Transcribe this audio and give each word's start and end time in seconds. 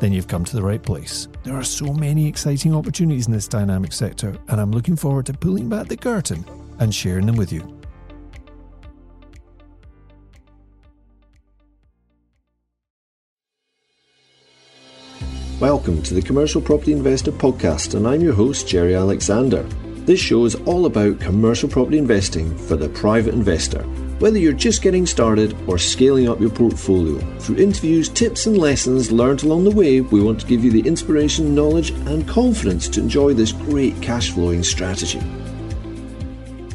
then 0.00 0.12
you've 0.12 0.28
come 0.28 0.44
to 0.44 0.56
the 0.56 0.62
right 0.62 0.82
place. 0.82 1.28
There 1.42 1.56
are 1.56 1.64
so 1.64 1.92
many 1.92 2.26
exciting 2.26 2.74
opportunities 2.74 3.26
in 3.26 3.32
this 3.32 3.48
dynamic 3.48 3.92
sector, 3.92 4.36
and 4.48 4.60
I'm 4.60 4.70
looking 4.70 4.96
forward 4.96 5.26
to 5.26 5.32
pulling 5.32 5.68
back 5.68 5.88
the 5.88 5.96
curtain 5.96 6.44
and 6.78 6.94
sharing 6.94 7.26
them 7.26 7.36
with 7.36 7.52
you. 7.52 7.74
Welcome 15.60 16.02
to 16.04 16.14
the 16.14 16.22
Commercial 16.22 16.60
Property 16.60 16.92
Investor 16.92 17.32
Podcast, 17.32 17.96
and 17.96 18.06
I'm 18.06 18.20
your 18.20 18.34
host, 18.34 18.68
Jerry 18.68 18.94
Alexander. 18.94 19.64
This 20.04 20.20
show 20.20 20.44
is 20.44 20.54
all 20.54 20.86
about 20.86 21.18
commercial 21.18 21.68
property 21.68 21.98
investing 21.98 22.56
for 22.56 22.76
the 22.76 22.88
private 22.90 23.34
investor 23.34 23.84
whether 24.18 24.38
you're 24.38 24.52
just 24.52 24.82
getting 24.82 25.06
started 25.06 25.56
or 25.68 25.78
scaling 25.78 26.28
up 26.28 26.40
your 26.40 26.50
portfolio, 26.50 27.18
through 27.38 27.56
interviews, 27.56 28.08
tips, 28.08 28.46
and 28.46 28.58
lessons 28.58 29.12
learned 29.12 29.44
along 29.44 29.62
the 29.62 29.70
way, 29.70 30.00
we 30.00 30.20
want 30.20 30.40
to 30.40 30.46
give 30.46 30.64
you 30.64 30.72
the 30.72 30.80
inspiration, 30.80 31.54
knowledge, 31.54 31.90
and 31.90 32.26
confidence 32.26 32.88
to 32.88 33.00
enjoy 33.00 33.32
this 33.32 33.52
great 33.52 34.00
cash 34.02 34.30
flowing 34.32 34.64
strategy. 34.64 35.20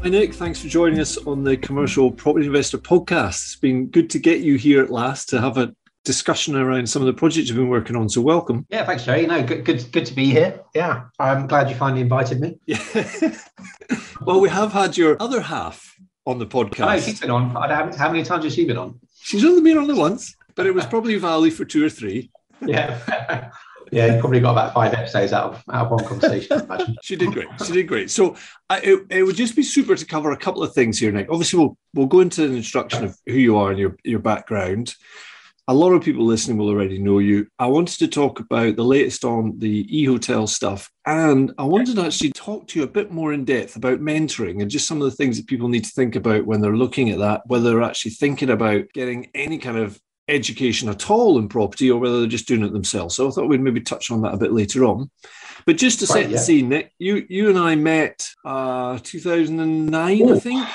Hi, 0.03 0.09
Nick. 0.09 0.33
Thanks 0.33 0.61
for 0.61 0.69
joining 0.69 0.99
us 0.99 1.17
on 1.17 1.43
the 1.43 1.57
Commercial 1.57 2.11
Property 2.11 2.45
Investor 2.45 2.77
podcast. 2.77 3.43
It's 3.43 3.55
been 3.57 3.87
good 3.87 4.09
to 4.11 4.19
get 4.19 4.39
you 4.39 4.55
here 4.55 4.81
at 4.81 4.89
last 4.89 5.27
to 5.29 5.41
have 5.41 5.57
a 5.57 5.75
discussion 6.05 6.55
around 6.55 6.87
some 6.87 7.01
of 7.01 7.05
the 7.07 7.13
projects 7.13 7.47
you've 7.47 7.57
been 7.57 7.69
working 7.69 7.95
on. 7.95 8.07
So, 8.09 8.21
welcome. 8.21 8.65
Yeah, 8.69 8.85
thanks, 8.85 9.03
Jerry. 9.03 9.25
No, 9.25 9.43
good, 9.43 9.65
good, 9.65 9.89
good 9.91 10.05
to 10.05 10.13
be 10.13 10.25
here. 10.25 10.61
Yeah, 10.73 11.05
I'm 11.19 11.47
glad 11.47 11.69
you 11.69 11.75
finally 11.75 12.01
invited 12.01 12.39
me. 12.39 12.57
Yeah. 12.65 12.83
well, 14.21 14.39
we 14.39 14.49
have 14.49 14.73
had 14.73 14.97
your 14.97 15.15
other 15.21 15.41
half 15.41 15.93
on 16.25 16.39
the 16.39 16.45
podcast. 16.45 17.05
She's 17.05 17.19
been 17.19 17.31
on. 17.31 17.49
How 17.49 18.11
many 18.11 18.23
times 18.23 18.43
has 18.43 18.53
she 18.53 18.65
been 18.65 18.77
on? 18.77 18.99
She's 19.21 19.45
only 19.45 19.61
been 19.61 19.77
on 19.77 19.87
the 19.87 19.95
once, 19.95 20.35
but 20.55 20.65
it 20.65 20.73
was 20.73 20.85
probably 20.85 21.17
Valley 21.17 21.49
for 21.49 21.65
two 21.65 21.85
or 21.85 21.89
three. 21.89 22.29
Yeah. 22.61 23.51
yeah, 23.91 24.15
you 24.15 24.19
probably 24.19 24.39
got 24.39 24.51
about 24.51 24.73
five 24.73 24.93
episodes 24.93 25.33
out 25.33 25.53
of, 25.53 25.63
out 25.71 25.85
of 25.85 25.91
one 25.91 26.05
conversation. 26.05 26.61
imagine. 26.61 26.95
she 27.03 27.15
did 27.15 27.31
great. 27.31 27.47
She 27.65 27.73
did 27.73 27.87
great. 27.87 28.09
So 28.09 28.35
I, 28.69 28.79
it, 28.79 28.99
it, 29.09 29.23
would 29.23 29.35
just 29.35 29.55
be 29.55 29.63
super 29.63 29.95
to 29.95 30.05
cover 30.05 30.31
a 30.31 30.37
couple 30.37 30.63
of 30.63 30.73
things 30.73 30.97
here, 30.99 31.11
Nick. 31.11 31.27
Obviously, 31.29 31.59
we'll 31.59 31.77
we'll 31.93 32.07
go 32.07 32.21
into 32.21 32.43
an 32.43 32.55
introduction 32.55 33.05
of 33.05 33.17
who 33.25 33.33
you 33.33 33.57
are 33.57 33.69
and 33.69 33.79
your 33.79 33.95
your 34.03 34.19
background 34.19 34.93
a 35.67 35.73
lot 35.73 35.93
of 35.93 36.03
people 36.03 36.25
listening 36.25 36.57
will 36.57 36.69
already 36.69 36.97
know 36.97 37.19
you. 37.19 37.47
I 37.57 37.67
wanted 37.67 37.99
to 37.99 38.07
talk 38.07 38.39
about 38.39 38.75
the 38.75 38.83
latest 38.83 39.23
on 39.23 39.59
the 39.59 39.87
e-hotel 39.89 40.45
stuff, 40.47 40.91
and 41.05 41.53
I 41.57 41.63
wanted 41.63 41.95
to 41.95 42.05
actually 42.05 42.31
talk 42.31 42.67
to 42.67 42.79
you 42.79 42.85
a 42.85 42.89
bit 42.89 43.11
more 43.11 43.33
in 43.33 43.45
depth 43.45 43.75
about 43.75 44.01
mentoring 44.01 44.61
and 44.61 44.69
just 44.69 44.87
some 44.87 45.01
of 45.01 45.09
the 45.09 45.15
things 45.15 45.37
that 45.37 45.47
people 45.47 45.69
need 45.69 45.85
to 45.85 45.91
think 45.91 46.15
about 46.15 46.45
when 46.45 46.61
they're 46.61 46.75
looking 46.75 47.09
at 47.11 47.19
that, 47.19 47.43
whether 47.45 47.69
they're 47.69 47.81
actually 47.81 48.11
thinking 48.11 48.49
about 48.49 48.85
getting 48.93 49.29
any 49.33 49.57
kind 49.57 49.77
of 49.77 49.99
education 50.27 50.89
at 50.89 51.09
all 51.09 51.37
in 51.37 51.49
property 51.49 51.89
or 51.89 51.99
whether 51.99 52.19
they're 52.19 52.27
just 52.29 52.47
doing 52.47 52.63
it 52.63 52.73
themselves. 52.73 53.15
So 53.15 53.27
I 53.27 53.31
thought 53.31 53.47
we'd 53.47 53.61
maybe 53.61 53.81
touch 53.81 54.11
on 54.11 54.21
that 54.21 54.33
a 54.33 54.37
bit 54.37 54.53
later 54.53 54.85
on. 54.85 55.09
But 55.65 55.77
just 55.77 55.99
to 55.99 56.07
set 56.07 56.23
yeah. 56.23 56.27
the 56.27 56.37
scene, 56.39 56.69
Nick, 56.69 56.91
you 56.99 57.25
you 57.29 57.49
and 57.49 57.57
I 57.57 57.75
met 57.75 58.27
uh 58.43 58.99
2009, 59.01 60.21
Ooh. 60.21 60.35
I 60.35 60.39
think. 60.39 60.67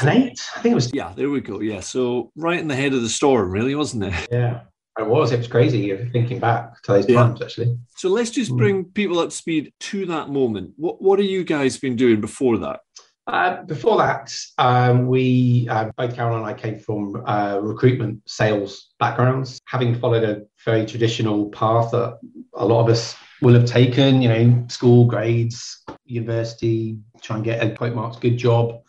2008, 0.00 0.40
I 0.56 0.60
think 0.60 0.72
it 0.72 0.74
was. 0.74 0.94
Yeah, 0.94 1.12
there 1.16 1.30
we 1.30 1.40
go. 1.40 1.60
Yeah, 1.60 1.80
so 1.80 2.30
right 2.36 2.58
in 2.58 2.68
the 2.68 2.76
head 2.76 2.92
of 2.94 3.02
the 3.02 3.08
storm, 3.08 3.50
really, 3.50 3.74
wasn't 3.74 4.04
it? 4.04 4.28
Yeah, 4.30 4.60
it 4.98 5.06
was. 5.06 5.32
It 5.32 5.38
was 5.38 5.48
crazy 5.48 5.96
thinking 6.12 6.38
back 6.38 6.82
to 6.82 6.92
those 6.92 7.08
yeah. 7.08 7.16
times, 7.16 7.42
actually. 7.42 7.78
So 7.96 8.08
let's 8.08 8.30
just 8.30 8.50
hmm. 8.50 8.56
bring 8.56 8.84
people 8.84 9.18
up 9.18 9.30
to 9.30 9.34
speed 9.34 9.72
to 9.80 10.06
that 10.06 10.30
moment. 10.30 10.72
What 10.76 11.00
What 11.00 11.18
have 11.18 11.28
you 11.28 11.44
guys 11.44 11.78
been 11.78 11.96
doing 11.96 12.20
before 12.20 12.58
that? 12.58 12.80
Uh, 13.28 13.62
before 13.64 13.98
that, 13.98 14.34
um, 14.56 15.06
we 15.06 15.68
uh, 15.68 15.90
both 15.98 16.14
Carol 16.14 16.38
and 16.38 16.46
I 16.46 16.54
came 16.54 16.78
from 16.78 17.22
uh, 17.26 17.58
recruitment 17.60 18.22
sales 18.26 18.88
backgrounds, 18.98 19.60
having 19.66 19.94
followed 19.94 20.24
a 20.24 20.42
very 20.64 20.86
traditional 20.86 21.50
path 21.50 21.90
that 21.90 22.18
a 22.54 22.64
lot 22.64 22.80
of 22.80 22.88
us 22.88 23.14
will 23.42 23.52
have 23.52 23.66
taken. 23.66 24.22
You 24.22 24.28
know, 24.30 24.66
school 24.68 25.04
grades, 25.04 25.84
university, 26.06 26.98
try 27.20 27.36
and 27.36 27.44
get 27.44 27.62
a 27.62 27.76
quote 27.76 27.94
marks 27.94 28.16
good 28.16 28.38
job, 28.38 28.80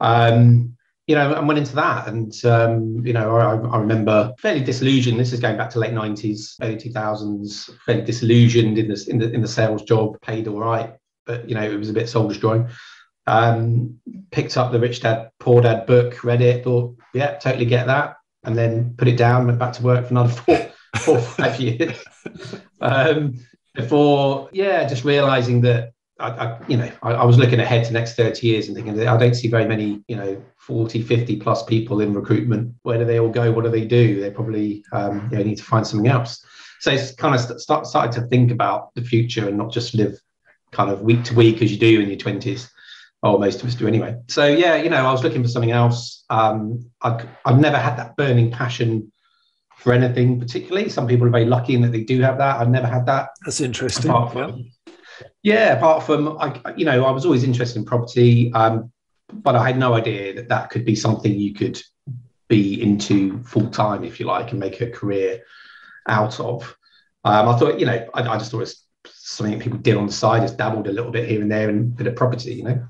um, 0.00 0.76
you 1.06 1.16
know, 1.16 1.34
and 1.34 1.48
went 1.48 1.58
into 1.58 1.74
that. 1.74 2.06
And, 2.06 2.32
um, 2.44 3.04
you 3.04 3.12
know, 3.12 3.36
I, 3.36 3.56
I, 3.56 3.78
remember 3.78 4.32
fairly 4.38 4.62
disillusioned. 4.62 5.18
This 5.18 5.32
is 5.32 5.40
going 5.40 5.56
back 5.56 5.70
to 5.70 5.80
late 5.80 5.92
90s, 5.92 6.54
early 6.62 6.76
2000s, 6.76 7.68
fairly 7.84 8.02
disillusioned 8.02 8.78
in, 8.78 8.92
in, 9.08 9.18
the, 9.18 9.32
in 9.32 9.42
the 9.42 9.48
sales 9.48 9.82
job, 9.82 10.20
paid 10.20 10.46
all 10.46 10.60
right, 10.60 10.94
but, 11.26 11.48
you 11.48 11.56
know, 11.56 11.62
it 11.62 11.76
was 11.76 11.90
a 11.90 11.94
bit 11.94 12.08
soul 12.08 12.28
destroying. 12.28 12.68
Um, 13.26 13.98
picked 14.30 14.56
up 14.56 14.70
the 14.70 14.78
Rich 14.78 15.00
Dad, 15.00 15.30
Poor 15.40 15.60
Dad 15.60 15.86
book, 15.86 16.22
read 16.22 16.42
it, 16.42 16.62
thought, 16.62 16.96
yeah, 17.12 17.36
totally 17.38 17.66
get 17.66 17.88
that. 17.88 18.14
And 18.44 18.56
then 18.56 18.94
put 18.96 19.08
it 19.08 19.16
down, 19.16 19.46
went 19.46 19.58
back 19.58 19.72
to 19.74 19.82
work 19.82 20.06
for 20.06 20.12
another 20.12 20.32
four, 20.32 20.70
four 20.96 21.18
five 21.18 21.60
years. 21.60 21.96
Um, 22.82 23.34
before, 23.74 24.48
yeah, 24.52 24.88
just 24.88 25.04
realizing 25.04 25.60
that 25.62 25.92
I, 26.20 26.28
I, 26.28 26.60
you 26.68 26.76
know, 26.76 26.90
I, 27.02 27.12
I, 27.12 27.24
was 27.24 27.38
looking 27.38 27.60
ahead 27.60 27.84
to 27.86 27.92
next 27.92 28.14
30 28.14 28.46
years 28.46 28.68
and 28.68 28.76
thinking, 28.76 29.08
I 29.08 29.16
don't 29.16 29.34
see 29.34 29.48
very 29.48 29.66
many, 29.66 30.02
you 30.06 30.16
know, 30.16 30.42
40, 30.58 31.02
50 31.02 31.36
plus 31.36 31.64
people 31.64 32.00
in 32.00 32.14
recruitment. 32.14 32.74
Where 32.82 32.98
do 32.98 33.04
they 33.04 33.18
all 33.18 33.30
go? 33.30 33.50
What 33.50 33.64
do 33.64 33.70
they 33.70 33.86
do? 33.86 34.20
They 34.20 34.30
probably 34.30 34.84
um, 34.92 35.28
you 35.32 35.38
know, 35.38 35.44
need 35.44 35.58
to 35.58 35.64
find 35.64 35.86
something 35.86 36.10
else. 36.10 36.44
So 36.80 36.90
it's 36.90 37.12
kind 37.12 37.34
of 37.34 37.60
start, 37.60 37.86
started 37.86 38.12
to 38.20 38.26
think 38.28 38.50
about 38.50 38.94
the 38.94 39.02
future 39.02 39.48
and 39.48 39.56
not 39.56 39.72
just 39.72 39.94
live 39.94 40.18
kind 40.70 40.90
of 40.90 41.02
week 41.02 41.24
to 41.24 41.34
week 41.34 41.62
as 41.62 41.72
you 41.72 41.78
do 41.78 42.00
in 42.00 42.08
your 42.08 42.18
20s. 42.18 42.70
Or 43.22 43.38
most 43.38 43.60
of 43.60 43.68
us 43.68 43.74
do 43.74 43.86
anyway. 43.86 44.16
So 44.28 44.46
yeah, 44.46 44.76
you 44.76 44.88
know, 44.88 45.06
I 45.06 45.12
was 45.12 45.22
looking 45.22 45.42
for 45.42 45.48
something 45.48 45.72
else. 45.72 46.24
Um, 46.30 46.90
I've, 47.02 47.26
I've 47.44 47.60
never 47.60 47.76
had 47.76 47.96
that 47.98 48.16
burning 48.16 48.50
passion 48.50 49.12
for 49.80 49.94
anything 49.94 50.38
particularly. 50.38 50.88
Some 50.90 51.06
people 51.06 51.26
are 51.26 51.30
very 51.30 51.46
lucky 51.46 51.74
in 51.74 51.80
that 51.82 51.92
they 51.92 52.04
do 52.04 52.20
have 52.20 52.38
that. 52.38 52.60
I've 52.60 52.68
never 52.68 52.86
had 52.86 53.06
that. 53.06 53.30
That's 53.44 53.60
interesting. 53.60 54.10
Apart 54.10 54.32
From, 54.32 54.56
yeah, 54.58 54.62
apart 55.76 56.04
from 56.04 56.38
I, 56.38 56.74
you 56.76 56.84
know, 56.84 57.04
I 57.04 57.10
was 57.10 57.24
always 57.24 57.44
interested 57.44 57.78
in 57.78 57.84
property, 57.84 58.52
um, 58.52 58.92
but 59.32 59.56
I 59.56 59.66
had 59.66 59.78
no 59.78 59.94
idea 59.94 60.34
that 60.34 60.48
that 60.48 60.70
could 60.70 60.84
be 60.84 60.94
something 60.94 61.32
you 61.32 61.54
could 61.54 61.80
be 62.48 62.82
into 62.82 63.42
full 63.44 63.68
time, 63.68 64.04
if 64.04 64.20
you 64.20 64.26
like, 64.26 64.50
and 64.50 64.60
make 64.60 64.80
a 64.80 64.90
career 64.90 65.42
out 66.08 66.40
of. 66.40 66.76
Um, 67.24 67.48
I 67.48 67.58
thought, 67.58 67.78
you 67.78 67.86
know, 67.86 68.08
I, 68.14 68.22
I, 68.22 68.38
just 68.38 68.50
thought 68.50 68.62
it's 68.62 68.86
something 69.06 69.56
that 69.56 69.62
people 69.62 69.78
did 69.78 69.96
on 69.96 70.06
the 70.06 70.12
side, 70.12 70.42
just 70.42 70.56
dabbled 70.56 70.88
a 70.88 70.92
little 70.92 71.12
bit 71.12 71.28
here 71.28 71.42
and 71.42 71.50
there 71.50 71.68
and 71.68 71.94
bit 71.94 72.06
of 72.06 72.16
property, 72.16 72.54
you 72.54 72.64
know. 72.64 72.86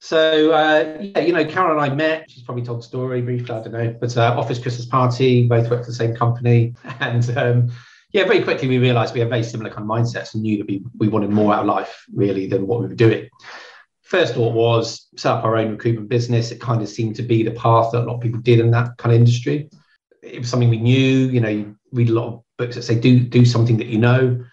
So 0.00 0.52
uh, 0.52 0.98
yeah, 1.00 1.20
you 1.20 1.32
know, 1.32 1.44
Carol 1.44 1.72
and 1.72 1.92
I 1.92 1.94
met. 1.94 2.30
She's 2.30 2.42
probably 2.42 2.64
told 2.64 2.78
the 2.78 2.84
story 2.84 3.20
briefly. 3.20 3.54
I 3.54 3.62
don't 3.62 3.72
know, 3.72 3.96
but 4.00 4.16
uh, 4.16 4.34
office 4.38 4.58
Christmas 4.58 4.86
party. 4.86 5.46
Both 5.46 5.70
worked 5.70 5.84
for 5.84 5.90
the 5.90 5.96
same 5.96 6.14
company, 6.14 6.74
and 7.00 7.36
um, 7.36 7.72
yeah, 8.12 8.24
very 8.24 8.42
quickly 8.42 8.68
we 8.68 8.78
realized 8.78 9.14
we 9.14 9.20
had 9.20 9.28
very 9.28 9.44
similar 9.44 9.70
kind 9.70 9.82
of 9.82 9.88
mindsets 9.88 10.34
and 10.34 10.42
knew 10.42 10.58
that 10.58 10.66
we, 10.66 10.82
we 10.98 11.08
wanted 11.08 11.30
more 11.30 11.54
out 11.54 11.60
of 11.60 11.66
life 11.66 12.04
really 12.12 12.46
than 12.48 12.66
what 12.66 12.80
we 12.80 12.88
were 12.88 12.94
doing. 12.94 13.28
First 14.02 14.34
thought 14.34 14.52
was 14.52 15.06
set 15.16 15.32
up 15.32 15.44
our 15.44 15.56
own 15.56 15.70
recruitment 15.70 16.08
business. 16.08 16.50
It 16.50 16.60
kind 16.60 16.82
of 16.82 16.88
seemed 16.88 17.14
to 17.16 17.22
be 17.22 17.44
the 17.44 17.52
path 17.52 17.92
that 17.92 18.02
a 18.02 18.06
lot 18.06 18.16
of 18.16 18.20
people 18.20 18.40
did 18.40 18.58
in 18.58 18.72
that 18.72 18.96
kind 18.98 19.14
of 19.14 19.20
industry. 19.20 19.70
It 20.22 20.40
was 20.40 20.48
something 20.48 20.68
we 20.68 20.80
knew, 20.80 21.28
you 21.28 21.40
know, 21.40 21.48
you 21.48 21.76
read 21.92 22.08
a 22.08 22.12
lot 22.12 22.28
of 22.28 22.42
books 22.58 22.74
that 22.74 22.82
say 22.82 22.98
do 22.98 23.20
do 23.20 23.44
something 23.44 23.76
that 23.76 23.86
you 23.86 23.98
know. 23.98 24.44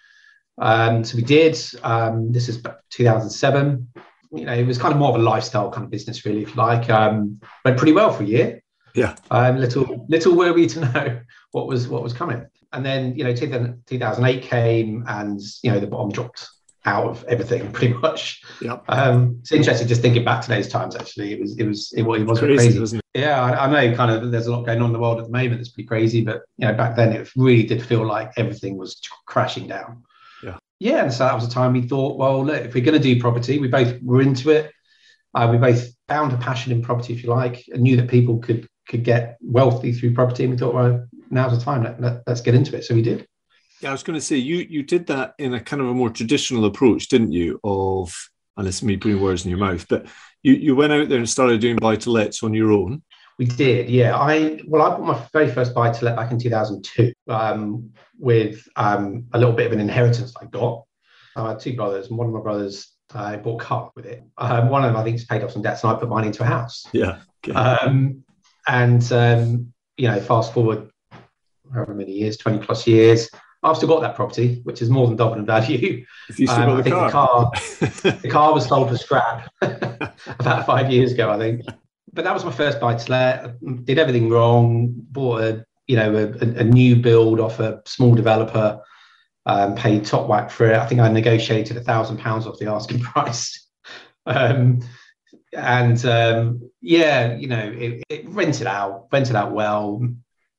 Um, 0.59 1.03
so 1.03 1.15
we 1.15 1.23
did. 1.23 1.57
Um, 1.83 2.31
this 2.31 2.49
is 2.49 2.61
2007. 2.91 3.87
You 4.33 4.45
know, 4.45 4.53
it 4.53 4.67
was 4.67 4.77
kind 4.77 4.93
of 4.93 4.99
more 4.99 5.09
of 5.09 5.15
a 5.15 5.23
lifestyle 5.23 5.71
kind 5.71 5.85
of 5.85 5.89
business, 5.89 6.25
really, 6.25 6.43
if 6.43 6.49
you 6.49 6.55
like. 6.55 6.89
Um, 6.89 7.41
went 7.65 7.77
pretty 7.77 7.93
well 7.93 8.13
for 8.13 8.23
a 8.23 8.27
year. 8.27 8.61
Yeah. 8.93 9.15
Um, 9.31 9.57
little 9.57 10.05
little 10.07 10.35
were 10.35 10.53
we 10.53 10.67
to 10.67 10.79
know 10.93 11.19
what 11.51 11.67
was 11.67 11.87
what 11.87 12.03
was 12.03 12.13
coming 12.13 12.45
and 12.73 12.85
then 12.85 13.15
you 13.15 13.23
know 13.23 13.33
2008 13.33 14.43
came 14.43 15.03
and 15.07 15.39
you 15.63 15.71
know 15.71 15.79
the 15.79 15.87
bomb 15.87 16.11
dropped 16.11 16.47
out 16.85 17.05
of 17.05 17.23
everything 17.25 17.71
pretty 17.73 17.93
much. 17.93 18.41
Yeah 18.61 18.79
um 18.89 19.37
it's 19.41 19.51
interesting 19.51 19.87
just 19.87 20.01
thinking 20.01 20.23
back 20.23 20.41
to 20.43 20.49
those 20.49 20.67
times 20.67 20.95
actually. 20.95 21.33
It 21.33 21.39
was 21.39 21.57
it 21.57 21.65
was 21.65 21.93
it, 21.93 22.03
it 22.03 22.25
was 22.25 22.39
crazy, 22.39 22.77
crazy. 22.77 22.99
yeah 23.13 23.41
I, 23.41 23.65
I, 23.65 23.69
know 23.69 23.95
kind 23.95 24.11
of 24.11 24.31
there's 24.31 24.47
a 24.47 24.51
lot 24.51 24.65
going 24.65 24.81
on 24.81 24.87
in 24.87 24.93
the 24.93 24.99
world 24.99 25.19
at 25.19 25.25
the 25.25 25.31
moment 25.31 25.57
that's 25.57 25.69
pretty 25.69 25.87
crazy 25.87 26.23
but 26.23 26.43
you 26.57 26.67
know 26.67 26.73
back 26.73 26.95
then 26.95 27.11
it 27.13 27.29
really 27.35 27.63
did 27.63 27.83
feel 27.83 28.05
like 28.05 28.31
everything 28.37 28.77
was 28.77 28.99
crashing 29.25 29.67
down. 29.67 30.03
Yeah. 30.43 30.57
Yeah 30.79 31.03
and 31.03 31.13
so 31.13 31.25
that 31.25 31.35
was 31.35 31.45
a 31.45 31.49
time 31.49 31.73
we 31.73 31.81
thought 31.81 32.17
well 32.17 32.43
look 32.45 32.63
if 32.63 32.73
we're 32.73 32.85
going 32.85 33.01
to 33.01 33.03
do 33.03 33.19
property 33.19 33.59
we 33.59 33.67
both 33.67 34.01
were 34.01 34.21
into 34.21 34.49
it. 34.49 34.71
Uh, 35.33 35.49
we 35.51 35.57
both 35.57 35.89
found 36.07 36.31
a 36.31 36.37
passion 36.37 36.71
in 36.71 36.81
property 36.81 37.13
if 37.13 37.21
you 37.21 37.29
like 37.29 37.65
and 37.71 37.83
knew 37.83 37.97
that 37.97 38.09
people 38.09 38.39
could 38.39 38.67
could 38.87 39.03
get 39.03 39.37
wealthy 39.41 39.91
through 39.91 40.13
property 40.13 40.43
and 40.43 40.53
we 40.53 40.57
thought 40.57 40.73
well 40.73 41.05
now's 41.29 41.57
the 41.57 41.63
time. 41.63 41.83
Let, 41.83 42.01
let, 42.01 42.23
let's 42.27 42.41
get 42.41 42.55
into 42.55 42.75
it. 42.75 42.83
So 42.83 42.95
we 42.95 43.01
did. 43.01 43.27
Yeah, 43.81 43.89
I 43.89 43.91
was 43.91 44.03
going 44.03 44.17
to 44.17 44.25
say 44.25 44.37
you 44.37 44.57
you 44.69 44.83
did 44.83 45.07
that 45.07 45.35
in 45.37 45.53
a 45.53 45.59
kind 45.59 45.81
of 45.81 45.89
a 45.89 45.93
more 45.93 46.09
traditional 46.09 46.65
approach, 46.65 47.09
didn't 47.09 47.31
you? 47.31 47.59
Of 47.63 48.13
and 48.57 48.67
it's 48.67 48.81
me 48.81 48.97
putting 48.97 49.21
words 49.21 49.45
in 49.45 49.51
your 49.51 49.59
mouth, 49.59 49.85
but 49.87 50.07
you, 50.41 50.53
you 50.53 50.75
went 50.75 50.93
out 50.93 51.09
there 51.09 51.19
and 51.19 51.29
started 51.29 51.61
doing 51.61 51.77
buy 51.77 51.95
to 51.95 52.11
lets 52.11 52.43
on 52.43 52.53
your 52.53 52.71
own. 52.71 53.03
We 53.37 53.45
did, 53.45 53.87
yeah. 53.87 54.17
I 54.17 54.59
well, 54.67 54.81
I 54.81 54.89
bought 54.89 55.05
my 55.05 55.27
very 55.31 55.51
first 55.51 55.75
buy 55.75 55.91
to 55.91 56.05
let 56.05 56.15
back 56.15 56.31
in 56.31 56.39
2002 56.39 57.13
um, 57.27 57.91
with 58.17 58.67
um, 58.75 59.25
a 59.33 59.37
little 59.37 59.53
bit 59.53 59.67
of 59.67 59.73
an 59.73 59.79
inheritance 59.79 60.33
I 60.41 60.45
got. 60.45 60.83
I 61.35 61.49
had 61.49 61.59
two 61.59 61.75
brothers, 61.75 62.07
and 62.07 62.17
one 62.17 62.27
of 62.27 62.33
my 62.33 62.41
brothers 62.41 62.91
I 63.13 63.35
uh, 63.35 63.37
bought 63.37 63.61
a 63.61 63.65
car 63.65 63.91
with 63.95 64.07
it. 64.07 64.23
Um, 64.39 64.69
one 64.69 64.83
of 64.83 64.91
them, 64.91 64.99
I 64.99 65.03
think, 65.03 65.17
has 65.17 65.25
paid 65.25 65.43
off 65.43 65.51
some 65.51 65.61
debts, 65.61 65.83
and 65.83 65.93
I 65.93 65.99
put 65.99 66.09
mine 66.09 66.25
into 66.25 66.41
a 66.41 66.47
house. 66.47 66.85
Yeah. 66.93 67.19
Okay. 67.47 67.53
Um, 67.53 68.23
and 68.67 69.11
um, 69.11 69.73
you 69.97 70.07
know, 70.07 70.19
fast 70.19 70.51
forward 70.53 70.89
however 71.73 71.93
many 71.93 72.11
years, 72.11 72.37
20 72.37 72.59
plus 72.59 72.87
years, 72.87 73.29
I've 73.63 73.75
still 73.75 73.89
got 73.89 74.01
that 74.01 74.15
property, 74.15 74.61
which 74.63 74.81
is 74.81 74.89
more 74.89 75.07
than 75.07 75.15
double 75.15 75.35
in 75.35 75.45
value. 75.45 76.05
Um, 76.49 76.77
I 76.77 76.81
think 76.81 76.93
car. 76.93 77.05
the 77.05 77.11
car, 77.11 77.51
the 78.21 78.29
car 78.29 78.53
was 78.53 78.67
sold 78.67 78.89
for 78.89 78.97
scrap 78.97 79.49
about 79.61 80.65
five 80.65 80.91
years 80.91 81.13
ago, 81.13 81.31
I 81.31 81.37
think 81.37 81.61
but 82.17 82.23
that 82.23 82.33
was 82.33 82.43
my 82.43 82.51
first 82.51 82.79
buy 82.79 82.95
to 82.95 83.11
let. 83.11 83.85
Did 83.85 83.99
everything 83.99 84.29
wrong. 84.29 84.91
Bought 85.11 85.41
a 85.41 85.65
you 85.85 85.95
know 85.95 86.15
a, 86.15 86.59
a 86.59 86.63
new 86.63 86.95
build 86.95 87.39
off 87.39 87.59
a 87.59 87.81
small 87.85 88.15
developer. 88.15 88.81
Um, 89.45 89.75
paid 89.75 90.03
top 90.03 90.27
whack 90.27 90.49
for 90.49 90.69
it. 90.69 90.75
I 90.75 90.85
think 90.87 90.99
I 90.99 91.09
negotiated 91.09 91.77
a 91.77 91.81
thousand 91.81 92.17
pounds 92.17 92.45
off 92.45 92.57
the 92.57 92.69
asking 92.69 92.99
price. 93.01 93.67
um, 94.25 94.81
and 95.53 96.03
um, 96.05 96.69
yeah, 96.81 97.35
you 97.35 97.47
know, 97.47 97.71
it, 97.71 98.03
it, 98.09 98.27
rented 98.29 98.67
out, 98.67 99.07
rented 99.11 99.35
out 99.35 99.53
well. 99.53 100.05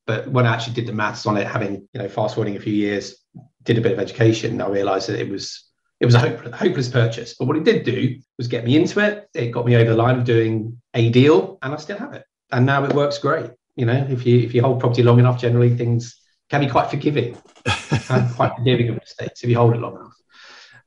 But 0.09 0.27
when 0.27 0.47
I 0.47 0.55
actually 0.55 0.73
did 0.73 0.87
the 0.87 0.91
maths 0.91 1.27
on 1.27 1.37
it, 1.37 1.45
having 1.45 1.87
you 1.93 2.01
know, 2.01 2.09
fast 2.09 2.33
forwarding 2.33 2.57
a 2.57 2.59
few 2.59 2.73
years, 2.73 3.15
did 3.61 3.77
a 3.77 3.81
bit 3.81 3.91
of 3.91 3.99
education, 3.99 4.59
I 4.59 4.67
realised 4.67 5.07
that 5.07 5.19
it 5.19 5.29
was 5.29 5.69
it 5.99 6.07
was 6.07 6.15
a 6.15 6.19
hopeless, 6.19 6.55
hopeless 6.55 6.89
purchase. 6.89 7.35
But 7.37 7.45
what 7.45 7.57
it 7.57 7.63
did 7.63 7.83
do 7.83 8.17
was 8.35 8.47
get 8.47 8.65
me 8.65 8.75
into 8.75 9.01
it. 9.01 9.29
It 9.35 9.51
got 9.51 9.67
me 9.67 9.75
over 9.75 9.91
the 9.91 9.95
line 9.95 10.17
of 10.17 10.23
doing 10.23 10.81
a 10.95 11.11
deal, 11.11 11.59
and 11.61 11.75
I 11.75 11.77
still 11.77 11.99
have 11.99 12.13
it. 12.13 12.23
And 12.51 12.65
now 12.65 12.83
it 12.85 12.93
works 12.95 13.19
great. 13.19 13.51
You 13.75 13.85
know, 13.85 14.07
if 14.09 14.25
you 14.25 14.39
if 14.39 14.55
you 14.55 14.63
hold 14.63 14.79
property 14.79 15.03
long 15.03 15.19
enough, 15.19 15.39
generally 15.39 15.75
things 15.75 16.19
can 16.49 16.61
be 16.61 16.67
quite 16.67 16.89
forgiving, 16.89 17.37
and 18.09 18.33
quite 18.33 18.55
forgiving 18.57 18.89
of 18.89 18.95
mistakes 18.95 19.43
if 19.43 19.49
you 19.51 19.57
hold 19.57 19.75
it 19.75 19.79
long 19.79 19.93
enough. 19.93 20.15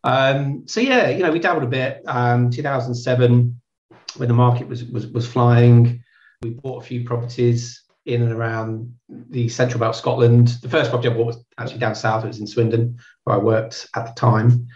Um, 0.03 0.65
so 0.67 0.81
yeah, 0.81 1.11
you 1.11 1.23
know, 1.23 1.31
we 1.31 1.39
dabbled 1.39 1.63
a 1.63 1.69
bit. 1.69 2.03
Um, 2.09 2.51
2007, 2.51 3.61
when 4.17 4.29
the 4.29 4.35
market 4.35 4.67
was 4.67 4.83
was 4.83 5.07
was 5.07 5.29
flying, 5.29 6.03
we 6.43 6.51
bought 6.51 6.83
a 6.83 6.85
few 6.85 7.05
properties 7.05 7.82
in 8.05 8.23
and 8.23 8.33
around 8.33 8.95
the 9.09 9.49
central 9.49 9.81
belt 9.81 9.97
Scotland. 9.97 10.49
The 10.63 10.69
first 10.69 10.91
property 10.91 11.09
I 11.09 11.15
bought 11.15 11.27
was 11.27 11.45
actually 11.59 11.79
down 11.79 11.95
south. 11.95 12.25
It 12.25 12.29
was 12.29 12.41
in 12.41 12.47
Swindon, 12.47 12.99
where 13.25 13.37
I 13.37 13.39
worked 13.39 13.89
at 13.95 14.07
the 14.07 14.13
time. 14.13 14.69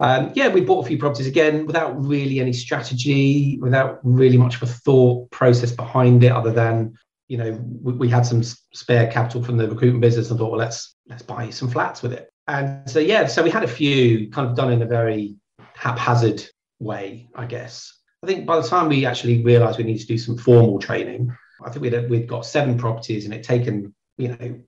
Um, 0.00 0.32
yeah, 0.34 0.48
we 0.48 0.60
bought 0.60 0.84
a 0.84 0.88
few 0.88 0.98
properties 0.98 1.26
again 1.26 1.66
without 1.66 2.04
really 2.04 2.40
any 2.40 2.52
strategy, 2.52 3.58
without 3.60 4.00
really 4.02 4.36
much 4.36 4.56
of 4.56 4.62
a 4.64 4.66
thought 4.66 5.30
process 5.30 5.72
behind 5.72 6.24
it, 6.24 6.32
other 6.32 6.50
than 6.50 6.94
you 7.28 7.38
know 7.38 7.52
we, 7.80 7.92
we, 7.94 8.08
had 8.08 8.26
some 8.26 8.42
spare 8.42 9.10
capital 9.10 9.42
from 9.42 9.56
the 9.56 9.68
recruitment 9.68 10.02
business 10.02 10.30
and 10.30 10.38
thought, 10.38 10.50
well, 10.50 10.58
let's 10.58 10.96
let's 11.08 11.22
buy 11.22 11.48
some 11.50 11.70
flats 11.70 12.02
with 12.02 12.12
it. 12.12 12.28
And 12.48 12.90
so 12.90 12.98
yeah, 12.98 13.26
so 13.26 13.42
we 13.42 13.50
had 13.50 13.62
a 13.62 13.68
few 13.68 14.30
kind 14.30 14.48
of 14.48 14.56
done 14.56 14.72
in 14.72 14.82
a 14.82 14.86
very 14.86 15.36
haphazard 15.74 16.44
way, 16.80 17.28
I 17.34 17.46
guess. 17.46 17.98
I 18.22 18.26
think 18.26 18.46
by 18.46 18.60
the 18.60 18.66
time 18.66 18.88
we 18.88 19.06
actually 19.06 19.42
realised 19.44 19.78
we 19.78 19.84
needed 19.84 20.00
to 20.00 20.06
do 20.06 20.18
some 20.18 20.36
formal 20.36 20.78
training, 20.78 21.34
I 21.64 21.70
think 21.70 21.82
we'd 21.82 22.10
we'd 22.10 22.28
got 22.28 22.46
seven 22.46 22.78
properties 22.78 23.24
and 23.24 23.34
it 23.34 23.42
taken 23.42 23.94
you 24.16 24.28
know 24.28 24.60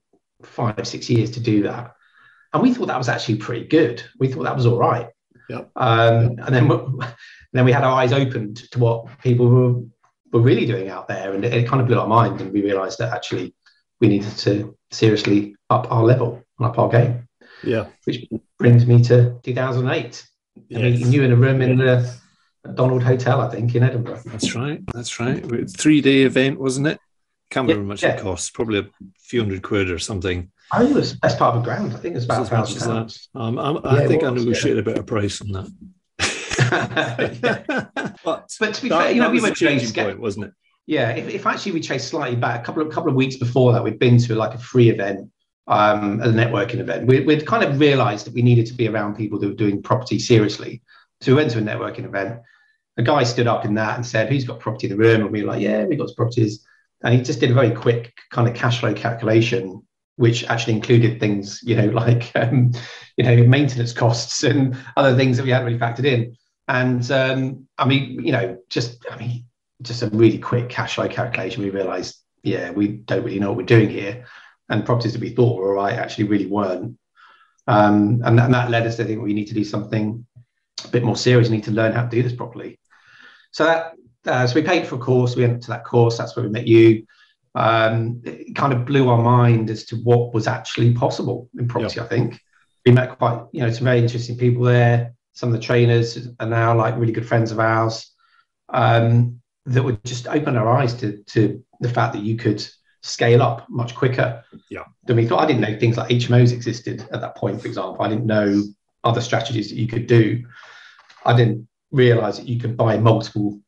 five 0.42 0.86
six 0.86 1.08
years 1.08 1.30
to 1.32 1.40
do 1.40 1.62
that, 1.64 1.94
and 2.52 2.62
we 2.62 2.72
thought 2.72 2.86
that 2.86 2.98
was 2.98 3.08
actually 3.08 3.36
pretty 3.36 3.66
good. 3.66 4.02
We 4.18 4.28
thought 4.28 4.44
that 4.44 4.56
was 4.56 4.66
all 4.66 4.78
right. 4.78 5.08
Yep. 5.48 5.70
Um, 5.76 6.38
and 6.38 6.54
then, 6.54 6.68
then 7.52 7.64
we 7.64 7.72
had 7.72 7.84
our 7.84 7.92
eyes 7.92 8.12
opened 8.12 8.70
to 8.70 8.78
what 8.78 9.06
people 9.20 9.48
were, 9.48 9.82
were 10.32 10.44
really 10.44 10.66
doing 10.66 10.88
out 10.88 11.08
there. 11.08 11.34
And 11.34 11.44
it, 11.44 11.52
it 11.52 11.68
kind 11.68 11.80
of 11.80 11.88
blew 11.88 11.98
our 11.98 12.06
mind. 12.06 12.40
And 12.40 12.52
we 12.52 12.62
realized 12.62 12.98
that 12.98 13.12
actually 13.12 13.54
we 14.00 14.08
needed 14.08 14.36
to 14.38 14.76
seriously 14.90 15.56
up 15.70 15.90
our 15.90 16.04
level 16.04 16.42
and 16.58 16.68
up 16.68 16.78
our 16.78 16.88
game. 16.88 17.28
Yeah. 17.62 17.86
Which 18.04 18.26
brings 18.58 18.86
me 18.86 19.02
to 19.04 19.38
2008. 19.42 20.26
Yes. 20.68 20.78
I 20.78 20.82
mean, 20.82 21.12
you 21.12 21.22
in 21.22 21.32
a 21.32 21.36
room 21.36 21.60
in 21.62 21.76
the 21.76 22.14
Donald 22.74 23.02
Hotel, 23.02 23.40
I 23.40 23.48
think, 23.48 23.74
in 23.74 23.82
Edinburgh. 23.82 24.20
That's 24.26 24.54
right. 24.54 24.80
That's 24.92 25.20
right. 25.20 25.70
Three 25.70 26.00
day 26.00 26.22
event, 26.22 26.58
wasn't 26.58 26.88
it? 26.88 26.98
Can't 27.50 27.68
remember 27.68 27.84
how 27.84 27.88
much 27.88 28.02
yeah. 28.02 28.16
it 28.16 28.20
cost. 28.20 28.54
Probably 28.54 28.80
a 28.80 28.88
few 29.18 29.40
hundred 29.40 29.62
quid 29.62 29.90
or 29.90 29.98
something. 29.98 30.50
I 30.72 30.78
think 30.78 30.90
it 30.90 30.96
was 30.96 31.14
best 31.14 31.38
part 31.38 31.54
of 31.54 31.62
a 31.62 31.64
grand. 31.64 31.92
I 31.92 31.98
think 31.98 32.14
it 32.14 32.16
was 32.16 32.24
about 32.24 32.42
a 32.42 32.46
thousand 32.46 32.88
pounds. 32.88 33.28
Um, 33.34 33.58
i 33.58 34.00
yeah, 34.00 34.08
think 34.08 34.24
I 34.24 34.30
negotiated 34.30 34.76
yeah. 34.76 34.80
a 34.80 34.94
better 34.94 35.02
price 35.04 35.40
on 35.40 35.52
that. 35.52 35.70
but, 38.24 38.50
but 38.58 38.74
to 38.74 38.82
be 38.82 38.88
that, 38.88 39.02
fair, 39.02 39.12
you 39.12 39.20
know, 39.20 39.30
we 39.30 39.40
were 39.40 39.50
changing 39.50 39.92
point, 39.92 40.18
wasn't 40.18 40.46
it? 40.46 40.52
Yeah, 40.86 41.10
if, 41.10 41.28
if 41.28 41.46
actually 41.46 41.72
we 41.72 41.80
chased 41.80 42.08
slightly 42.08 42.36
back, 42.36 42.62
a 42.62 42.64
couple 42.64 42.82
of 42.82 42.92
couple 42.92 43.10
of 43.10 43.16
weeks 43.16 43.36
before 43.36 43.72
that, 43.72 43.82
we'd 43.82 43.98
been 43.98 44.18
to 44.18 44.34
like 44.34 44.54
a 44.54 44.58
free 44.58 44.88
event, 44.88 45.30
um, 45.68 46.20
a 46.20 46.28
networking 46.28 46.78
event. 46.78 47.06
We, 47.06 47.20
would 47.20 47.46
kind 47.46 47.62
of 47.62 47.78
realised 47.78 48.26
that 48.26 48.34
we 48.34 48.42
needed 48.42 48.66
to 48.66 48.74
be 48.74 48.88
around 48.88 49.16
people 49.16 49.38
that 49.38 49.46
were 49.46 49.54
doing 49.54 49.82
property 49.82 50.18
seriously. 50.18 50.82
So 51.20 51.32
we 51.32 51.36
went 51.36 51.50
to 51.52 51.58
a 51.58 51.62
networking 51.62 52.04
event. 52.04 52.40
A 52.98 53.02
guy 53.02 53.24
stood 53.24 53.46
up 53.46 53.64
in 53.64 53.74
that 53.74 53.96
and 53.96 54.06
said, 54.06 54.28
"Who's 54.28 54.44
got 54.44 54.60
property 54.60 54.88
in 54.88 54.96
the 54.96 55.02
room?" 55.02 55.22
And 55.22 55.30
we 55.30 55.42
were 55.42 55.52
like, 55.52 55.62
"Yeah, 55.62 55.84
we've 55.84 55.98
got 55.98 56.14
properties." 56.16 56.64
And 57.02 57.14
he 57.14 57.20
just 57.20 57.40
did 57.40 57.50
a 57.50 57.54
very 57.54 57.70
quick 57.70 58.14
kind 58.30 58.48
of 58.48 58.54
cash 58.54 58.80
flow 58.80 58.94
calculation 58.94 59.82
which 60.16 60.44
actually 60.44 60.72
included 60.72 61.20
things, 61.20 61.60
you 61.62 61.76
know, 61.76 61.86
like 61.92 62.32
um, 62.34 62.72
you 63.16 63.24
know 63.24 63.46
maintenance 63.46 63.92
costs 63.92 64.42
and 64.42 64.76
other 64.96 65.16
things 65.16 65.36
that 65.36 65.44
we 65.44 65.50
hadn't 65.50 65.66
really 65.66 65.78
factored 65.78 66.04
in. 66.04 66.36
And 66.68 67.08
um, 67.10 67.68
I 67.78 67.86
mean, 67.86 68.24
you 68.24 68.32
know, 68.32 68.58
just 68.68 69.06
I 69.10 69.16
mean, 69.16 69.44
just 69.82 70.02
a 70.02 70.08
really 70.08 70.38
quick 70.38 70.68
cash 70.68 70.96
flow 70.96 71.08
calculation. 71.08 71.62
We 71.62 71.70
realised, 71.70 72.16
yeah, 72.42 72.70
we 72.70 72.88
don't 72.88 73.24
really 73.24 73.38
know 73.38 73.48
what 73.48 73.58
we're 73.58 73.66
doing 73.66 73.90
here, 73.90 74.26
and 74.68 74.84
properties 74.84 75.12
that 75.12 75.20
we 75.20 75.30
thought 75.30 75.58
were 75.58 75.68
all 75.68 75.84
right 75.84 75.94
actually 75.94 76.24
really 76.24 76.46
weren't. 76.46 76.98
Um, 77.68 78.22
and, 78.24 78.38
and 78.38 78.54
that 78.54 78.70
led 78.70 78.86
us 78.86 78.96
to 78.96 79.04
think 79.04 79.20
we 79.20 79.34
need 79.34 79.48
to 79.48 79.54
do 79.54 79.64
something 79.64 80.24
a 80.84 80.88
bit 80.88 81.02
more 81.02 81.16
serious. 81.16 81.48
We 81.48 81.56
need 81.56 81.64
to 81.64 81.72
learn 81.72 81.92
how 81.92 82.04
to 82.04 82.08
do 82.08 82.22
this 82.22 82.32
properly. 82.32 82.78
So 83.56 83.64
that 83.64 83.92
uh, 84.26 84.46
so 84.46 84.54
we 84.54 84.62
paid 84.62 84.86
for 84.86 84.96
a 84.96 84.98
course. 84.98 85.36
We 85.36 85.46
went 85.46 85.62
to 85.62 85.68
that 85.68 85.84
course. 85.84 86.18
That's 86.18 86.34
where 86.36 86.44
we 86.44 86.50
met 86.50 86.66
you 86.66 87.06
um, 87.56 88.20
it 88.22 88.54
kind 88.54 88.72
of 88.74 88.84
blew 88.84 89.08
our 89.08 89.20
mind 89.20 89.70
as 89.70 89.84
to 89.86 89.96
what 89.96 90.34
was 90.34 90.46
actually 90.46 90.92
possible 90.92 91.48
in 91.58 91.66
property. 91.66 91.98
I 91.98 92.06
think 92.06 92.38
we 92.84 92.92
met 92.92 93.18
quite, 93.18 93.42
you 93.50 93.62
know, 93.62 93.70
some 93.70 93.84
very 93.84 93.98
interesting 93.98 94.36
people 94.36 94.62
there. 94.62 95.14
Some 95.32 95.48
of 95.48 95.54
the 95.54 95.66
trainers 95.66 96.28
are 96.38 96.46
now 96.46 96.76
like 96.76 96.96
really 96.98 97.12
good 97.12 97.26
friends 97.26 97.50
of 97.50 97.58
ours 97.58 98.12
um, 98.68 99.40
that 99.64 99.82
would 99.82 100.04
just 100.04 100.28
open 100.28 100.56
our 100.56 100.68
eyes 100.68 100.92
to, 100.96 101.22
to 101.28 101.64
the 101.80 101.88
fact 101.88 102.12
that 102.12 102.22
you 102.22 102.36
could 102.36 102.66
scale 103.02 103.40
up 103.40 103.66
much 103.70 103.94
quicker 103.94 104.44
yeah. 104.70 104.84
than 105.04 105.16
we 105.16 105.26
thought. 105.26 105.40
I 105.40 105.46
didn't 105.46 105.62
know 105.62 105.78
things 105.78 105.96
like 105.96 106.10
HMOs 106.10 106.52
existed 106.52 107.08
at 107.10 107.22
that 107.22 107.36
point, 107.36 107.62
for 107.62 107.68
example. 107.68 108.04
I 108.04 108.08
didn't 108.10 108.26
know 108.26 108.64
other 109.02 109.22
strategies 109.22 109.70
that 109.70 109.76
you 109.76 109.88
could 109.88 110.06
do. 110.06 110.44
I 111.24 111.34
didn't 111.34 111.66
realize 111.96 112.38
that 112.38 112.48
you 112.48 112.60
can 112.60 112.76
buy 112.76 112.96
multiple 112.96 113.60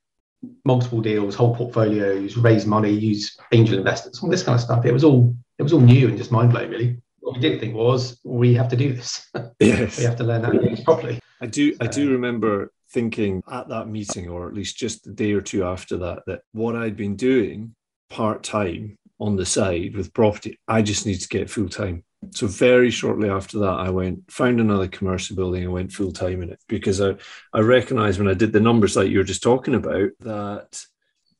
multiple 0.65 1.01
deals, 1.01 1.35
whole 1.35 1.55
portfolios, 1.55 2.37
raise 2.37 2.65
money, 2.65 2.93
use 2.93 3.37
angel 3.53 3.77
investors, 3.77 4.21
all 4.23 4.31
this 4.31 4.45
kind 4.45 4.55
of 4.55 4.61
stuff. 4.61 4.85
It 4.85 4.93
was 4.93 5.05
all 5.05 5.35
it 5.59 5.63
was 5.63 5.73
all 5.73 5.81
new 5.81 6.09
and 6.09 6.17
just 6.17 6.31
mind 6.31 6.53
blowing, 6.53 6.71
really. 6.71 7.03
What 7.21 7.35
we 7.35 7.41
didn't 7.41 7.61
think 7.61 7.75
was 7.75 8.21
we 8.25 8.55
have 8.55 8.69
to 8.69 8.77
do 8.77 8.93
this. 8.93 9.27
Yes, 9.61 9.99
we 9.99 10.05
have 10.05 10.17
to 10.17 10.25
learn 10.25 10.45
how 10.45 10.53
to 10.53 10.77
do 10.77 10.83
properly. 10.85 11.19
I 11.41 11.47
do. 11.47 11.77
I 11.81 11.87
do 11.87 12.13
remember 12.13 12.73
thinking 12.91 13.43
at 13.51 13.69
that 13.69 13.89
meeting, 13.89 14.29
or 14.29 14.47
at 14.47 14.55
least 14.55 14.77
just 14.77 15.07
a 15.07 15.13
day 15.13 15.33
or 15.33 15.41
two 15.41 15.65
after 15.65 15.97
that, 15.99 16.23
that 16.27 16.41
what 16.53 16.77
I'd 16.77 16.97
been 16.97 17.17
doing 17.17 17.75
part 18.09 18.43
time 18.43 18.97
on 19.21 19.37
the 19.37 19.45
side 19.47 19.97
with 19.97 20.15
property, 20.15 20.59
I 20.69 20.83
just 20.83 21.07
need 21.07 21.21
to 21.21 21.29
get 21.29 21.51
full 21.51 21.69
time. 21.69 22.05
So 22.33 22.47
very 22.47 22.91
shortly 22.91 23.31
after 23.31 23.61
that, 23.61 23.79
I 23.79 23.91
went 23.91 24.31
found 24.31 24.61
another 24.61 24.89
commercial 24.89 25.37
building 25.37 25.65
and 25.65 25.73
went 25.73 25.93
full 25.93 26.13
time 26.13 26.43
in 26.43 26.51
it 26.51 26.61
because 26.69 27.01
I 27.01 27.15
I 27.53 27.61
recognised 27.61 28.19
when 28.19 28.29
I 28.29 28.35
did 28.35 28.53
the 28.53 28.61
numbers 28.61 28.97
like 28.97 29.09
you 29.09 29.19
were 29.19 29.25
just 29.25 29.43
talking 29.43 29.75
about 29.75 30.11
that 30.21 30.85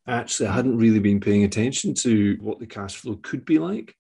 actually 0.07 0.49
I 0.49 0.55
hadn't 0.55 0.79
really 0.79 1.01
been 1.01 1.21
paying 1.21 1.45
attention 1.45 1.95
to 1.95 2.39
what 2.41 2.59
the 2.59 2.67
cash 2.67 2.97
flow 2.97 3.17
could 3.17 3.45
be 3.45 3.59
like. 3.59 3.95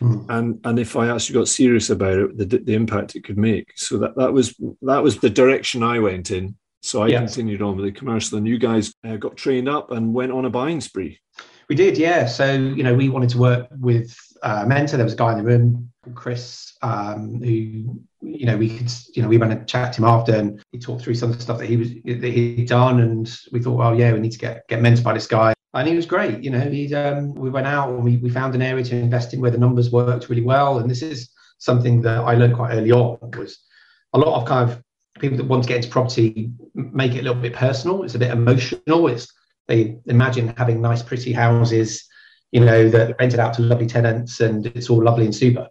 Mm. 0.00 0.26
And 0.28 0.60
and 0.64 0.78
if 0.78 0.96
I 0.96 1.08
actually 1.08 1.34
got 1.34 1.48
serious 1.48 1.90
about 1.90 2.18
it, 2.18 2.38
the, 2.38 2.58
the 2.58 2.74
impact 2.74 3.16
it 3.16 3.24
could 3.24 3.38
make. 3.38 3.72
So 3.76 3.98
that 3.98 4.16
that 4.16 4.32
was 4.32 4.54
that 4.82 5.02
was 5.02 5.18
the 5.18 5.30
direction 5.30 5.82
I 5.82 5.98
went 5.98 6.30
in. 6.30 6.56
So 6.82 7.02
I 7.02 7.08
yes. 7.08 7.34
continued 7.34 7.60
on 7.60 7.76
with 7.76 7.84
the 7.84 7.92
commercial, 7.92 8.38
and 8.38 8.48
you 8.48 8.58
guys 8.58 8.94
uh, 9.04 9.16
got 9.16 9.36
trained 9.36 9.68
up 9.68 9.90
and 9.90 10.14
went 10.14 10.32
on 10.32 10.46
a 10.46 10.50
buying 10.50 10.80
spree. 10.80 11.18
We 11.70 11.76
did, 11.76 11.96
yeah. 11.96 12.26
So 12.26 12.52
you 12.52 12.82
know, 12.82 12.96
we 12.96 13.08
wanted 13.08 13.28
to 13.30 13.38
work 13.38 13.68
with 13.78 14.12
uh, 14.42 14.62
a 14.64 14.66
mentor. 14.66 14.96
There 14.96 15.04
was 15.04 15.12
a 15.12 15.16
guy 15.16 15.30
in 15.30 15.38
the 15.38 15.44
room 15.44 15.92
Chris, 16.16 16.76
um, 16.82 17.40
who 17.40 18.00
you 18.22 18.44
know 18.44 18.56
we 18.56 18.76
could 18.76 18.92
you 19.14 19.22
know 19.22 19.28
we 19.28 19.38
went 19.38 19.52
and 19.52 19.68
chat 19.68 19.92
to 19.92 20.02
him 20.02 20.08
after, 20.08 20.34
and 20.34 20.60
he 20.72 20.80
talked 20.80 21.02
through 21.02 21.14
some 21.14 21.30
of 21.30 21.36
the 21.36 21.42
stuff 21.44 21.58
that 21.58 21.68
he 21.68 21.76
was 21.76 21.90
that 22.04 22.24
he'd 22.24 22.68
done, 22.68 22.98
and 22.98 23.32
we 23.52 23.62
thought, 23.62 23.78
well, 23.78 23.94
yeah, 23.94 24.12
we 24.12 24.18
need 24.18 24.32
to 24.32 24.38
get 24.38 24.66
get 24.66 24.80
mentored 24.80 25.04
by 25.04 25.14
this 25.14 25.28
guy. 25.28 25.54
And 25.72 25.86
he 25.86 25.94
was 25.94 26.06
great, 26.06 26.42
you 26.42 26.50
know. 26.50 26.58
He 26.58 26.92
um, 26.92 27.34
we 27.34 27.50
went 27.50 27.68
out 27.68 27.90
and 27.90 28.02
we, 28.02 28.16
we 28.16 28.30
found 28.30 28.56
an 28.56 28.62
area 28.62 28.82
to 28.82 28.96
invest 28.96 29.32
in 29.32 29.40
where 29.40 29.52
the 29.52 29.58
numbers 29.58 29.92
worked 29.92 30.28
really 30.28 30.42
well, 30.42 30.80
and 30.80 30.90
this 30.90 31.02
is 31.02 31.30
something 31.58 32.02
that 32.02 32.18
I 32.18 32.34
learned 32.34 32.56
quite 32.56 32.74
early 32.74 32.90
on 32.90 33.16
was 33.38 33.60
a 34.12 34.18
lot 34.18 34.42
of 34.42 34.48
kind 34.48 34.68
of 34.68 34.82
people 35.20 35.36
that 35.36 35.46
want 35.46 35.62
to 35.62 35.68
get 35.68 35.76
into 35.76 35.88
property 35.90 36.50
make 36.74 37.14
it 37.14 37.20
a 37.20 37.22
little 37.22 37.40
bit 37.40 37.52
personal. 37.52 38.02
It's 38.02 38.16
a 38.16 38.18
bit 38.18 38.32
emotional. 38.32 39.06
It's 39.06 39.32
they 39.70 39.96
imagine 40.06 40.52
having 40.58 40.82
nice, 40.82 41.00
pretty 41.00 41.32
houses, 41.32 42.04
you 42.50 42.60
know, 42.60 42.88
that 42.90 43.16
rented 43.20 43.38
out 43.38 43.54
to 43.54 43.62
lovely 43.62 43.86
tenants, 43.86 44.40
and 44.40 44.66
it's 44.66 44.90
all 44.90 45.02
lovely 45.02 45.24
and 45.24 45.34
super. 45.34 45.68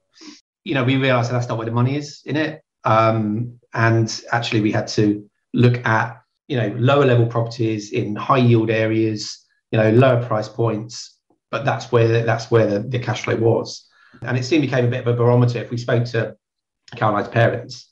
You 0.63 0.73
know, 0.73 0.85
we 0.85 0.95
realised 0.95 1.29
that 1.29 1.33
that's 1.33 1.49
not 1.49 1.57
where 1.57 1.65
the 1.65 1.73
money 1.73 1.97
is 1.97 2.21
in 2.25 2.37
it, 2.37 2.61
um, 2.85 3.59
and 3.73 4.21
actually 4.31 4.61
we 4.61 4.71
had 4.71 4.87
to 4.99 5.29
look 5.53 5.85
at 5.85 6.21
you 6.47 6.55
know 6.57 6.73
lower 6.77 7.05
level 7.05 7.25
properties 7.25 7.91
in 7.91 8.15
high 8.15 8.37
yield 8.37 8.69
areas, 8.69 9.45
you 9.71 9.77
know, 9.77 9.91
lower 9.91 10.25
price 10.25 10.47
points, 10.47 11.19
but 11.51 11.65
that's 11.65 11.91
where 11.91 12.23
that's 12.23 12.49
where 12.49 12.67
the, 12.67 12.79
the 12.79 12.99
cash 12.99 13.23
flow 13.25 13.35
was, 13.35 13.85
and 14.21 14.37
it 14.37 14.45
soon 14.45 14.61
became 14.61 14.85
a 14.85 14.89
bit 14.89 15.01
of 15.01 15.07
a 15.07 15.13
barometer. 15.13 15.59
If 15.59 15.71
we 15.71 15.77
spoke 15.77 16.05
to 16.05 16.37
Caroline's 16.95 17.27
parents, 17.27 17.91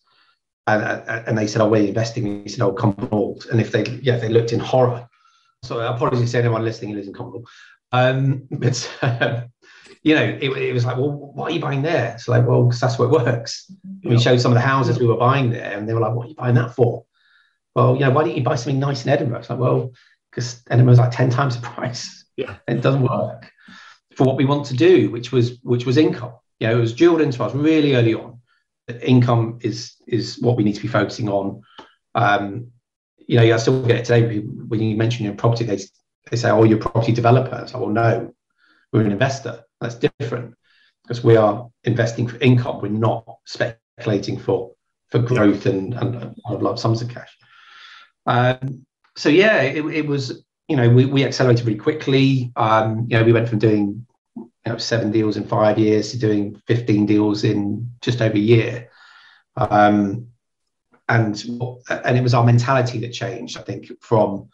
and, 0.68 1.28
and 1.28 1.38
they 1.38 1.48
said, 1.48 1.62
"Oh, 1.62 1.68
we're 1.68 1.86
investing." 1.86 2.44
He 2.44 2.50
said, 2.50 2.62
"Oh, 2.62 2.72
Cumbernauld." 2.74 3.50
And 3.50 3.60
if 3.60 3.74
they, 3.74 3.84
yeah, 4.02 4.18
they 4.18 4.30
looked 4.30 4.54
in 4.54 4.62
horror. 4.62 5.10
So 5.64 5.80
apologies 5.80 6.32
to 6.32 6.40
anyone 6.40 6.64
listening 6.64 6.92
who 6.92 6.98
lives 6.98 7.08
in 7.08 7.14
Cumbernauld. 7.14 7.46
Um, 7.92 8.48
but 8.52 8.98
um, 9.02 9.50
you 10.04 10.16
know, 10.16 10.24
it, 10.24 10.50
it, 10.50 10.74
was 10.74 10.86
like, 10.86 10.98
"Well, 10.98 11.12
why 11.12 11.46
are 11.46 11.52
you 11.52 11.60
buying 11.60 11.82
there?" 11.82 12.14
It's 12.14 12.28
like, 12.28 12.46
"Well, 12.46 12.66
because 12.66 12.80
that's 12.80 13.00
what 13.00 13.10
works." 13.10 13.70
And 14.04 14.14
we 14.14 14.20
showed 14.20 14.40
some 14.40 14.52
of 14.52 14.56
the 14.56 14.62
houses 14.62 15.00
we 15.00 15.08
were 15.08 15.18
buying 15.18 15.50
there, 15.50 15.78
and 15.78 15.88
they 15.88 15.94
were 15.94 16.00
like, 16.00 16.14
"What 16.14 16.26
are 16.26 16.30
you 16.30 16.36
buying 16.36 16.56
that 16.56 16.76
for?" 16.76 17.06
Well, 17.76 17.96
you 17.96 18.02
know, 18.02 18.12
why 18.12 18.24
don't 18.24 18.36
you 18.36 18.44
buy 18.44 18.56
something 18.56 18.80
nice 18.80 19.06
in 19.06 19.12
Edinburgh? 19.12 19.40
It's 19.40 19.50
like, 19.50 19.60
well, 19.60 19.92
because 20.32 20.64
Edinburgh's 20.70 21.00
like 21.00 21.12
ten 21.12 21.30
times 21.30 21.56
the 21.56 21.62
price. 21.62 22.26
Yeah, 22.36 22.56
it 22.68 22.82
doesn't 22.82 23.04
work 23.04 23.52
for 24.16 24.26
what 24.26 24.36
we 24.36 24.46
want 24.46 24.66
to 24.68 24.76
do, 24.76 25.12
which 25.12 25.32
was 25.32 25.60
which 25.62 25.86
was 25.86 25.98
income. 25.98 26.34
You 26.60 26.68
know, 26.68 26.78
it 26.78 26.82
was 26.82 26.94
drilled 26.94 27.22
into 27.22 27.44
us 27.44 27.54
really 27.54 27.96
early 27.96 28.16
on 28.16 28.40
That 28.88 29.04
income 29.04 29.60
is 29.62 29.96
is 30.08 30.40
what 30.40 30.58
we 30.58 30.64
need 30.64 30.76
to 30.76 30.82
be 30.82 30.88
focusing 30.88 31.30
on. 31.30 31.62
Um, 32.16 32.72
you 33.28 33.38
know, 33.38 33.54
I 33.54 33.58
still 33.58 33.86
get 33.86 33.98
it 33.98 34.06
today 34.06 34.40
when 34.40 34.82
you 34.82 34.96
mention 34.96 35.26
your 35.26 35.36
property, 35.36 35.66
they, 35.66 35.80
they 36.32 36.38
say, 36.38 36.50
"Oh, 36.50 36.64
you're 36.64 36.80
a 36.80 36.82
property 36.82 37.12
developer." 37.12 37.60
It's 37.62 37.74
like, 37.74 37.82
"Well, 37.82 37.92
no, 37.92 38.34
we're 38.92 39.02
an 39.02 39.12
investor. 39.12 39.64
That's 39.82 39.96
different 39.96 40.56
because 41.04 41.24
we 41.24 41.36
are 41.36 41.70
investing 41.84 42.28
for 42.28 42.38
income. 42.38 42.82
We're 42.82 42.90
not 42.90 43.26
speculating 43.46 44.40
for 44.40 44.72
for 45.10 45.20
growth 45.20 45.66
and 45.66 45.94
and, 45.94 46.16
and 46.16 46.68
of 46.68 46.80
sums 46.80 47.02
of 47.02 47.10
cash." 47.10 47.38
Um, 48.26 48.86
so 49.16 49.30
yeah, 49.30 49.62
it, 49.62 49.86
it 49.86 50.08
was 50.08 50.44
you 50.70 50.78
know 50.78 50.90
we, 50.90 51.06
we 51.06 51.26
accelerated 51.26 51.66
really 51.66 51.80
quickly. 51.80 52.54
Um, 52.56 53.08
you 53.10 53.18
know, 53.18 53.26
we 53.26 53.34
went 53.34 53.50
from 53.50 53.60
doing 53.60 54.08
you 54.38 54.52
know, 54.66 54.78
seven 54.78 55.12
deals 55.12 55.36
in 55.36 55.46
five 55.46 55.78
years 55.78 56.12
to 56.12 56.20
doing 56.20 56.62
15 56.68 57.06
deals 57.06 57.44
in 57.44 57.92
just 58.02 58.22
over 58.22 58.36
a 58.36 58.40
year. 58.40 58.90
Um, 59.56 60.28
and 61.10 61.42
and 61.90 62.18
it 62.18 62.22
was 62.22 62.34
our 62.34 62.44
mentality 62.44 63.00
that 63.00 63.14
changed, 63.14 63.58
I 63.58 63.62
think, 63.62 63.92
from 64.02 64.50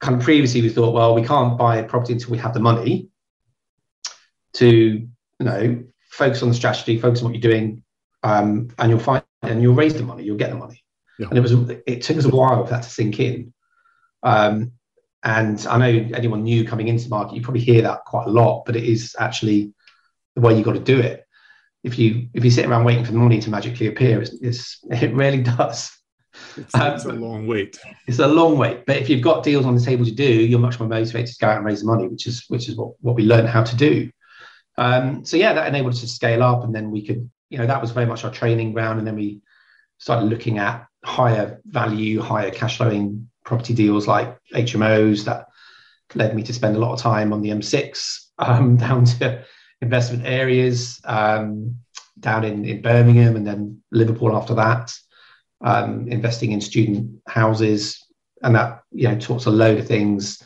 kind 0.00 0.16
of 0.16 0.22
previously 0.22 0.62
we 0.62 0.68
thought, 0.68 0.94
well, 0.94 1.14
we 1.14 1.24
can't 1.24 1.58
buy 1.58 1.76
a 1.76 1.84
property 1.84 2.12
until 2.12 2.30
we 2.30 2.38
have 2.38 2.54
the 2.54 2.60
money 2.60 3.08
to, 4.54 4.68
you 4.68 5.08
know, 5.40 5.84
focus 6.10 6.42
on 6.42 6.48
the 6.48 6.54
strategy, 6.54 6.98
focus 6.98 7.20
on 7.20 7.26
what 7.26 7.34
you're 7.34 7.52
doing, 7.52 7.82
um, 8.22 8.68
and 8.78 8.90
you'll 8.90 9.00
find 9.00 9.22
and 9.42 9.62
you'll 9.62 9.74
raise 9.74 9.94
the 9.94 10.02
money, 10.02 10.24
you'll 10.24 10.36
get 10.36 10.50
the 10.50 10.56
money. 10.56 10.84
Yeah. 11.18 11.28
And 11.28 11.38
it 11.38 11.40
was 11.40 11.52
it 11.86 12.02
took 12.02 12.16
us 12.16 12.24
a 12.24 12.28
while 12.28 12.64
for 12.64 12.70
that 12.70 12.84
to 12.84 12.88
sink 12.90 13.18
in. 13.18 13.52
Um, 14.22 14.72
and 15.24 15.64
I 15.68 15.78
know 15.78 16.10
anyone 16.14 16.44
new 16.44 16.64
coming 16.64 16.88
into 16.88 17.04
the 17.04 17.10
market, 17.10 17.34
you 17.34 17.42
probably 17.42 17.62
hear 17.62 17.82
that 17.82 18.04
quite 18.04 18.28
a 18.28 18.30
lot, 18.30 18.64
but 18.66 18.76
it 18.76 18.84
is 18.84 19.16
actually 19.18 19.72
the 20.36 20.40
way 20.40 20.56
you 20.56 20.62
got 20.62 20.74
to 20.74 20.80
do 20.80 21.00
it. 21.00 21.26
If 21.84 21.98
you 21.98 22.28
if 22.34 22.44
you 22.44 22.50
sit 22.50 22.66
around 22.66 22.84
waiting 22.84 23.04
for 23.04 23.12
the 23.12 23.18
money 23.18 23.40
to 23.40 23.50
magically 23.50 23.86
appear, 23.86 24.20
it's, 24.20 24.32
it's 24.42 24.78
it 24.90 25.14
really 25.14 25.42
does. 25.42 25.92
It's, 26.56 26.74
um, 26.74 26.94
it's, 26.94 27.04
a 27.04 27.12
long 27.12 27.46
wait. 27.46 27.78
It's 28.06 28.18
a 28.18 28.26
long 28.26 28.58
wait, 28.58 28.84
but 28.86 28.96
if 28.96 29.08
you've 29.08 29.22
got 29.22 29.42
deals 29.42 29.66
on 29.66 29.74
the 29.74 29.80
table 29.80 30.04
to 30.04 30.10
do, 30.10 30.24
you're 30.24 30.58
much 30.58 30.78
more 30.78 30.88
motivated 30.88 31.34
to 31.34 31.40
go 31.40 31.48
out 31.48 31.56
and 31.56 31.66
raise 31.66 31.80
the 31.80 31.86
money, 31.86 32.06
which 32.08 32.26
is 32.26 32.44
which 32.48 32.68
is 32.68 32.76
what, 32.76 32.92
what 33.00 33.16
we 33.16 33.24
learned 33.24 33.48
how 33.48 33.62
to 33.62 33.76
do. 33.76 34.10
Um, 34.76 35.24
so 35.24 35.36
yeah, 35.36 35.52
that 35.54 35.68
enabled 35.68 35.94
us 35.94 36.00
to 36.00 36.08
scale 36.08 36.42
up, 36.42 36.64
and 36.64 36.74
then 36.74 36.90
we 36.90 37.04
could, 37.04 37.28
you 37.50 37.58
know, 37.58 37.66
that 37.66 37.80
was 37.80 37.90
very 37.90 38.06
much 38.06 38.24
our 38.24 38.30
training 38.30 38.72
ground, 38.72 38.98
and 38.98 39.06
then 39.06 39.16
we 39.16 39.40
started 39.98 40.26
looking 40.26 40.58
at 40.58 40.86
higher 41.04 41.60
value, 41.64 42.20
higher 42.20 42.50
cash 42.50 42.76
flowing 42.76 43.28
property 43.44 43.74
deals 43.74 44.06
like 44.06 44.36
HMOs 44.54 45.24
that 45.24 45.46
led 46.14 46.34
me 46.34 46.42
to 46.42 46.52
spend 46.52 46.76
a 46.76 46.78
lot 46.78 46.92
of 46.92 47.00
time 47.00 47.32
on 47.32 47.42
the 47.42 47.50
M6 47.50 48.26
um, 48.38 48.76
down 48.84 49.04
to 49.04 49.44
investment 49.80 50.24
areas 50.26 51.00
um, 51.04 51.76
down 52.18 52.44
in, 52.44 52.64
in 52.64 52.82
Birmingham 52.82 53.36
and 53.36 53.46
then 53.46 53.82
Liverpool 53.92 54.36
after 54.36 54.54
that, 54.54 54.92
um, 55.60 56.08
investing 56.08 56.52
in 56.52 56.60
student 56.60 57.20
houses. 57.26 58.04
And 58.40 58.54
that, 58.54 58.82
you 58.92 59.08
know, 59.08 59.18
talks 59.18 59.46
a 59.46 59.50
load 59.50 59.80
of 59.80 59.88
things, 59.88 60.40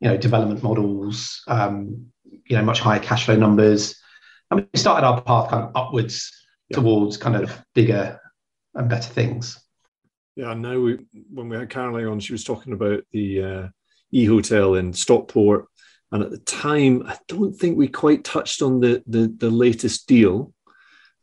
you 0.00 0.08
know, 0.08 0.18
development 0.18 0.62
models, 0.62 1.42
um, 1.48 2.08
you 2.24 2.56
know, 2.56 2.62
much 2.62 2.80
higher 2.80 3.00
cash 3.00 3.24
flow 3.24 3.36
numbers. 3.36 3.98
And 4.50 4.60
we 4.60 4.78
started 4.78 5.06
our 5.06 5.22
path 5.22 5.48
kind 5.48 5.64
of 5.64 5.72
upwards 5.74 6.30
yeah. 6.68 6.76
towards 6.76 7.16
kind 7.16 7.36
of 7.36 7.64
bigger 7.74 8.20
and 8.74 8.86
better 8.86 9.08
things. 9.08 9.58
Yeah, 10.36 10.52
now 10.52 10.78
we, 10.78 10.98
when 11.32 11.48
we 11.48 11.56
had 11.56 11.70
Caroline 11.70 12.06
on, 12.06 12.20
she 12.20 12.34
was 12.34 12.44
talking 12.44 12.74
about 12.74 13.02
the 13.12 13.42
uh, 13.42 13.68
E 14.12 14.26
Hotel 14.26 14.74
in 14.74 14.92
Stockport, 14.92 15.68
and 16.12 16.22
at 16.22 16.30
the 16.30 16.38
time, 16.38 17.04
I 17.06 17.16
don't 17.26 17.54
think 17.54 17.76
we 17.76 17.88
quite 17.88 18.22
touched 18.22 18.62
on 18.62 18.80
the 18.80 19.02
the, 19.06 19.34
the 19.38 19.50
latest 19.50 20.06
deal, 20.06 20.52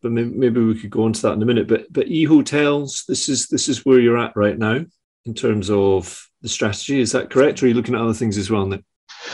but 0.01 0.11
maybe, 0.11 0.29
maybe 0.29 0.61
we 0.61 0.79
could 0.79 0.89
go 0.89 1.05
into 1.05 1.21
that 1.21 1.33
in 1.33 1.41
a 1.41 1.45
minute. 1.45 1.67
But 1.67 1.91
but 1.91 2.07
E 2.07 2.25
Hotels, 2.25 3.05
this 3.07 3.29
is 3.29 3.47
this 3.47 3.69
is 3.69 3.85
where 3.85 3.99
you're 3.99 4.17
at 4.17 4.35
right 4.35 4.57
now 4.57 4.83
in 5.25 5.33
terms 5.33 5.69
of 5.69 6.27
the 6.41 6.49
strategy. 6.49 6.99
Is 6.99 7.11
that 7.11 7.29
correct, 7.29 7.61
or 7.61 7.65
are 7.65 7.69
you 7.69 7.75
looking 7.75 7.95
at 7.95 8.01
other 8.01 8.13
things 8.13 8.37
as 8.37 8.49
well? 8.49 8.65
Nick? 8.65 8.83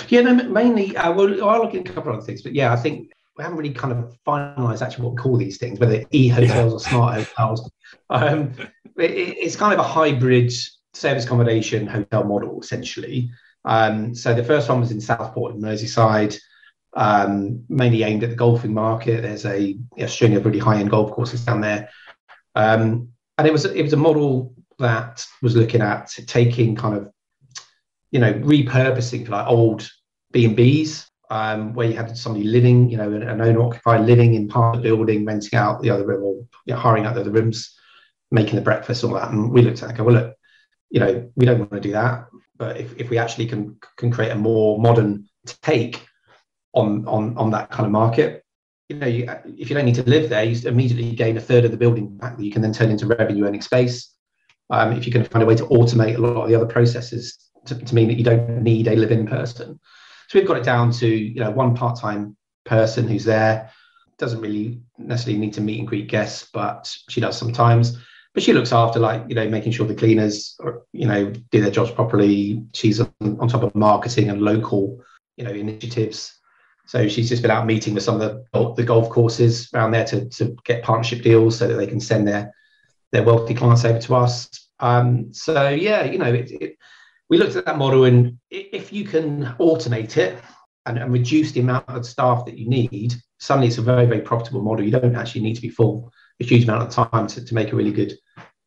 Yeah, 0.09 0.21
no, 0.21 0.33
mainly. 0.33 0.95
Uh, 0.97 1.13
well, 1.13 1.27
I'm 1.27 1.62
looking 1.62 1.81
at 1.81 1.89
a 1.89 1.93
couple 1.93 2.12
of 2.12 2.17
other 2.17 2.25
things, 2.25 2.41
but 2.41 2.53
yeah, 2.53 2.74
I 2.74 2.75
think 2.75 3.12
we 3.38 3.43
haven't 3.43 3.57
really 3.57 3.74
kind 3.74 3.93
of 3.93 4.17
finalised 4.25 4.81
actually 4.81 5.05
what 5.05 5.15
we 5.15 5.17
call 5.17 5.38
these 5.38 5.57
things, 5.57 5.79
whether 5.79 6.03
e 6.12 6.27
hotels 6.27 6.50
yeah. 6.51 6.71
or 6.71 6.79
smart 6.79 7.24
hotels. 7.24 7.71
Um, 8.09 8.53
it, 8.97 9.12
it's 9.12 9.55
kind 9.55 9.74
of 9.74 9.79
a 9.79 9.83
hybrid 9.83 10.51
service 10.93 11.25
accommodation 11.25 11.88
hotel 11.88 12.24
model 12.24 12.59
essentially. 12.62 13.29
Um, 13.65 14.13
so 14.15 14.34
the 14.34 14.43
first 14.43 14.69
one 14.69 14.79
was 14.79 14.91
in 14.91 15.01
Southport 15.01 15.55
in 15.55 15.62
Merseyside, 15.62 16.38
um, 16.93 17.63
mainly 17.67 18.03
aimed 18.03 18.24
at 18.24 18.29
the 18.29 18.36
golfing 18.36 18.74
market. 18.74 19.22
There's 19.22 19.45
a, 19.45 19.77
a 19.98 20.07
string 20.07 20.36
of 20.36 20.45
really 20.45 20.60
high 20.60 20.79
end 20.79 20.91
golf 20.91 21.12
courses 21.12 21.43
down 21.43 21.62
there, 21.62 21.89
um, 22.55 23.10
and 23.38 23.48
it 23.48 23.51
was 23.51 23.65
it 23.65 23.81
was 23.81 23.93
a 23.93 23.98
model 23.98 24.53
that 24.79 25.25
was 25.41 25.55
looking 25.55 25.81
at 25.81 26.07
taking 26.27 26.75
kind 26.75 26.95
of 26.95 27.12
you 28.12 28.19
know 28.19 28.34
repurposing 28.34 29.27
like 29.27 29.48
old 29.48 29.89
B 30.31 30.45
and 30.45 30.55
B's 30.55 31.10
um, 31.29 31.74
where 31.74 31.88
you 31.88 31.95
had 31.95 32.15
somebody 32.17 32.45
living, 32.45 32.89
you 32.89 32.98
know, 32.98 33.12
an, 33.12 33.24
an 33.24 33.41
owner 33.41 33.62
occupied 33.62 34.05
living 34.05 34.36
in 34.36 34.48
part 34.48 34.75
of 34.75 34.84
the 34.84 34.89
building, 34.89 35.25
renting 35.25 35.57
out 35.57 35.81
the 35.81 35.89
other 35.89 36.05
room 36.05 36.24
or 36.24 36.34
you 36.65 36.74
know, 36.74 36.79
hiring 36.79 37.05
out 37.05 37.15
the 37.15 37.22
other 37.22 37.31
rooms, 37.31 37.75
making 38.31 38.55
the 38.55 38.62
breakfast, 38.62 39.03
all 39.03 39.13
that. 39.13 39.31
And 39.31 39.51
we 39.51 39.62
looked 39.62 39.81
at 39.81 39.86
it 39.86 39.89
and 39.89 39.98
go, 39.98 40.03
well, 40.03 40.15
look, 40.15 40.36
you 40.89 41.00
know, 41.00 41.31
we 41.36 41.45
don't 41.45 41.60
want 41.60 41.72
to 41.72 41.79
do 41.79 41.93
that. 41.93 42.27
But 42.57 42.77
if, 42.77 42.97
if 42.97 43.09
we 43.09 43.17
actually 43.17 43.47
can 43.47 43.77
can 43.97 44.12
create 44.12 44.31
a 44.31 44.35
more 44.35 44.79
modern 44.79 45.27
take 45.62 46.05
on 46.74 47.07
on 47.07 47.38
on 47.38 47.51
that 47.51 47.69
kind 47.69 47.85
of 47.85 47.91
market, 47.91 48.43
you 48.89 48.97
know, 48.97 49.07
you, 49.07 49.27
if 49.57 49.69
you 49.69 49.75
don't 49.75 49.85
need 49.85 49.95
to 49.95 50.03
live 50.03 50.29
there, 50.29 50.43
you 50.43 50.67
immediately 50.67 51.15
gain 51.15 51.38
a 51.38 51.41
third 51.41 51.65
of 51.65 51.71
the 51.71 51.77
building 51.77 52.17
back 52.17 52.38
that 52.38 52.43
you 52.43 52.51
can 52.51 52.62
then 52.62 52.74
turn 52.74 52.91
into 52.91 53.07
revenue 53.07 53.45
earning 53.45 53.62
space. 53.62 54.13
Um, 54.69 54.93
if 54.93 55.05
you 55.05 55.12
can 55.12 55.24
find 55.25 55.43
a 55.43 55.45
way 55.45 55.55
to 55.55 55.65
automate 55.65 56.15
a 56.15 56.19
lot 56.19 56.43
of 56.43 56.50
the 56.50 56.55
other 56.55 56.65
processes 56.65 57.38
to, 57.65 57.75
to 57.75 57.95
mean 57.95 58.07
that 58.07 58.17
you 58.17 58.24
don't 58.24 58.63
need 58.63 58.88
a 58.88 58.95
live-in 58.95 59.27
person. 59.27 59.79
So 60.27 60.39
we've 60.39 60.47
got 60.47 60.57
it 60.57 60.63
down 60.63 60.91
to 60.93 61.07
you 61.07 61.39
know 61.39 61.51
one 61.51 61.75
part-time 61.75 62.35
person 62.63 63.07
who's 63.07 63.25
there. 63.25 63.71
Doesn't 64.17 64.39
really 64.39 64.81
necessarily 64.97 65.39
need 65.39 65.53
to 65.53 65.62
meet 65.62 65.79
and 65.79 65.88
greet 65.88 66.07
guests, 66.07 66.50
but 66.53 66.95
she 67.09 67.21
does 67.21 67.38
sometimes. 67.38 67.97
But 68.36 68.44
she 68.44 68.51
looks 68.51 68.74
after 68.74 69.00
like 69.00 69.24
you 69.30 69.34
know 69.34 69.48
making 69.48 69.72
sure 69.72 69.88
the 69.88 69.96
cleaners 69.96 70.58
are, 70.60 70.84
you 70.92 71.08
know 71.08 71.32
do 71.51 71.62
their 71.62 71.72
jobs 71.72 71.89
properly. 71.89 72.62
She's 72.74 73.00
on, 73.00 73.10
on 73.22 73.48
top 73.48 73.63
of 73.63 73.74
marketing 73.74 74.30
and 74.30 74.42
local 74.42 75.01
you 75.38 75.46
know 75.46 75.51
initiatives. 75.51 76.38
So 76.86 77.08
she's 77.08 77.30
just 77.30 77.42
been 77.42 77.50
out 77.50 77.65
meeting 77.65 77.96
with 77.96 78.04
some 78.04 78.22
of 78.22 78.44
the, 78.54 78.74
the 78.75 78.84
golf 78.84 79.10
courses 79.10 79.70
around 79.74 79.92
there 79.92 80.06
to, 80.06 80.30
to 80.30 80.56
get 80.65 80.84
partnership 80.84 81.24
deals 81.24 81.58
so 81.58 81.68
that 81.68 81.75
they 81.75 81.88
can 81.88 82.01
send 82.01 82.27
their 82.27 82.54
their 83.12 83.24
wealthy 83.24 83.54
clients 83.54 83.86
over 83.86 84.00
to 84.00 84.15
us. 84.15 84.50
Um, 84.82 85.34
so 85.34 85.70
yeah, 85.70 86.04
you 86.04 86.18
know, 86.18 86.32
it, 86.32 86.51
it, 86.51 86.77
we 87.30 87.38
looked 87.38 87.56
at 87.56 87.65
that 87.65 87.77
model 87.77 88.04
and 88.04 88.38
if 88.51 88.92
you 88.92 89.06
can 89.06 89.46
automate 89.60 90.18
it 90.18 90.38
and, 90.86 91.00
and, 91.00 91.13
reduce 91.13 91.54
the 91.54 91.62
amount 91.62 91.88
of 91.88 92.06
staff 92.06 92.46
that 92.46 92.58
you 92.58 92.68
need, 92.68 93.15
suddenly 93.39 93.70
it's 93.70 93.77
a 93.77 93.82
very, 93.82 94.06
very 94.06 94.20
profitable 94.20 94.62
model. 94.62 94.86
You 94.86 94.92
don't 94.92 95.15
actually 95.15 95.42
need 95.42 95.56
to 95.56 95.62
be 95.62 95.70
full 95.70 96.12
a 96.42 96.44
huge 96.44 96.65
amount 96.65 96.84
of 96.84 96.89
time 96.89 97.27
to, 97.27 97.44
to 97.44 97.56
make 97.56 97.72
a 97.72 97.75
really 97.75 97.94
good 97.94 98.13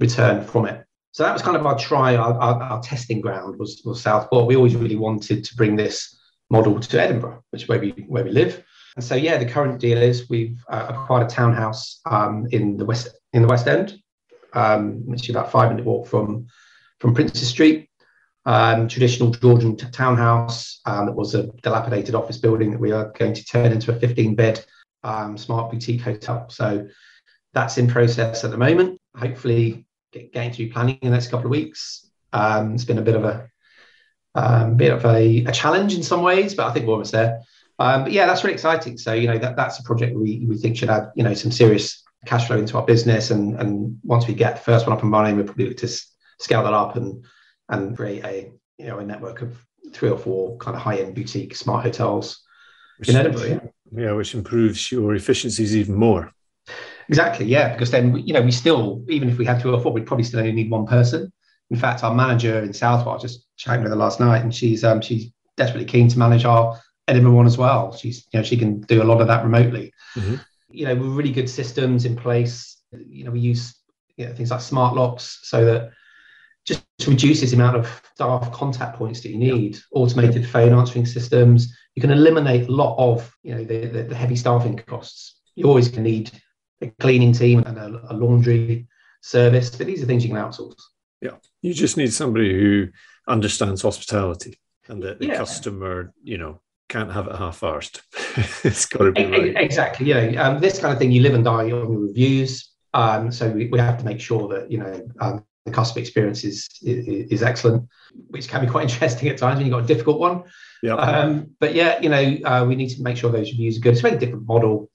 return 0.01 0.45
from 0.45 0.67
it. 0.67 0.85
So 1.13 1.23
that 1.25 1.33
was 1.33 1.43
kind 1.43 1.57
of 1.57 1.67
our 1.67 1.79
try, 1.79 2.17
our, 2.17 2.35
our, 2.35 2.63
our 2.63 2.83
testing 2.83 3.21
ground 3.21 3.59
was, 3.59 3.83
was 3.85 4.01
Southport. 4.01 4.47
We 4.47 4.57
always 4.57 4.77
really 4.77 4.97
wanted 4.97 5.45
to 5.45 5.57
bring 5.57 5.75
this 5.75 6.17
model 6.51 6.79
to 6.79 7.03
Edinburgh, 7.03 7.43
which 7.51 7.63
is 7.63 7.69
where 7.69 7.81
we, 7.81 7.91
where 8.07 8.25
we 8.25 8.31
live. 8.31 8.63
And 8.97 9.05
so, 9.05 9.15
yeah, 9.15 9.39
the 9.39 9.47
current 9.47 9.81
deal 9.81 9.99
is 9.99 10.29
we've 10.29 10.63
uh, 10.69 10.87
acquired 10.91 11.27
a 11.27 11.31
townhouse 11.31 12.01
um, 12.07 12.47
in 12.51 12.77
the 12.77 12.85
west 12.85 13.09
in 13.33 13.43
the 13.43 13.49
West 13.49 13.69
End, 13.69 14.01
um, 14.55 15.07
which 15.07 15.29
is 15.29 15.31
about 15.31 15.53
five 15.53 15.71
minute 15.71 15.85
walk 15.85 16.07
from 16.07 16.47
from 16.99 17.15
Princes 17.15 17.49
Street, 17.49 17.89
um, 18.45 18.89
traditional 18.89 19.31
Georgian 19.31 19.77
t- 19.77 19.87
townhouse 19.93 20.81
um, 20.87 21.07
that 21.07 21.15
was 21.15 21.35
a 21.35 21.45
dilapidated 21.63 22.15
office 22.15 22.39
building 22.39 22.71
that 22.71 22.81
we 22.81 22.91
are 22.91 23.13
going 23.17 23.35
to 23.35 23.45
turn 23.45 23.73
into 23.73 23.95
a 23.95 24.01
15 24.01 24.35
bed 24.35 24.65
um, 25.05 25.39
smart 25.39 25.71
boutique 25.71 26.01
hotel. 26.01 26.49
So 26.49 26.89
that's 27.53 27.79
in 27.79 27.87
process 27.87 28.45
at 28.45 28.51
the 28.51 28.57
moment. 28.57 29.01
Hopefully, 29.17 29.87
get, 30.33 30.53
to 30.53 30.59
be 30.59 30.71
planning 30.71 30.99
in 31.03 31.11
the 31.11 31.17
next 31.17 31.29
couple 31.29 31.47
of 31.47 31.51
weeks. 31.51 32.11
Um, 32.33 32.75
it's 32.75 32.85
been 32.85 32.99
a 32.99 33.03
bit 33.03 33.17
of 33.17 33.25
a 33.25 33.49
um, 34.35 34.77
bit 34.77 34.93
of 34.93 35.05
a, 35.05 35.45
a, 35.45 35.53
challenge 35.53 35.95
in 35.95 36.03
some 36.03 36.23
ways, 36.23 36.55
but 36.55 36.67
I 36.67 36.73
think 36.73 36.87
we're 36.87 36.93
almost 36.93 37.13
there. 37.13 37.41
Um, 37.79 38.05
but 38.05 38.13
yeah, 38.13 38.27
that's 38.27 38.45
really 38.45 38.55
exciting. 38.55 38.99
So 38.99 39.13
you 39.13 39.27
know 39.27 39.39
that 39.39 39.57
that's 39.57 39.79
a 39.79 39.83
project 39.83 40.17
we 40.17 40.45
we 40.47 40.57
think 40.57 40.77
should 40.77 40.91
add 40.91 41.11
you 41.17 41.23
know 41.23 41.35
some 41.35 41.51
serious 41.51 42.03
cash 42.27 42.47
flow 42.47 42.59
into 42.59 42.77
our 42.77 42.85
business, 42.85 43.31
and 43.31 43.59
and 43.61 43.99
once 44.03 44.27
we 44.27 44.35
get 44.35 44.57
the 44.57 44.63
first 44.63 44.87
one 44.87 44.97
up 44.97 45.03
and 45.03 45.13
running, 45.13 45.37
we'll 45.37 45.47
probably 45.47 45.69
look 45.69 45.77
to 45.79 45.89
scale 46.39 46.63
that 46.63 46.75
up 46.75 46.97
and 46.97 47.25
and 47.69 47.97
create 47.97 48.25
a 48.25 48.53
you 48.79 48.87
know 48.87 48.99
a 48.99 49.05
network 49.05 49.43
of 49.43 49.57
three 49.93 50.11
or 50.11 50.19
four 50.19 50.57
kind 50.59 50.77
of 50.77 50.83
high 50.83 50.97
end 50.97 51.15
boutique 51.15 51.55
smart 51.55 51.85
hotels 51.85 52.43
which, 52.99 53.09
in 53.09 53.17
Edinburgh. 53.17 53.47
Yeah. 53.47 53.61
yeah, 53.93 54.13
which 54.13 54.35
improves 54.35 54.91
your 54.93 55.15
efficiencies 55.15 55.77
even 55.77 55.95
more. 55.95 56.33
Exactly, 57.09 57.47
yeah, 57.47 57.73
because 57.73 57.91
then 57.91 58.17
you 58.27 58.35
know 58.35 58.43
we 58.43 58.53
still 58.53 59.05
even 59.09 59.29
if 59.29 59.39
we 59.39 59.45
had 59.45 59.61
two 59.61 59.73
or 59.73 59.81
four, 59.81 59.93
we'd 59.93 60.07
probably 60.07 60.25
still 60.25 60.41
only 60.41 60.53
need 60.53 60.71
one 60.71 60.87
person. 60.87 61.33
In 61.71 61.77
fact, 61.77 62.05
our 62.05 62.15
manager 62.15 62.63
in 62.63 62.73
Southport, 62.73 63.21
just 63.21 63.47
chatting 63.57 63.83
with 63.83 63.93
her 63.93 63.97
last 63.97 64.21
night, 64.21 64.43
and 64.43 64.55
she's 64.55 64.85
um, 64.85 65.01
she's 65.01 65.31
desperately 65.57 65.87
keen 65.87 66.09
to 66.09 66.19
manage 66.19 66.45
our 66.45 66.79
Edinburgh 67.09 67.33
one 67.33 67.47
as 67.47 67.59
well. 67.59 67.97
She's 67.97 68.27
you 68.33 68.41
know 68.41 68.45
she 68.45 68.57
can 68.57 68.81
do 68.83 69.03
a 69.03 69.05
lot 69.05 69.21
of 69.21 69.27
that 69.27 69.43
remotely. 69.43 69.93
Mm-hmm. 70.15 70.37
You 70.71 70.87
know, 70.87 70.95
with 70.95 71.07
really 71.13 71.33
good 71.33 71.49
systems 71.49 72.05
in 72.05 72.15
place. 72.15 72.77
You 72.93 73.25
know, 73.25 73.31
we 73.31 73.41
use 73.41 73.75
you 74.17 74.27
know, 74.27 74.35
things 74.35 74.51
like 74.51 74.61
smart 74.61 74.95
locks 74.95 75.41
so 75.43 75.65
that 75.65 75.91
just 76.65 76.85
reduces 77.07 77.51
the 77.51 77.57
amount 77.57 77.77
of 77.77 78.03
staff 78.15 78.53
contact 78.53 78.97
points 78.97 79.21
that 79.23 79.31
you 79.31 79.39
need. 79.39 79.79
Automated 79.93 80.47
phone 80.47 80.73
answering 80.73 81.07
systems. 81.07 81.75
You 81.95 82.03
can 82.03 82.11
eliminate 82.11 82.69
a 82.69 82.73
lot 82.73 82.97
of 82.99 83.35
you 83.43 83.55
know 83.55 83.65
the, 83.65 83.87
the, 83.87 84.03
the 84.05 84.15
heavy 84.15 84.37
staffing 84.37 84.77
costs. 84.77 85.41
You 85.55 85.65
always 85.65 85.89
can 85.89 86.03
need 86.03 86.31
a 86.81 86.89
cleaning 87.01 87.33
team 87.33 87.61
and 87.61 87.79
a, 87.79 88.03
a 88.11 88.15
laundry 88.15 88.87
service, 89.21 89.71
but 89.75 89.87
these 89.87 90.03
are 90.03 90.07
things 90.07 90.25
you 90.25 90.31
can 90.31 90.39
outsource. 90.39 90.81
Yeah, 91.21 91.37
you 91.63 91.75
just 91.75 91.97
need 91.97 92.13
somebody 92.13 92.53
who 92.53 92.89
understands 93.27 93.83
hospitality 93.83 94.59
and 94.89 95.03
that 95.03 95.19
the 95.19 95.27
yeah. 95.27 95.37
customer, 95.37 96.13
you 96.23 96.39
know, 96.39 96.61
can't 96.89 97.13
have 97.13 97.27
it 97.27 97.37
half-arsed. 97.37 98.03
it's 98.65 98.87
got 98.87 99.05
to 99.05 99.13
be 99.13 99.27
right. 99.27 99.57
Exactly. 99.57 100.07
Yeah. 100.07 100.43
Um, 100.43 100.61
this 100.61 100.79
kind 100.79 100.93
of 100.93 100.99
thing, 100.99 101.13
you 101.13 101.23
live 101.23 101.35
and 101.35 101.45
die 101.45 101.65
on 101.65 101.69
your 101.69 101.87
reviews. 101.87 102.71
Um, 102.95 103.31
so 103.31 103.51
we, 103.51 103.69
we, 103.69 103.79
have 103.79 103.99
to 103.99 104.05
make 104.05 104.21
sure 104.21 104.49
that 104.49 104.73
you 104.73 104.79
know 104.79 105.07
um, 105.21 105.45
the 105.67 105.71
customer 105.71 106.01
experience 106.01 106.45
is, 106.45 106.69
is, 106.83 107.31
is 107.31 107.43
excellent, 107.43 107.87
which 108.29 108.49
can 108.49 108.65
be 108.65 108.71
quite 108.71 108.83
interesting 108.91 109.29
at 109.29 109.39
times 109.39 109.59
when 109.59 109.67
you've 109.67 109.75
got 109.75 109.85
a 109.85 109.87
difficult 109.87 110.19
one. 110.19 110.45
Yeah. 110.83 110.95
Um, 110.95 111.51
but 111.61 111.75
yeah, 111.75 112.01
you 112.01 112.09
know, 112.09 112.39
uh, 112.45 112.65
we 112.67 112.77
need 112.77 112.89
to 112.91 113.03
make 113.03 113.17
sure 113.17 113.31
those 113.31 113.51
reviews 113.51 113.77
are 113.77 113.81
good. 113.81 113.93
It's 113.93 114.01
a 114.01 114.09
very 114.09 114.19
different 114.19 114.47
model 114.47 114.91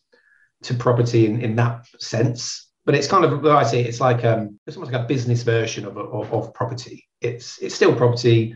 to 0.64 0.74
property 0.74 1.26
in, 1.26 1.42
in 1.42 1.56
that 1.56 1.86
sense 2.00 2.64
but 2.86 2.96
it's 2.96 3.08
kind 3.08 3.24
of 3.26 3.46
I 3.46 3.64
say 3.64 3.84
it's 3.84 4.00
like 4.00 4.26
um, 4.26 4.60
it's 4.68 4.76
almost 4.76 4.92
like 4.92 5.02
a 5.02 5.08
business 5.08 5.44
version 5.44 5.86
of, 5.86 5.98
of, 5.98 6.34
of 6.34 6.54
property. 6.54 7.08
It's 7.22 7.62
it's 7.62 7.76
still 7.76 7.96
property. 7.96 8.56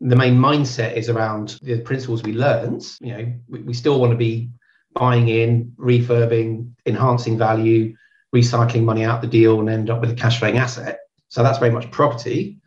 The 0.00 0.16
main 0.16 0.36
mindset 0.36 0.94
is 0.94 1.08
around 1.08 1.58
the 1.62 1.80
principles 1.80 2.22
we 2.22 2.32
learned. 2.32 2.84
You 3.00 3.12
know, 3.12 3.32
we, 3.48 3.62
we 3.62 3.74
still 3.74 4.00
want 4.00 4.12
to 4.12 4.16
be 4.16 4.50
buying 4.94 5.28
in, 5.28 5.72
refurbing, 5.78 6.72
enhancing 6.86 7.38
value, 7.38 7.94
recycling 8.34 8.84
money 8.84 9.04
out 9.04 9.20
the 9.20 9.28
deal, 9.28 9.60
and 9.60 9.68
end 9.68 9.90
up 9.90 10.00
with 10.00 10.10
a 10.10 10.14
cash 10.14 10.38
flowing 10.38 10.58
asset. 10.58 10.98
So 11.28 11.42
that's 11.42 11.58
very 11.58 11.72
much 11.72 11.90
property, 11.90 12.58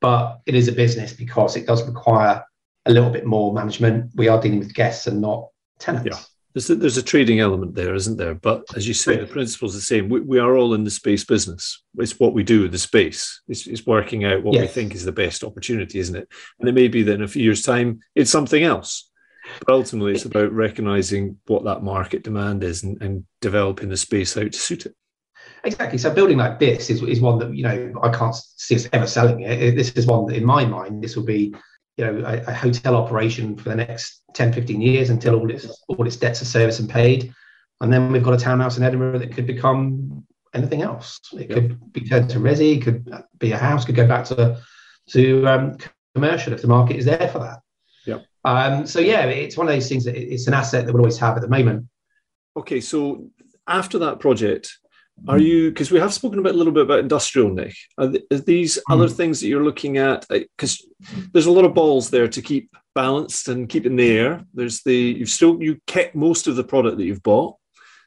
but 0.00 0.40
it 0.46 0.54
is 0.54 0.68
a 0.68 0.72
business 0.72 1.12
because 1.12 1.56
it 1.56 1.66
does 1.66 1.86
require 1.86 2.44
a 2.84 2.90
little 2.90 3.10
bit 3.10 3.26
more 3.26 3.52
management. 3.52 4.12
We 4.14 4.28
are 4.28 4.40
dealing 4.40 4.60
with 4.60 4.74
guests 4.74 5.06
and 5.08 5.20
not 5.20 5.48
tenants. 5.78 6.06
Yeah 6.06 6.35
there's 6.56 6.70
a, 6.70 6.74
there's 6.74 6.96
a 6.96 7.02
trading 7.02 7.38
element 7.38 7.74
there, 7.74 7.94
isn't 7.94 8.16
there? 8.16 8.34
But 8.34 8.64
as 8.74 8.88
you 8.88 8.94
say, 8.94 9.18
the 9.18 9.26
principle's 9.26 9.74
are 9.74 9.76
the 9.76 9.82
same. 9.82 10.08
We, 10.08 10.20
we 10.20 10.38
are 10.38 10.56
all 10.56 10.72
in 10.72 10.84
the 10.84 10.90
space 10.90 11.22
business. 11.22 11.82
It's 11.98 12.18
what 12.18 12.32
we 12.32 12.44
do 12.44 12.62
with 12.62 12.72
the 12.72 12.78
space. 12.78 13.42
It's, 13.46 13.66
it's 13.66 13.84
working 13.84 14.24
out 14.24 14.42
what 14.42 14.54
yes. 14.54 14.62
we 14.62 14.68
think 14.68 14.94
is 14.94 15.04
the 15.04 15.12
best 15.12 15.44
opportunity, 15.44 15.98
isn't 15.98 16.16
it? 16.16 16.26
And 16.58 16.66
it 16.66 16.72
may 16.72 16.88
be 16.88 17.02
that 17.02 17.12
in 17.12 17.22
a 17.22 17.28
few 17.28 17.42
years' 17.42 17.60
time, 17.60 18.00
it's 18.14 18.30
something 18.30 18.62
else. 18.62 19.10
But 19.66 19.74
ultimately, 19.74 20.14
it's 20.14 20.24
about 20.24 20.50
recognizing 20.50 21.36
what 21.46 21.64
that 21.64 21.82
market 21.82 22.22
demand 22.22 22.64
is 22.64 22.84
and, 22.84 23.02
and 23.02 23.26
developing 23.42 23.90
the 23.90 23.96
space 23.98 24.34
out 24.38 24.52
to 24.52 24.58
suit 24.58 24.86
it. 24.86 24.94
Exactly. 25.62 25.98
So 25.98 26.10
building 26.10 26.38
like 26.38 26.58
this 26.58 26.88
is, 26.88 27.02
is 27.02 27.20
one 27.20 27.38
that, 27.40 27.54
you 27.54 27.64
know, 27.64 27.92
I 28.02 28.08
can't 28.08 28.34
see 28.34 28.76
us 28.76 28.88
ever 28.94 29.06
selling 29.06 29.42
it. 29.42 29.76
This 29.76 29.90
is 29.90 30.06
one 30.06 30.24
that 30.28 30.36
in 30.36 30.44
my 30.46 30.64
mind, 30.64 31.02
this 31.02 31.16
will 31.16 31.26
be 31.26 31.54
you 31.96 32.04
know 32.04 32.26
a, 32.26 32.50
a, 32.50 32.54
hotel 32.54 32.94
operation 32.94 33.56
for 33.56 33.70
the 33.70 33.76
next 33.76 34.22
10 34.34 34.52
15 34.52 34.80
years 34.80 35.10
until 35.10 35.34
all 35.34 35.50
its 35.50 35.84
all 35.88 36.06
its 36.06 36.16
debts 36.16 36.42
are 36.42 36.46
serviced 36.46 36.80
and 36.80 36.90
paid. 36.90 37.32
And 37.80 37.92
then 37.92 38.10
we've 38.10 38.22
got 38.22 38.34
a 38.34 38.38
townhouse 38.38 38.78
in 38.78 38.82
edinburgh 38.82 39.18
that 39.18 39.32
could 39.34 39.46
become 39.46 40.26
anything 40.54 40.82
else. 40.82 41.20
It 41.32 41.50
yep. 41.50 41.50
could 41.50 41.92
be 41.92 42.00
turned 42.02 42.30
to 42.30 42.38
resi 42.38 42.82
could 42.82 43.10
be 43.38 43.52
a 43.52 43.58
house 43.58 43.84
could 43.84 43.94
go 43.94 44.06
back 44.06 44.24
to 44.26 44.60
to 45.10 45.46
um, 45.46 45.78
commercial 46.14 46.52
if 46.52 46.62
the 46.62 46.68
market 46.68 46.96
is 46.96 47.04
there 47.04 47.28
for 47.28 47.38
that. 47.40 47.60
Yeah 48.04 48.20
um, 48.44 48.86
so 48.86 49.00
yeah 49.00 49.24
it's 49.24 49.56
one 49.56 49.66
of 49.66 49.74
those 49.74 49.88
things 49.88 50.04
that 50.04 50.16
it's 50.16 50.46
an 50.46 50.54
asset 50.54 50.86
that 50.86 50.92
we'll 50.92 51.02
always 51.02 51.18
have 51.18 51.36
at 51.36 51.42
the 51.42 51.48
moment. 51.48 51.86
Okay 52.56 52.80
so 52.80 53.28
after 53.66 53.98
that 53.98 54.20
project 54.20 54.78
are 55.28 55.38
you 55.38 55.70
because 55.70 55.90
we 55.90 55.98
have 55.98 56.12
spoken 56.12 56.38
about 56.38 56.54
a 56.54 56.56
little 56.56 56.72
bit 56.72 56.84
about 56.84 57.00
industrial, 57.00 57.50
Nick? 57.50 57.74
Are, 57.98 58.10
th- 58.10 58.24
are 58.30 58.38
these 58.38 58.76
mm. 58.76 58.94
other 58.94 59.08
things 59.08 59.40
that 59.40 59.48
you're 59.48 59.64
looking 59.64 59.98
at? 59.98 60.26
Because 60.28 60.86
there's 61.32 61.46
a 61.46 61.52
lot 61.52 61.64
of 61.64 61.74
balls 61.74 62.10
there 62.10 62.28
to 62.28 62.42
keep 62.42 62.74
balanced 62.94 63.48
and 63.48 63.68
keep 63.68 63.86
in 63.86 63.96
the 63.96 64.16
air. 64.18 64.44
There's 64.54 64.82
the 64.82 64.94
you've 64.94 65.30
still 65.30 65.62
you 65.62 65.80
kept 65.86 66.14
most 66.14 66.46
of 66.46 66.56
the 66.56 66.64
product 66.64 66.98
that 66.98 67.04
you've 67.04 67.22
bought, 67.22 67.56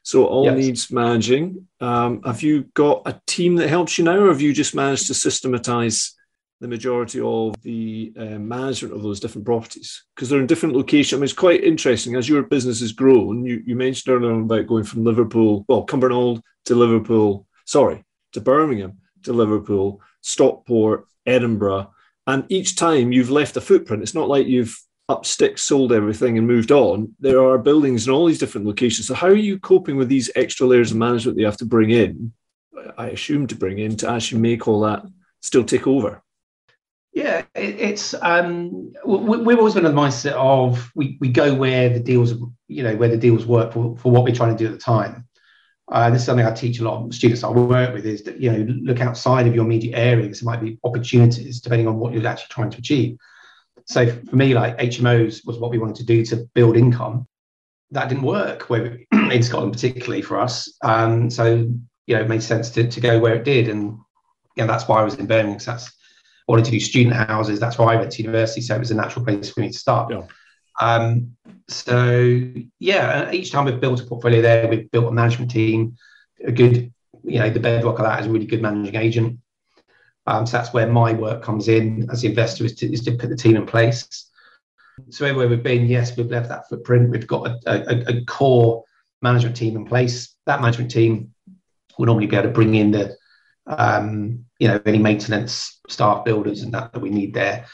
so 0.02 0.24
all 0.26 0.44
yes. 0.44 0.56
needs 0.56 0.92
managing. 0.92 1.66
Um, 1.80 2.22
have 2.22 2.42
you 2.42 2.64
got 2.74 3.02
a 3.06 3.20
team 3.26 3.56
that 3.56 3.68
helps 3.68 3.98
you 3.98 4.04
now, 4.04 4.18
or 4.18 4.28
have 4.28 4.40
you 4.40 4.52
just 4.52 4.74
managed 4.74 5.08
to 5.08 5.14
systematize 5.14 6.14
the 6.60 6.68
majority 6.68 7.20
of 7.20 7.60
the 7.62 8.12
uh, 8.18 8.38
management 8.38 8.94
of 8.94 9.02
those 9.02 9.18
different 9.18 9.46
properties 9.46 10.04
because 10.14 10.28
they're 10.28 10.40
in 10.40 10.46
different 10.46 10.74
locations. 10.74 11.14
I 11.14 11.16
mean, 11.16 11.24
it's 11.24 11.32
quite 11.32 11.64
interesting 11.64 12.16
as 12.16 12.28
your 12.28 12.42
business 12.42 12.80
has 12.80 12.92
grown. 12.92 13.44
You, 13.44 13.62
you 13.64 13.74
mentioned 13.74 14.14
earlier 14.14 14.38
about 14.38 14.66
going 14.66 14.84
from 14.84 15.04
Liverpool, 15.04 15.64
well, 15.68 15.86
Cumbernauld 15.86 16.42
to 16.66 16.74
Liverpool, 16.74 17.46
sorry, 17.64 18.04
to 18.32 18.40
Birmingham 18.40 18.98
to 19.22 19.32
Liverpool, 19.32 20.00
Stockport, 20.20 21.06
Edinburgh. 21.26 21.92
And 22.26 22.44
each 22.48 22.76
time 22.76 23.12
you've 23.12 23.30
left 23.30 23.56
a 23.56 23.60
footprint, 23.60 24.02
it's 24.02 24.14
not 24.14 24.28
like 24.28 24.46
you've 24.46 24.78
up 25.08 25.26
sticks, 25.26 25.62
sold 25.62 25.92
everything, 25.92 26.38
and 26.38 26.46
moved 26.46 26.70
on. 26.70 27.14
There 27.18 27.42
are 27.42 27.58
buildings 27.58 28.06
in 28.06 28.12
all 28.12 28.26
these 28.26 28.38
different 28.38 28.66
locations. 28.66 29.08
So, 29.08 29.14
how 29.14 29.26
are 29.26 29.34
you 29.34 29.58
coping 29.58 29.96
with 29.96 30.08
these 30.08 30.30
extra 30.36 30.66
layers 30.66 30.92
of 30.92 30.98
management 30.98 31.36
that 31.36 31.40
you 31.40 31.46
have 31.46 31.56
to 31.56 31.64
bring 31.64 31.90
in? 31.90 32.32
I 32.96 33.08
assume 33.08 33.46
to 33.48 33.56
bring 33.56 33.78
in 33.78 33.96
to 33.98 34.08
actually 34.08 34.40
make 34.40 34.68
all 34.68 34.80
that 34.82 35.04
still 35.40 35.64
take 35.64 35.86
over. 35.86 36.22
Yeah, 37.12 37.44
it, 37.54 37.80
it's 37.80 38.14
um, 38.22 38.92
we, 39.04 39.52
have 39.52 39.58
always 39.58 39.74
been 39.74 39.84
in 39.84 39.94
the 39.94 40.00
mindset 40.00 40.32
of 40.32 40.90
we, 40.94 41.18
we 41.20 41.28
go 41.28 41.54
where 41.54 41.88
the 41.88 41.98
deals, 41.98 42.34
you 42.68 42.82
know, 42.82 42.94
where 42.96 43.08
the 43.08 43.16
deals 43.16 43.46
work 43.46 43.72
for, 43.72 43.96
for 43.96 44.12
what 44.12 44.22
we're 44.22 44.34
trying 44.34 44.56
to 44.56 44.64
do 44.64 44.66
at 44.66 44.72
the 44.72 44.78
time. 44.78 45.26
Uh, 45.90 46.08
this 46.08 46.20
is 46.20 46.26
something 46.26 46.46
I 46.46 46.52
teach 46.52 46.78
a 46.78 46.84
lot 46.84 47.04
of 47.04 47.12
students 47.12 47.42
I 47.42 47.50
work 47.50 47.92
with 47.92 48.06
is 48.06 48.22
that 48.22 48.40
you 48.40 48.52
know 48.52 48.64
look 48.80 49.00
outside 49.00 49.48
of 49.48 49.54
your 49.56 49.64
immediate 49.64 49.98
areas. 49.98 50.40
There 50.40 50.46
might 50.46 50.60
be 50.60 50.78
opportunities 50.84 51.60
depending 51.60 51.88
on 51.88 51.98
what 51.98 52.12
you're 52.12 52.24
actually 52.26 52.50
trying 52.50 52.70
to 52.70 52.78
achieve. 52.78 53.16
So 53.86 54.06
for 54.06 54.36
me, 54.36 54.54
like 54.54 54.78
HMOs 54.78 55.44
was 55.44 55.58
what 55.58 55.72
we 55.72 55.78
wanted 55.78 55.96
to 55.96 56.04
do 56.04 56.24
to 56.26 56.48
build 56.54 56.76
income. 56.76 57.26
That 57.90 58.08
didn't 58.08 58.22
work 58.22 58.70
where 58.70 59.00
in 59.12 59.42
Scotland, 59.42 59.72
particularly 59.72 60.22
for 60.22 60.38
us. 60.38 60.72
Um, 60.82 61.28
so 61.28 61.66
you 62.06 62.16
know, 62.16 62.20
it 62.20 62.28
made 62.28 62.42
sense 62.44 62.70
to, 62.70 62.88
to 62.88 63.00
go 63.00 63.18
where 63.18 63.34
it 63.34 63.44
did, 63.44 63.68
and 63.68 63.98
yeah, 64.54 64.66
that's 64.66 64.86
why 64.86 65.00
I 65.00 65.02
was 65.02 65.16
in 65.16 65.26
Birmingham. 65.26 65.58
That's 65.58 65.90
wanted 66.48 66.64
to 66.66 66.70
do 66.70 66.80
student 66.80 67.14
houses. 67.16 67.60
That's 67.60 67.78
why 67.78 67.94
I 67.94 67.96
went 67.96 68.12
to 68.12 68.22
university. 68.22 68.60
So 68.60 68.74
it 68.74 68.78
was 68.78 68.90
a 68.90 68.94
natural 68.94 69.24
place 69.24 69.50
for 69.50 69.60
me 69.60 69.68
to 69.68 69.78
start. 69.78 70.12
Yeah. 70.12 70.22
Um, 70.80 71.36
so 71.68 72.52
yeah, 72.78 73.30
each 73.30 73.52
time 73.52 73.66
we've 73.66 73.80
built 73.80 74.00
a 74.00 74.04
portfolio 74.04 74.42
there, 74.42 74.68
we've 74.68 74.90
built 74.90 75.08
a 75.08 75.12
management 75.12 75.50
team, 75.50 75.96
a 76.44 76.52
good, 76.52 76.92
you 77.22 77.38
know, 77.38 77.50
the 77.50 77.60
bedrock 77.60 77.98
of 77.98 78.04
that 78.04 78.20
is 78.20 78.26
a 78.26 78.30
really 78.30 78.46
good 78.46 78.62
managing 78.62 78.96
agent. 78.96 79.38
Um, 80.26 80.46
so 80.46 80.56
that's 80.56 80.72
where 80.72 80.86
my 80.86 81.12
work 81.12 81.42
comes 81.42 81.68
in 81.68 82.08
as 82.10 82.22
the 82.22 82.28
investor 82.28 82.64
is 82.64 82.74
to, 82.76 82.92
is 82.92 83.02
to 83.02 83.12
put 83.12 83.30
the 83.30 83.36
team 83.36 83.56
in 83.56 83.66
place. 83.66 84.30
So 85.08 85.24
everywhere 85.24 85.48
we've 85.48 85.62
been, 85.62 85.86
yes, 85.86 86.16
we've 86.16 86.30
left 86.30 86.48
that 86.48 86.68
footprint. 86.68 87.10
We've 87.10 87.26
got 87.26 87.46
a, 87.46 87.58
a, 87.66 88.18
a 88.18 88.24
core 88.24 88.84
management 89.22 89.56
team 89.56 89.76
in 89.76 89.84
place. 89.84 90.34
That 90.46 90.60
management 90.60 90.90
team 90.90 91.34
will 91.98 92.06
normally 92.06 92.26
be 92.26 92.36
able 92.36 92.48
to 92.48 92.54
bring 92.54 92.74
in 92.74 92.90
the 92.90 93.16
um, 93.66 94.44
you 94.58 94.68
know, 94.68 94.80
any 94.86 94.98
maintenance 94.98 95.80
staff 95.88 96.24
builders 96.24 96.62
and 96.62 96.74
that 96.74 96.92
that 96.92 97.00
we 97.00 97.10
need 97.10 97.34
there. 97.34 97.66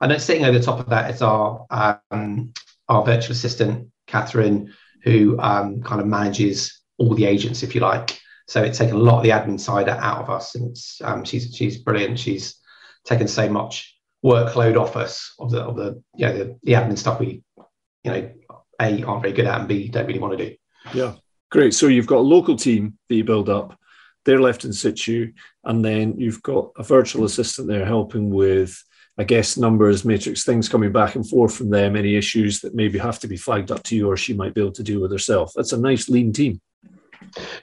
And 0.00 0.10
then 0.10 0.20
sitting 0.20 0.44
over 0.44 0.58
the 0.58 0.64
top 0.64 0.80
of 0.80 0.90
that 0.90 1.10
is 1.10 1.22
our 1.22 1.64
um, 1.70 2.52
our 2.88 3.04
virtual 3.04 3.32
assistant, 3.32 3.88
Catherine, 4.06 4.72
who 5.02 5.38
um, 5.40 5.82
kind 5.82 6.00
of 6.00 6.06
manages 6.06 6.80
all 6.98 7.14
the 7.14 7.24
agents, 7.24 7.62
if 7.62 7.74
you 7.74 7.80
like. 7.80 8.18
So 8.46 8.62
it's 8.62 8.78
taken 8.78 8.96
a 8.96 8.98
lot 8.98 9.18
of 9.18 9.22
the 9.22 9.30
admin 9.30 9.58
side 9.58 9.88
out 9.88 10.18
of 10.18 10.30
us, 10.30 10.54
and 10.54 10.76
um, 11.02 11.24
she's 11.24 11.54
she's 11.54 11.78
brilliant. 11.78 12.18
She's 12.18 12.56
taken 13.04 13.28
so 13.28 13.48
much 13.48 13.96
workload 14.24 14.80
off 14.80 14.96
us 14.96 15.34
of 15.38 15.50
the 15.50 15.62
of 15.62 15.76
the 15.76 16.02
you 16.16 16.26
know 16.26 16.36
the, 16.36 16.58
the 16.62 16.72
admin 16.72 16.98
stuff 16.98 17.20
we 17.20 17.42
you 18.02 18.10
know 18.10 18.30
a 18.80 19.02
aren't 19.04 19.22
very 19.22 19.34
good 19.34 19.46
at 19.46 19.60
and 19.60 19.68
b 19.68 19.88
don't 19.88 20.06
really 20.06 20.18
want 20.18 20.36
to 20.36 20.50
do. 20.50 20.56
Yeah, 20.92 21.14
great. 21.50 21.74
So 21.74 21.86
you've 21.86 22.06
got 22.06 22.18
a 22.18 22.30
local 22.34 22.56
team 22.56 22.98
that 23.08 23.14
you 23.14 23.24
build 23.24 23.48
up. 23.48 23.78
They're 24.24 24.40
left 24.40 24.64
in 24.64 24.72
situ, 24.72 25.32
and 25.64 25.84
then 25.84 26.18
you've 26.18 26.42
got 26.42 26.70
a 26.76 26.82
virtual 26.82 27.24
assistant 27.24 27.68
there 27.68 27.84
helping 27.84 28.30
with 28.30 28.82
I 29.16 29.22
guess 29.22 29.56
numbers, 29.56 30.04
matrix, 30.04 30.44
things 30.44 30.68
coming 30.68 30.90
back 30.90 31.14
and 31.14 31.28
forth 31.28 31.54
from 31.54 31.70
them, 31.70 31.94
any 31.94 32.16
issues 32.16 32.60
that 32.60 32.74
maybe 32.74 32.98
have 32.98 33.20
to 33.20 33.28
be 33.28 33.36
flagged 33.36 33.70
up 33.70 33.82
to 33.84 33.96
you 33.96 34.08
or 34.10 34.16
she 34.16 34.34
might 34.34 34.54
be 34.54 34.60
able 34.60 34.72
to 34.72 34.82
deal 34.82 35.00
with 35.00 35.12
herself. 35.12 35.52
That's 35.54 35.72
a 35.72 35.80
nice 35.80 36.08
lean 36.08 36.32
team. 36.32 36.60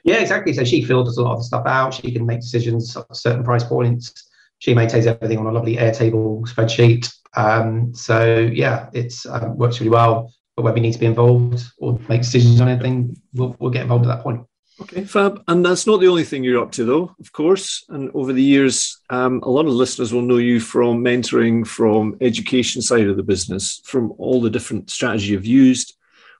Yeah, 0.02 0.16
exactly. 0.16 0.54
So 0.54 0.64
she 0.64 0.82
filters 0.82 1.18
a 1.18 1.22
lot 1.22 1.34
of 1.34 1.40
the 1.40 1.44
stuff 1.44 1.66
out. 1.66 1.94
She 1.94 2.10
can 2.10 2.24
make 2.24 2.40
decisions 2.40 2.96
at 2.96 3.04
certain 3.14 3.44
price 3.44 3.64
points. 3.64 4.12
She 4.60 4.74
maintains 4.74 5.06
everything 5.06 5.38
on 5.38 5.46
a 5.46 5.52
lovely 5.52 5.76
Airtable 5.76 6.42
spreadsheet. 6.48 7.12
Um, 7.36 7.94
so 7.94 8.38
yeah, 8.38 8.88
it's 8.94 9.26
um, 9.26 9.56
works 9.58 9.78
really 9.80 9.90
well. 9.90 10.32
But 10.56 10.62
when 10.62 10.74
we 10.74 10.80
need 10.80 10.92
to 10.92 10.98
be 10.98 11.06
involved 11.06 11.64
or 11.78 11.98
make 12.08 12.22
decisions 12.22 12.60
on 12.60 12.68
anything, 12.68 13.16
we'll, 13.34 13.56
we'll 13.58 13.70
get 13.70 13.82
involved 13.82 14.06
at 14.06 14.16
that 14.16 14.22
point. 14.22 14.46
Okay, 14.80 15.04
fab. 15.04 15.42
And 15.48 15.64
that's 15.64 15.86
not 15.86 16.00
the 16.00 16.08
only 16.08 16.24
thing 16.24 16.42
you're 16.42 16.62
up 16.62 16.72
to, 16.72 16.84
though, 16.84 17.14
of 17.20 17.32
course. 17.32 17.84
And 17.88 18.10
over 18.14 18.32
the 18.32 18.42
years, 18.42 18.98
um, 19.10 19.40
a 19.42 19.50
lot 19.50 19.66
of 19.66 19.72
listeners 19.72 20.12
will 20.12 20.22
know 20.22 20.38
you 20.38 20.60
from 20.60 21.04
mentoring, 21.04 21.66
from 21.66 22.16
education 22.20 22.82
side 22.82 23.06
of 23.06 23.16
the 23.16 23.22
business, 23.22 23.80
from 23.84 24.12
all 24.18 24.40
the 24.40 24.50
different 24.50 24.90
strategy 24.90 25.26
you've 25.26 25.46
used, 25.46 25.96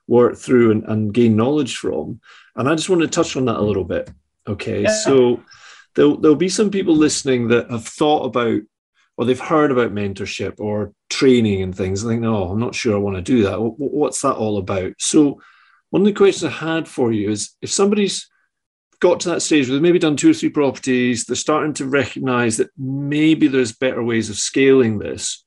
worked 0.07 0.37
through, 0.37 0.71
and, 0.71 0.83
and 0.85 1.13
gain 1.13 1.35
knowledge 1.35 1.77
from. 1.77 2.19
And 2.55 2.67
I 2.67 2.75
just 2.75 2.89
want 2.89 3.01
to 3.01 3.07
touch 3.07 3.35
on 3.35 3.45
that 3.45 3.59
a 3.59 3.61
little 3.61 3.85
bit. 3.85 4.09
Okay, 4.47 4.81
yeah. 4.81 4.93
so 4.93 5.41
there'll, 5.95 6.17
there'll 6.17 6.35
be 6.35 6.49
some 6.49 6.69
people 6.69 6.95
listening 6.95 7.47
that 7.49 7.71
have 7.71 7.87
thought 7.87 8.25
about 8.25 8.61
or 9.17 9.25
they've 9.25 9.39
heard 9.39 9.71
about 9.71 9.93
mentorship 9.93 10.59
or 10.59 10.93
training 11.09 11.61
and 11.61 11.75
things 11.75 12.01
and 12.01 12.11
think, 12.11 12.21
no, 12.21 12.49
I'm 12.49 12.59
not 12.59 12.75
sure 12.75 12.95
I 12.95 12.99
want 12.99 13.15
to 13.15 13.21
do 13.21 13.43
that. 13.43 13.57
What's 13.59 14.21
that 14.21 14.33
all 14.33 14.57
about? 14.57 14.93
So, 14.97 15.39
one 15.93 16.01
of 16.01 16.07
the 16.07 16.13
questions 16.13 16.43
I 16.43 16.49
had 16.49 16.87
for 16.87 17.11
you 17.11 17.29
is 17.29 17.51
if 17.61 17.71
somebody's 17.71 18.27
got 18.99 19.19
to 19.19 19.29
that 19.29 19.43
stage 19.43 19.67
where 19.67 19.75
they've 19.75 19.81
maybe 19.83 19.99
done 19.99 20.17
two 20.17 20.31
or 20.31 20.33
three 20.33 20.49
properties, 20.49 21.25
they're 21.25 21.35
starting 21.35 21.75
to 21.75 21.85
recognize 21.85 22.57
that 22.57 22.71
maybe 22.75 23.47
there's 23.47 23.73
better 23.73 24.01
ways 24.01 24.31
of 24.31 24.35
scaling 24.35 24.97
this. 24.97 25.45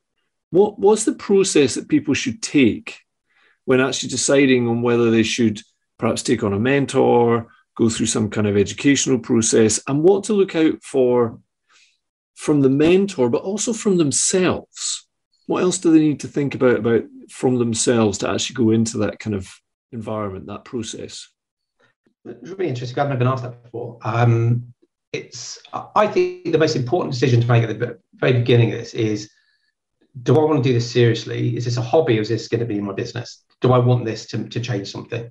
What, 0.50 0.78
what's 0.78 1.02
the 1.02 1.16
process 1.16 1.74
that 1.74 1.88
people 1.88 2.14
should 2.14 2.42
take 2.42 3.00
when 3.64 3.80
actually 3.80 4.10
deciding 4.10 4.68
on 4.68 4.82
whether 4.82 5.10
they 5.10 5.24
should 5.24 5.60
perhaps 5.98 6.22
take 6.22 6.44
on 6.44 6.52
a 6.52 6.60
mentor, 6.60 7.48
go 7.76 7.88
through 7.88 8.06
some 8.06 8.30
kind 8.30 8.46
of 8.46 8.56
educational 8.56 9.18
process, 9.18 9.80
and 9.88 10.04
what 10.04 10.22
to 10.24 10.32
look 10.32 10.54
out 10.54 10.80
for 10.80 11.40
from 12.36 12.60
the 12.60 12.70
mentor, 12.70 13.28
but 13.28 13.42
also 13.42 13.72
from 13.72 13.96
themselves? 13.96 15.08
What 15.46 15.64
else 15.64 15.78
do 15.78 15.92
they 15.92 15.98
need 15.98 16.20
to 16.20 16.28
think 16.28 16.54
about, 16.54 16.76
about 16.76 17.02
from 17.30 17.58
themselves 17.58 18.18
to 18.18 18.30
actually 18.30 18.54
go 18.54 18.70
into 18.70 18.98
that 18.98 19.18
kind 19.18 19.34
of 19.34 19.52
environment, 19.92 20.46
that 20.46 20.64
process? 20.64 21.28
It's 22.24 22.50
really 22.50 22.68
interesting. 22.68 22.98
I've 22.98 23.08
never 23.08 23.18
been 23.18 23.28
asked 23.28 23.44
that 23.44 23.62
before. 23.62 23.98
Um, 24.02 24.72
it's 25.12 25.58
I 25.72 26.06
think 26.06 26.50
the 26.52 26.58
most 26.58 26.76
important 26.76 27.12
decision 27.12 27.40
to 27.40 27.46
make 27.46 27.62
at 27.62 27.78
the 27.78 27.98
very 28.14 28.32
beginning 28.34 28.72
of 28.72 28.78
this 28.78 28.94
is: 28.94 29.30
Do 30.22 30.36
I 30.36 30.44
want 30.44 30.62
to 30.62 30.68
do 30.68 30.74
this 30.74 30.90
seriously? 30.90 31.56
Is 31.56 31.64
this 31.64 31.76
a 31.76 31.82
hobby, 31.82 32.18
or 32.18 32.22
is 32.22 32.28
this 32.28 32.48
going 32.48 32.60
to 32.60 32.66
be 32.66 32.80
my 32.80 32.92
business? 32.92 33.44
Do 33.60 33.72
I 33.72 33.78
want 33.78 34.04
this 34.04 34.26
to, 34.26 34.48
to 34.48 34.60
change 34.60 34.90
something 34.90 35.30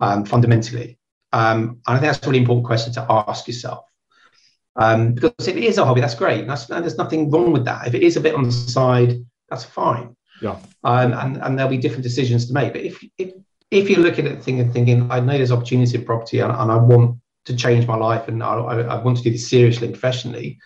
um, 0.00 0.24
fundamentally? 0.24 0.98
Um, 1.32 1.80
and 1.86 1.96
I 1.96 1.98
think 1.98 2.12
that's 2.12 2.26
a 2.26 2.30
really 2.30 2.40
important 2.40 2.66
question 2.66 2.92
to 2.94 3.06
ask 3.08 3.46
yourself. 3.46 3.84
Um, 4.76 5.14
because 5.14 5.48
if 5.48 5.56
it 5.56 5.64
is 5.64 5.78
a 5.78 5.84
hobby, 5.84 6.00
that's 6.00 6.14
great. 6.14 6.46
That's, 6.46 6.68
and 6.70 6.84
there's 6.84 6.98
nothing 6.98 7.30
wrong 7.30 7.52
with 7.52 7.64
that. 7.64 7.86
If 7.86 7.94
it 7.94 8.02
is 8.02 8.16
a 8.16 8.20
bit 8.20 8.34
on 8.34 8.44
the 8.44 8.52
side, 8.52 9.16
that's 9.48 9.64
fine. 9.64 10.16
Yeah. 10.42 10.58
Um, 10.84 11.12
and, 11.12 11.36
and 11.38 11.58
there'll 11.58 11.70
be 11.70 11.78
different 11.78 12.02
decisions 12.02 12.46
to 12.46 12.52
make. 12.52 12.72
But 12.72 12.82
if, 12.82 13.02
if 13.16 13.32
if 13.70 13.90
you're 13.90 14.00
looking 14.00 14.26
at 14.26 14.36
the 14.36 14.42
thing 14.42 14.60
and 14.60 14.72
thinking, 14.72 15.10
I 15.10 15.20
know 15.20 15.36
there's 15.36 15.52
opportunity 15.52 15.96
in 15.96 16.04
property 16.04 16.40
and, 16.40 16.52
and 16.52 16.70
I 16.70 16.76
want 16.76 17.18
to 17.46 17.56
change 17.56 17.86
my 17.86 17.96
life 17.96 18.28
and 18.28 18.42
I, 18.42 18.54
I, 18.54 19.02
want 19.02 19.16
to 19.18 19.22
do 19.22 19.30
this 19.30 19.48
seriously 19.48 19.86
and 19.86 19.94
professionally, 19.94 20.58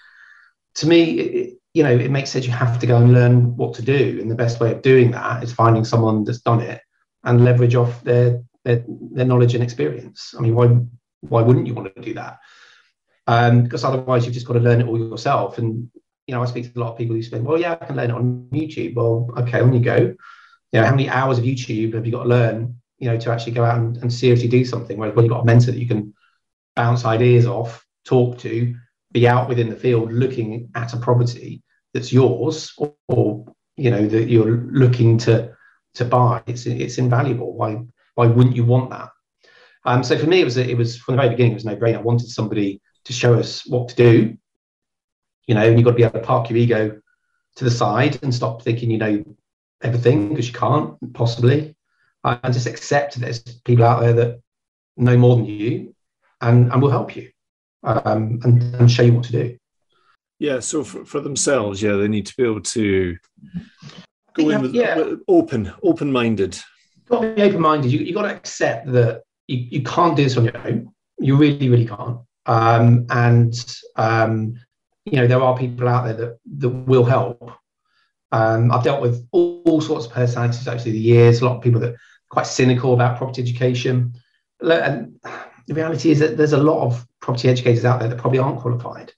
to 0.76 0.86
me, 0.86 1.20
it, 1.20 1.58
you 1.72 1.82
know, 1.82 1.90
it 1.90 2.10
makes 2.10 2.30
sense 2.30 2.46
you 2.46 2.52
have 2.52 2.78
to 2.78 2.86
go 2.86 2.96
and 2.96 3.12
learn 3.12 3.56
what 3.56 3.74
to 3.74 3.82
do. 3.82 4.18
And 4.20 4.30
the 4.30 4.34
best 4.34 4.60
way 4.60 4.72
of 4.72 4.82
doing 4.82 5.10
that 5.12 5.42
is 5.42 5.52
finding 5.52 5.84
someone 5.84 6.24
that's 6.24 6.40
done 6.40 6.60
it 6.60 6.80
and 7.24 7.44
leverage 7.44 7.74
off 7.74 8.02
their 8.02 8.42
their, 8.64 8.84
their 8.86 9.24
knowledge 9.24 9.54
and 9.54 9.62
experience. 9.62 10.34
I 10.36 10.42
mean, 10.42 10.54
why 10.54 10.78
why 11.20 11.42
wouldn't 11.42 11.66
you 11.66 11.74
want 11.74 11.94
to 11.94 12.02
do 12.02 12.14
that? 12.14 12.40
Um, 13.26 13.62
because 13.62 13.84
otherwise 13.84 14.24
you've 14.24 14.34
just 14.34 14.46
got 14.46 14.54
to 14.54 14.60
learn 14.60 14.80
it 14.80 14.88
all 14.88 14.98
yourself. 14.98 15.58
And 15.58 15.90
you 16.26 16.34
know, 16.34 16.42
I 16.42 16.46
speak 16.46 16.72
to 16.72 16.78
a 16.78 16.82
lot 16.82 16.92
of 16.92 16.98
people 16.98 17.14
who 17.14 17.22
say, 17.22 17.38
"Well, 17.38 17.60
yeah, 17.60 17.78
I 17.80 17.84
can 17.84 17.96
learn 17.96 18.10
it 18.10 18.14
on 18.16 18.48
YouTube." 18.52 18.94
Well, 18.94 19.30
okay, 19.38 19.60
on 19.60 19.72
you 19.72 19.80
go. 19.80 19.96
You 20.72 20.80
know, 20.80 20.84
how 20.84 20.92
many 20.92 21.08
hours 21.08 21.38
of 21.38 21.44
YouTube 21.44 21.94
have 21.94 22.06
you 22.06 22.12
got 22.12 22.24
to 22.24 22.28
learn 22.28 22.79
you 23.00 23.08
know, 23.08 23.18
to 23.18 23.30
actually 23.30 23.52
go 23.52 23.64
out 23.64 23.78
and, 23.78 23.96
and 23.98 24.12
seriously 24.12 24.48
do 24.48 24.64
something. 24.64 24.96
Whereas 24.96 25.16
when 25.16 25.24
you've 25.24 25.32
got 25.32 25.42
a 25.42 25.46
mentor 25.46 25.72
that 25.72 25.78
you 25.78 25.88
can 25.88 26.14
bounce 26.76 27.04
ideas 27.04 27.46
off, 27.46 27.84
talk 28.04 28.38
to, 28.40 28.74
be 29.12 29.26
out 29.26 29.48
within 29.48 29.68
the 29.68 29.76
field 29.76 30.12
looking 30.12 30.70
at 30.76 30.94
a 30.94 30.96
property 30.98 31.62
that's 31.92 32.12
yours 32.12 32.72
or, 32.78 32.94
or 33.08 33.44
you 33.76 33.90
know 33.90 34.06
that 34.06 34.28
you're 34.28 34.68
looking 34.70 35.18
to 35.18 35.52
to 35.94 36.04
buy, 36.04 36.42
it's 36.46 36.66
it's 36.66 36.98
invaluable. 36.98 37.54
Why 37.54 37.80
why 38.14 38.26
wouldn't 38.26 38.56
you 38.56 38.64
want 38.64 38.90
that? 38.90 39.08
Um, 39.84 40.04
so 40.04 40.18
for 40.18 40.26
me, 40.26 40.40
it 40.40 40.44
was 40.44 40.56
it 40.56 40.76
was 40.76 40.96
from 40.96 41.16
the 41.16 41.22
very 41.22 41.30
beginning, 41.30 41.52
it 41.52 41.56
was 41.56 41.64
no 41.64 41.76
brainer. 41.76 41.98
I 41.98 42.02
wanted 42.02 42.28
somebody 42.28 42.80
to 43.04 43.12
show 43.12 43.34
us 43.34 43.66
what 43.66 43.88
to 43.88 43.96
do. 43.96 44.36
You 45.46 45.54
know, 45.54 45.66
and 45.66 45.76
you've 45.76 45.84
got 45.84 45.92
to 45.92 45.96
be 45.96 46.04
able 46.04 46.20
to 46.20 46.26
park 46.26 46.50
your 46.50 46.58
ego 46.58 47.00
to 47.56 47.64
the 47.64 47.70
side 47.70 48.18
and 48.22 48.32
stop 48.32 48.62
thinking 48.62 48.90
you 48.90 48.98
know 48.98 49.24
everything 49.82 50.28
because 50.28 50.46
you 50.46 50.52
can't 50.52 51.12
possibly 51.14 51.74
and 52.24 52.52
just 52.54 52.66
accept 52.66 53.14
that 53.14 53.20
there's 53.20 53.40
people 53.40 53.84
out 53.84 54.00
there 54.00 54.12
that 54.12 54.40
know 54.96 55.16
more 55.16 55.36
than 55.36 55.46
you 55.46 55.94
and, 56.40 56.70
and 56.72 56.82
will 56.82 56.90
help 56.90 57.16
you 57.16 57.30
um, 57.82 58.40
and, 58.44 58.62
and 58.74 58.90
show 58.90 59.02
you 59.02 59.14
what 59.14 59.24
to 59.24 59.32
do. 59.32 59.56
Yeah, 60.38 60.60
so 60.60 60.84
for, 60.84 61.04
for 61.04 61.20
themselves, 61.20 61.82
yeah, 61.82 61.96
they 61.96 62.08
need 62.08 62.26
to 62.26 62.34
be 62.36 62.44
able 62.44 62.62
to 62.62 63.16
go 64.34 64.48
in 64.48 64.62
with 64.62 64.74
yeah. 64.74 65.12
open, 65.28 65.72
open 65.82 66.10
minded. 66.10 66.58
You've 66.96 67.08
got 67.08 67.20
to 67.20 67.34
be 67.34 67.42
open 67.42 67.60
minded. 67.60 67.92
You, 67.92 68.00
you've 68.00 68.14
got 68.14 68.22
to 68.22 68.34
accept 68.34 68.90
that 68.92 69.22
you, 69.48 69.58
you 69.58 69.82
can't 69.82 70.16
do 70.16 70.24
this 70.24 70.36
on 70.36 70.44
your 70.44 70.56
own. 70.66 70.92
You 71.18 71.36
really, 71.36 71.68
really 71.68 71.86
can't. 71.86 72.20
Um, 72.46 73.06
and, 73.10 73.54
um, 73.96 74.58
you 75.04 75.18
know, 75.18 75.26
there 75.26 75.42
are 75.42 75.58
people 75.58 75.88
out 75.88 76.04
there 76.04 76.14
that, 76.14 76.38
that 76.58 76.68
will 76.70 77.04
help. 77.04 77.52
Um, 78.32 78.72
I've 78.72 78.84
dealt 78.84 79.02
with 79.02 79.26
all, 79.32 79.62
all, 79.66 79.80
sorts 79.80 80.06
of 80.06 80.12
personalities 80.12 80.66
over 80.68 80.82
the 80.82 80.92
years, 80.92 81.40
a 81.40 81.44
lot 81.44 81.56
of 81.56 81.62
people 81.62 81.80
that 81.80 81.96
quite 82.30 82.46
cynical 82.46 82.94
about 82.94 83.18
property 83.18 83.42
education. 83.42 84.14
And 84.60 85.20
the 85.66 85.74
reality 85.74 86.10
is 86.10 86.18
that 86.20 86.36
there's 86.36 86.52
a 86.52 86.62
lot 86.62 86.84
of 86.84 87.06
property 87.20 87.48
educators 87.48 87.84
out 87.84 88.00
there 88.00 88.08
that 88.08 88.18
probably 88.18 88.38
aren't 88.38 88.60
qualified 88.60 89.12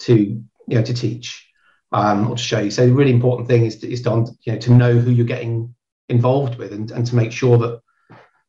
to 0.00 0.14
you 0.16 0.44
know 0.68 0.82
to 0.82 0.94
teach 0.94 1.46
um, 1.92 2.30
or 2.30 2.36
to 2.36 2.42
show 2.42 2.60
you. 2.60 2.70
So 2.70 2.86
the 2.86 2.92
really 2.92 3.12
important 3.12 3.48
thing 3.48 3.66
is 3.66 3.76
to, 3.78 3.92
is 3.92 4.02
to 4.02 4.26
you 4.42 4.52
know 4.52 4.58
to 4.58 4.72
know 4.72 4.92
who 4.94 5.10
you're 5.10 5.26
getting 5.26 5.74
involved 6.08 6.58
with 6.58 6.72
and, 6.72 6.90
and 6.90 7.06
to 7.06 7.14
make 7.14 7.32
sure 7.32 7.58
that 7.58 7.80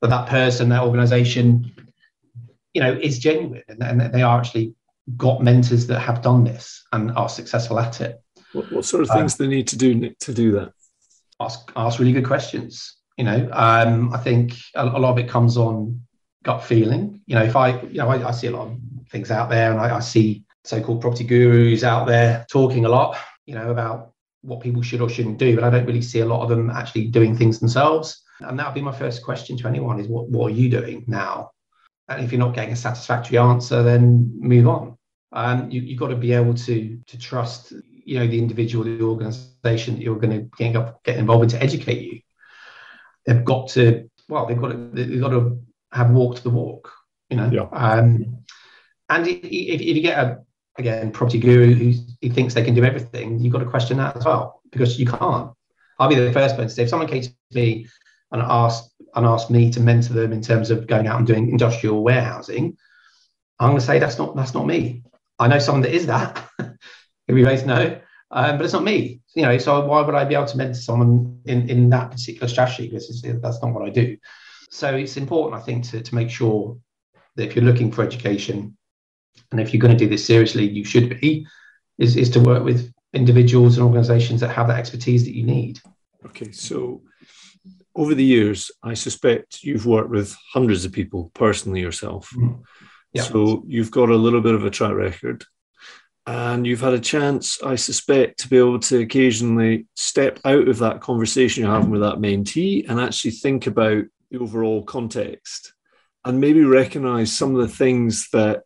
that, 0.01 0.09
that 0.09 0.27
person, 0.27 0.69
that 0.69 0.83
organization, 0.83 1.71
you 2.73 2.81
know, 2.81 2.91
is 2.91 3.19
genuine 3.19 3.63
and, 3.67 3.81
and 3.83 4.01
that 4.01 4.11
they 4.11 4.21
are 4.21 4.39
actually 4.39 4.75
got 5.17 5.43
mentors 5.43 5.87
that 5.87 5.99
have 5.99 6.21
done 6.21 6.43
this 6.43 6.83
and 6.91 7.11
are 7.11 7.29
successful 7.29 7.79
at 7.79 8.01
it. 8.01 8.21
What, 8.53 8.71
what 8.71 8.85
sort 8.85 9.03
of 9.03 9.09
things 9.09 9.39
um, 9.39 9.45
they 9.45 9.55
need 9.55 9.67
to 9.69 9.77
do 9.77 10.13
to 10.19 10.33
do 10.33 10.51
that? 10.53 10.73
Ask 11.39 11.71
ask 11.75 11.99
really 11.99 12.11
good 12.11 12.25
questions. 12.25 12.97
You 13.21 13.25
know, 13.25 13.49
um, 13.53 14.11
I 14.15 14.17
think 14.17 14.55
a, 14.73 14.83
a, 14.83 14.97
lot 14.97 15.11
of 15.11 15.19
it 15.19 15.29
comes 15.29 15.55
on 15.55 16.01
gut 16.43 16.63
feeling. 16.63 17.21
You 17.27 17.35
know, 17.35 17.43
if 17.43 17.55
I, 17.55 17.79
you 17.81 17.99
know, 17.99 18.09
I, 18.09 18.29
I 18.29 18.31
see 18.31 18.47
a 18.47 18.51
lot 18.51 18.69
of 18.69 18.79
things 19.11 19.29
out 19.29 19.47
there, 19.47 19.69
and 19.71 19.79
I, 19.79 19.97
I 19.97 19.99
see 19.99 20.43
so-called 20.63 21.01
property 21.01 21.23
gurus 21.23 21.83
out 21.83 22.07
there 22.07 22.47
talking 22.49 22.85
a 22.85 22.89
lot, 22.89 23.15
you 23.45 23.53
know, 23.53 23.69
about 23.69 24.13
what 24.41 24.59
people 24.59 24.81
should 24.81 25.01
or 25.01 25.07
shouldn't 25.07 25.37
do, 25.37 25.53
but 25.53 25.63
I 25.63 25.69
don't 25.69 25.85
really 25.85 26.01
see 26.01 26.21
a 26.21 26.25
lot 26.25 26.41
of 26.41 26.49
them 26.49 26.71
actually 26.71 27.09
doing 27.09 27.37
things 27.37 27.59
themselves. 27.59 28.23
And 28.39 28.57
that 28.57 28.65
would 28.65 28.73
be 28.73 28.81
my 28.81 28.91
first 28.91 29.23
question 29.23 29.55
to 29.57 29.67
anyone: 29.67 29.99
is 29.99 30.07
what 30.07 30.27
what 30.29 30.51
are 30.51 30.55
you 30.55 30.67
doing 30.67 31.05
now? 31.05 31.51
And 32.07 32.25
if 32.25 32.31
you're 32.31 32.39
not 32.39 32.55
getting 32.55 32.73
a 32.73 32.75
satisfactory 32.75 33.37
answer, 33.37 33.83
then 33.83 34.33
move 34.39 34.67
on. 34.67 34.97
Um, 35.31 35.69
you, 35.69 35.81
you've 35.81 35.99
got 35.99 36.07
to 36.07 36.15
be 36.15 36.33
able 36.33 36.55
to 36.55 36.99
to 37.05 37.19
trust, 37.19 37.71
you 38.03 38.17
know, 38.17 38.25
the 38.25 38.39
individual, 38.39 38.83
the 38.83 39.03
organisation 39.03 39.93
that 39.93 40.01
you're 40.01 40.19
going 40.19 40.49
to 40.49 40.49
get, 40.57 41.03
get 41.03 41.17
involved 41.17 41.43
in 41.43 41.49
to 41.49 41.61
educate 41.61 42.01
you 42.01 42.21
they've 43.25 43.45
got 43.45 43.69
to 43.69 44.09
well 44.29 44.45
they've 44.45 44.59
got 44.59 44.69
to 44.69 44.89
they've 44.93 45.21
got 45.21 45.29
to 45.29 45.59
have 45.91 46.11
walked 46.11 46.43
the 46.43 46.49
walk 46.49 46.91
you 47.29 47.37
know? 47.37 47.49
Yeah. 47.51 47.67
um, 47.71 48.43
and 49.09 49.27
if, 49.27 49.43
if, 49.43 49.81
you 49.81 50.01
get 50.01 50.17
a 50.17 50.41
again 50.77 51.11
property 51.11 51.39
guru 51.39 51.73
who 51.73 51.93
he 52.21 52.29
thinks 52.29 52.53
they 52.53 52.63
can 52.63 52.73
do 52.73 52.83
everything 52.83 53.39
you've 53.39 53.53
got 53.53 53.59
to 53.59 53.65
question 53.65 53.97
that 53.97 54.15
as 54.15 54.25
well 54.25 54.61
because 54.71 54.99
you 54.99 55.05
can't. 55.05 55.51
I'll 55.99 56.09
be 56.09 56.15
the 56.15 56.31
first 56.31 56.55
person 56.55 56.69
to 56.69 56.73
say 56.73 56.83
if 56.83 56.89
someone 56.89 57.07
came 57.07 57.21
to 57.21 57.33
me 57.53 57.87
and 58.31 58.41
asked 58.41 58.91
and 59.13 59.25
asked 59.25 59.51
me 59.51 59.69
to 59.71 59.79
mentor 59.79 60.13
them 60.13 60.31
in 60.31 60.41
terms 60.41 60.71
of 60.71 60.87
going 60.87 61.07
out 61.07 61.17
and 61.17 61.27
doing 61.27 61.49
industrial 61.49 62.01
warehousing 62.01 62.77
i'm 63.59 63.69
going 63.69 63.79
to 63.79 63.85
say 63.85 63.99
that's 63.99 64.17
not 64.17 64.35
that's 64.35 64.53
not 64.53 64.65
me. 64.65 65.03
I 65.39 65.47
know 65.47 65.59
someone 65.59 65.81
that 65.81 65.93
is 65.93 66.05
that. 66.07 66.47
Both 67.27 67.65
know 67.65 67.99
Um, 68.33 68.57
but 68.57 68.63
it's 68.63 68.73
not 68.73 68.83
me, 68.83 69.19
you 69.35 69.43
know. 69.43 69.57
So 69.57 69.85
why 69.85 70.01
would 70.01 70.15
I 70.15 70.23
be 70.23 70.35
able 70.35 70.45
to 70.45 70.57
mentor 70.57 70.73
someone 70.75 71.41
in, 71.45 71.69
in 71.69 71.89
that 71.89 72.11
particular 72.11 72.47
strategy? 72.47 72.87
Because 72.87 73.21
that's 73.21 73.61
not 73.61 73.73
what 73.73 73.85
I 73.85 73.89
do. 73.89 74.17
So 74.69 74.95
it's 74.95 75.17
important, 75.17 75.61
I 75.61 75.65
think, 75.65 75.83
to, 75.89 76.01
to 76.01 76.15
make 76.15 76.29
sure 76.29 76.77
that 77.35 77.47
if 77.47 77.55
you're 77.55 77.65
looking 77.65 77.91
for 77.91 78.03
education, 78.03 78.77
and 79.51 79.59
if 79.59 79.73
you're 79.73 79.81
going 79.81 79.97
to 79.97 80.03
do 80.03 80.09
this 80.09 80.25
seriously, 80.25 80.67
you 80.67 80.85
should 80.85 81.19
be, 81.19 81.45
is, 81.97 82.15
is 82.15 82.29
to 82.31 82.39
work 82.39 82.63
with 82.63 82.91
individuals 83.13 83.77
and 83.77 83.85
organizations 83.85 84.39
that 84.39 84.49
have 84.49 84.67
that 84.67 84.79
expertise 84.79 85.25
that 85.25 85.35
you 85.35 85.43
need. 85.43 85.79
Okay, 86.25 86.51
so 86.51 87.01
over 87.95 88.15
the 88.15 88.23
years, 88.23 88.71
I 88.81 88.93
suspect 88.93 89.63
you've 89.63 89.85
worked 89.85 90.09
with 90.09 90.35
hundreds 90.53 90.85
of 90.85 90.93
people 90.93 91.31
personally 91.33 91.81
yourself. 91.81 92.29
Mm-hmm. 92.33 92.61
Yeah. 93.13 93.23
So 93.23 93.63
you've 93.67 93.91
got 93.91 94.09
a 94.09 94.15
little 94.15 94.39
bit 94.39 94.55
of 94.55 94.63
a 94.63 94.69
track 94.69 94.93
record. 94.93 95.43
And 96.31 96.65
you've 96.65 96.79
had 96.79 96.93
a 96.93 96.99
chance, 96.99 97.61
I 97.61 97.75
suspect, 97.75 98.39
to 98.39 98.47
be 98.47 98.57
able 98.57 98.79
to 98.79 99.01
occasionally 99.01 99.87
step 99.97 100.39
out 100.45 100.69
of 100.69 100.77
that 100.77 101.01
conversation 101.01 101.63
you're 101.63 101.73
having 101.73 101.89
with 101.89 101.99
that 101.99 102.19
mentee 102.19 102.87
and 102.87 103.01
actually 103.01 103.31
think 103.31 103.67
about 103.67 104.05
the 104.29 104.39
overall 104.39 104.81
context 104.81 105.73
and 106.23 106.39
maybe 106.39 106.63
recognize 106.63 107.35
some 107.35 107.53
of 107.53 107.61
the 107.61 107.75
things 107.75 108.29
that 108.31 108.63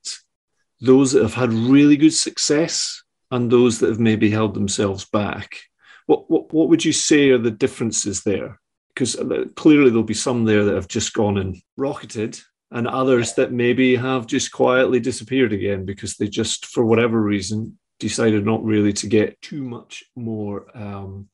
those 0.79 1.13
that 1.13 1.23
have 1.23 1.33
had 1.33 1.51
really 1.53 1.97
good 1.97 2.13
success 2.13 3.01
and 3.31 3.49
those 3.49 3.79
that 3.79 3.89
have 3.89 3.99
maybe 3.99 4.29
held 4.29 4.53
themselves 4.53 5.05
back. 5.05 5.57
What, 6.05 6.29
what, 6.29 6.53
what 6.53 6.69
would 6.69 6.85
you 6.85 6.93
say 6.93 7.31
are 7.31 7.39
the 7.39 7.49
differences 7.49 8.21
there? 8.21 8.59
Because 8.93 9.15
uh, 9.15 9.45
clearly 9.55 9.89
there'll 9.89 10.03
be 10.03 10.13
some 10.13 10.45
there 10.45 10.65
that 10.65 10.75
have 10.75 10.87
just 10.87 11.13
gone 11.13 11.39
and 11.39 11.57
rocketed, 11.77 12.39
and 12.71 12.87
others 12.87 13.33
that 13.33 13.51
maybe 13.51 13.95
have 13.95 14.27
just 14.27 14.51
quietly 14.51 14.99
disappeared 14.99 15.53
again 15.53 15.85
because 15.85 16.15
they 16.15 16.27
just, 16.27 16.65
for 16.65 16.85
whatever 16.85 17.21
reason, 17.21 17.77
decided 17.99 18.45
not 18.45 18.63
really 18.63 18.93
to 18.93 19.07
get 19.07 19.41
too 19.41 19.63
much 19.63 20.03
more 20.15 20.65
um, 20.77 21.29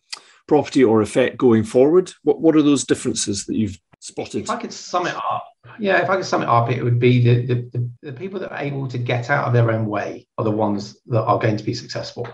property 0.47 0.83
or 0.83 1.01
effect 1.01 1.37
going 1.37 1.63
forward. 1.63 2.11
What, 2.23 2.41
what 2.41 2.55
are 2.55 2.61
those 2.61 2.83
differences 2.83 3.45
that 3.45 3.55
you've 3.55 3.79
spotted? 3.99 4.43
If 4.43 4.49
I 4.49 4.57
could 4.57 4.73
sum 4.73 5.07
it 5.07 5.15
up, 5.15 5.47
yeah, 5.79 6.01
if 6.01 6.09
I 6.09 6.17
could 6.17 6.25
sum 6.25 6.41
it 6.41 6.49
up, 6.49 6.69
it 6.69 6.83
would 6.83 6.99
be 6.99 7.23
the, 7.23 7.45
the, 7.45 7.69
the, 7.71 7.89
the, 8.01 8.13
people 8.13 8.39
that 8.39 8.51
are 8.51 8.61
able 8.61 8.87
to 8.89 8.97
get 8.97 9.29
out 9.29 9.47
of 9.47 9.53
their 9.53 9.71
own 9.71 9.85
way 9.85 10.27
are 10.37 10.43
the 10.43 10.51
ones 10.51 10.97
that 11.07 11.23
are 11.23 11.39
going 11.39 11.57
to 11.57 11.63
be 11.63 11.73
successful. 11.73 12.27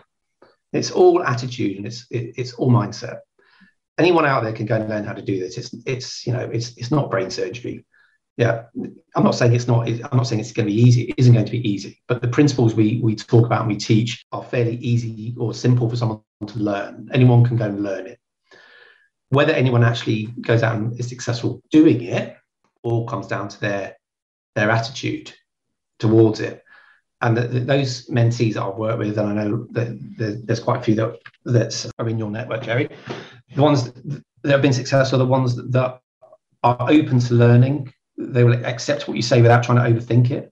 It's 0.73 0.91
all 0.91 1.23
attitude 1.23 1.77
and 1.77 1.87
it's 1.87 2.05
it, 2.09 2.33
it's 2.37 2.53
all 2.53 2.69
mindset. 2.69 3.19
Anyone 3.97 4.25
out 4.25 4.43
there 4.43 4.53
can 4.53 4.65
go 4.65 4.75
and 4.75 4.89
learn 4.89 5.05
how 5.05 5.13
to 5.13 5.21
do 5.21 5.39
this. 5.39 5.57
It's 5.57 5.73
it's 5.85 6.27
you 6.27 6.33
know 6.33 6.49
it's 6.51 6.75
it's 6.77 6.91
not 6.91 7.09
brain 7.09 7.29
surgery. 7.29 7.85
Yeah, 8.37 8.65
I'm 9.15 9.23
not 9.23 9.33
saying 9.33 9.53
it's 9.53 9.67
not. 9.67 9.87
I'm 9.87 10.17
not 10.17 10.27
saying 10.27 10.39
it's 10.39 10.51
going 10.51 10.67
to 10.67 10.73
be 10.73 10.79
easy. 10.79 11.03
It 11.03 11.15
isn't 11.17 11.33
going 11.33 11.45
to 11.45 11.51
be 11.51 11.67
easy. 11.67 11.99
But 12.07 12.21
the 12.21 12.27
principles 12.27 12.75
we 12.75 12.99
we 13.01 13.15
talk 13.15 13.45
about 13.45 13.61
and 13.61 13.67
we 13.67 13.77
teach 13.77 14.25
are 14.31 14.43
fairly 14.43 14.75
easy 14.75 15.33
or 15.39 15.55
simple 15.55 15.89
for 15.89 15.95
someone 15.95 16.21
to 16.45 16.59
learn. 16.59 17.09
Anyone 17.13 17.43
can 17.43 17.57
go 17.57 17.65
and 17.65 17.81
learn 17.81 18.05
it. 18.05 18.19
Whether 19.29 19.53
anyone 19.53 19.83
actually 19.83 20.27
goes 20.39 20.61
out 20.61 20.75
and 20.75 20.97
is 20.99 21.09
successful 21.09 21.61
doing 21.71 22.03
it 22.03 22.37
all 22.83 23.07
comes 23.07 23.27
down 23.27 23.49
to 23.49 23.59
their 23.59 23.97
their 24.55 24.69
attitude 24.69 25.33
towards 25.99 26.39
it. 26.39 26.63
And 27.21 27.35
the, 27.35 27.47
the, 27.47 27.59
those 27.61 28.07
mentees 28.09 28.53
that 28.53 28.63
I've 28.63 28.75
worked 28.75 28.99
with, 28.99 29.17
and 29.17 29.39
I 29.39 29.43
know 29.43 29.67
that 29.71 30.43
there's 30.45 30.59
quite 30.59 30.81
a 30.81 30.83
few 30.83 30.93
that 30.95 31.17
that 31.45 31.91
are 31.97 32.07
in 32.07 32.19
your 32.19 32.29
network, 32.29 32.61
Jerry. 32.61 32.89
The 33.55 33.61
ones 33.63 33.91
that 34.43 34.51
have 34.51 34.61
been 34.61 34.73
successful, 34.73 35.17
the 35.17 35.25
ones 35.25 35.55
that, 35.55 35.71
that 35.71 36.01
are 36.63 36.91
open 36.91 37.19
to 37.19 37.33
learning, 37.33 37.91
they 38.17 38.43
will 38.43 38.65
accept 38.65 39.07
what 39.07 39.15
you 39.15 39.21
say 39.21 39.41
without 39.41 39.63
trying 39.63 39.77
to 39.77 39.99
overthink 39.99 40.31
it, 40.31 40.51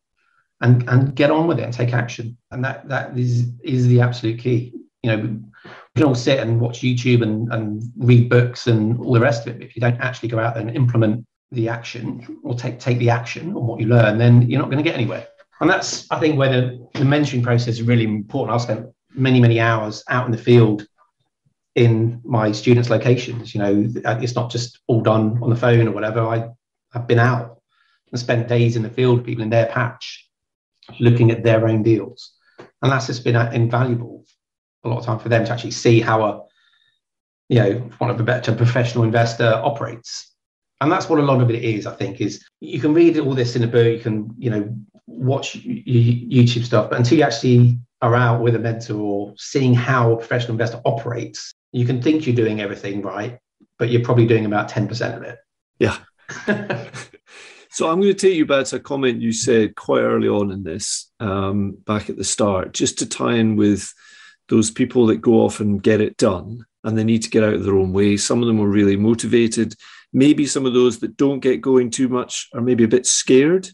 and 0.62 0.88
and 0.90 1.16
get 1.16 1.32
on 1.32 1.48
with 1.48 1.60
it 1.60 1.64
and 1.64 1.74
take 1.74 1.94
action. 1.94 2.38
And 2.52 2.64
that 2.64 2.88
that 2.90 3.18
is 3.18 3.52
is 3.64 3.88
the 3.88 4.02
absolute 4.02 4.40
key. 4.40 4.74
You 5.04 5.12
know, 5.12 5.18
we 5.18 6.02
can 6.02 6.04
all 6.04 6.16
sit 6.16 6.40
and 6.40 6.60
watch 6.60 6.82
YouTube 6.82 7.22
and, 7.22 7.52
and 7.54 7.84
read 7.98 8.30
books 8.30 8.68
and 8.68 9.00
all 9.00 9.14
the 9.14 9.20
rest 9.20 9.46
of 9.46 9.54
it. 9.54 9.60
But 9.60 9.68
if 9.68 9.76
you 9.76 9.80
don't 9.82 10.00
actually 10.00 10.30
go 10.30 10.40
out 10.40 10.56
there 10.56 10.66
and 10.66 10.76
implement 10.76 11.26
the 11.52 11.70
action 11.70 12.40
or 12.44 12.56
take 12.56 12.80
take 12.80 13.00
the 13.00 13.10
action 13.10 13.56
on 13.56 13.66
what 13.66 13.80
you 13.80 13.88
learn, 13.88 14.18
then 14.18 14.44
you're 14.44 14.60
not 14.60 14.70
going 14.70 14.84
to 14.84 14.90
get 14.90 14.96
anywhere. 14.96 15.28
And 15.62 15.70
that's 15.70 16.10
I 16.12 16.20
think 16.20 16.38
where 16.38 16.50
the, 16.50 16.88
the 16.94 17.06
mentoring 17.06 17.44
process 17.44 17.76
is 17.76 17.82
really 17.82 18.04
important. 18.04 18.56
I've 18.56 18.62
spent 18.62 18.88
many 19.14 19.40
many 19.40 19.60
hours 19.60 20.04
out 20.10 20.26
in 20.26 20.32
the 20.32 20.38
field 20.38 20.86
in 21.76 22.22
my 22.24 22.52
students' 22.52 22.90
locations. 22.90 23.54
You 23.54 23.62
know, 23.62 23.92
it's 24.22 24.36
not 24.36 24.50
just 24.50 24.80
all 24.88 25.02
done 25.02 25.40
on 25.42 25.50
the 25.50 25.56
phone 25.56 25.88
or 25.88 25.92
whatever. 25.92 26.22
I 26.22 26.50
have 26.94 27.08
been 27.08 27.20
out 27.20 27.55
and 28.12 28.20
spent 28.20 28.48
days 28.48 28.76
in 28.76 28.84
the 28.84 28.90
field, 28.90 29.26
people 29.26 29.44
in 29.44 29.50
their 29.50 29.68
patch, 29.68 30.28
looking 31.00 31.32
at 31.32 31.44
their 31.44 31.68
own 31.68 31.84
deals, 31.84 32.34
and 32.82 32.92
that's 32.92 33.08
just 33.08 33.24
been 33.24 33.36
uh, 33.36 33.50
invaluable 33.54 34.26
a 34.84 34.90
lot 34.90 35.00
of 35.00 35.06
time 35.06 35.20
for 35.20 35.30
them 35.30 35.44
to 35.44 35.52
actually 35.52 35.72
see 35.72 36.00
how 36.00 36.24
a 36.24 36.44
you 37.50 37.60
know 37.60 37.74
one 37.98 38.10
of 38.10 38.20
a 38.20 38.24
better 38.24 38.54
professional 38.54 39.04
investor 39.04 39.62
operates. 39.64 40.32
And 40.82 40.92
that's 40.92 41.10
what 41.10 41.20
a 41.20 41.24
lot 41.24 41.42
of 41.42 41.50
it 41.50 41.64
is 41.64 41.88
i 41.88 41.96
think 41.96 42.20
is 42.20 42.46
you 42.60 42.80
can 42.80 42.94
read 42.94 43.18
all 43.18 43.34
this 43.34 43.56
in 43.56 43.64
a 43.64 43.68
book 43.68 43.88
you 43.88 44.00
can 44.00 44.30
you 44.38 44.50
know 44.50 44.76
watch 45.08 45.58
youtube 45.58 46.64
stuff 46.64 46.90
but 46.90 47.00
until 47.00 47.18
you 47.18 47.24
actually 47.24 47.80
are 48.02 48.14
out 48.14 48.42
with 48.42 48.56
a 48.56 48.60
mentor 48.60 49.00
or 49.00 49.34
seeing 49.38 49.74
how 49.74 50.12
a 50.12 50.18
professional 50.18 50.52
investor 50.52 50.82
operates 50.86 51.54
you 51.72 51.86
can 51.86 52.02
think 52.02 52.28
you're 52.28 52.36
doing 52.36 52.60
everything 52.60 53.02
right 53.02 53.40
but 53.80 53.90
you're 53.90 54.04
probably 54.04 54.26
doing 54.26 54.46
about 54.46 54.70
10% 54.70 55.18
of 55.18 55.24
it. 55.24 55.38
Yeah 55.80 55.98
so 57.76 57.90
i'm 57.90 58.02
going 58.02 58.14
to 58.14 58.28
take 58.28 58.36
you 58.36 58.46
back 58.46 58.66
to 58.66 58.78
a 58.78 58.80
comment 58.80 59.22
you 59.22 59.32
said 59.32 59.76
quite 59.76 60.02
early 60.02 60.28
on 60.28 60.52
in 60.52 60.64
this 60.64 61.12
um, 61.20 61.72
back 61.86 62.10
at 62.10 62.18
the 62.18 62.24
start 62.24 62.74
just 62.74 63.00
to 63.00 63.06
tie 63.08 63.36
in 63.36 63.56
with 63.56 63.94
those 64.50 64.72
people 64.72 65.08
that 65.08 65.18
go 65.18 65.46
off 65.46 65.60
and 65.60 65.84
get 65.84 66.02
it 66.02 66.18
done 66.18 66.66
and 66.84 66.98
they 66.98 67.04
need 67.04 67.24
to 67.24 67.30
get 67.30 67.44
out 67.44 67.54
of 67.54 67.64
their 67.64 67.78
own 67.78 67.94
way 67.94 68.18
some 68.18 68.42
of 68.42 68.48
them 68.48 68.60
are 68.60 68.68
really 68.68 68.96
motivated 68.98 69.76
Maybe 70.16 70.46
some 70.46 70.66
of 70.66 70.74
those 70.74 71.00
that 71.00 71.18
don't 71.18 71.42
get 71.42 71.60
going 71.60 71.90
too 71.90 72.08
much 72.08 72.48
are 72.54 72.62
maybe 72.62 72.86
a 72.86 72.88
bit 72.88 73.06
scared, 73.06 73.68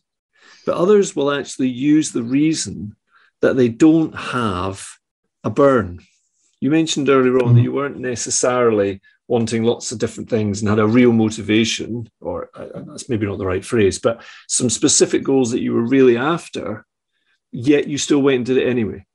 but 0.65 0.75
others 0.75 1.15
will 1.15 1.31
actually 1.31 1.69
use 1.69 2.11
the 2.11 2.23
reason 2.23 2.95
that 3.41 3.55
they 3.57 3.69
don't 3.69 4.15
have 4.15 4.83
a 5.43 5.51
burn. 5.51 5.99
You 6.59 6.71
mentioned 6.71 7.09
earlier 7.09 7.35
on 7.35 7.39
mm. 7.39 7.39
that 7.39 7.47
mm-hmm. 7.49 7.59
you 7.59 7.71
weren't 7.71 7.99
necessarily 7.99 9.01
wanting 9.31 9.63
lots 9.63 9.93
of 9.93 9.97
different 9.97 10.29
things 10.29 10.59
and 10.59 10.67
had 10.69 10.77
a 10.77 10.85
real 10.85 11.13
motivation, 11.13 12.05
or 12.19 12.49
uh, 12.53 12.81
that's 12.85 13.07
maybe 13.07 13.25
not 13.25 13.37
the 13.37 13.45
right 13.45 13.63
phrase, 13.63 13.97
but 13.97 14.21
some 14.49 14.69
specific 14.69 15.23
goals 15.23 15.51
that 15.51 15.61
you 15.61 15.73
were 15.73 15.87
really 15.87 16.17
after, 16.17 16.85
yet 17.49 17.87
you 17.87 17.97
still 17.97 18.21
went 18.21 18.35
and 18.35 18.45
did 18.45 18.57
it 18.57 18.67
anyway. 18.67 19.05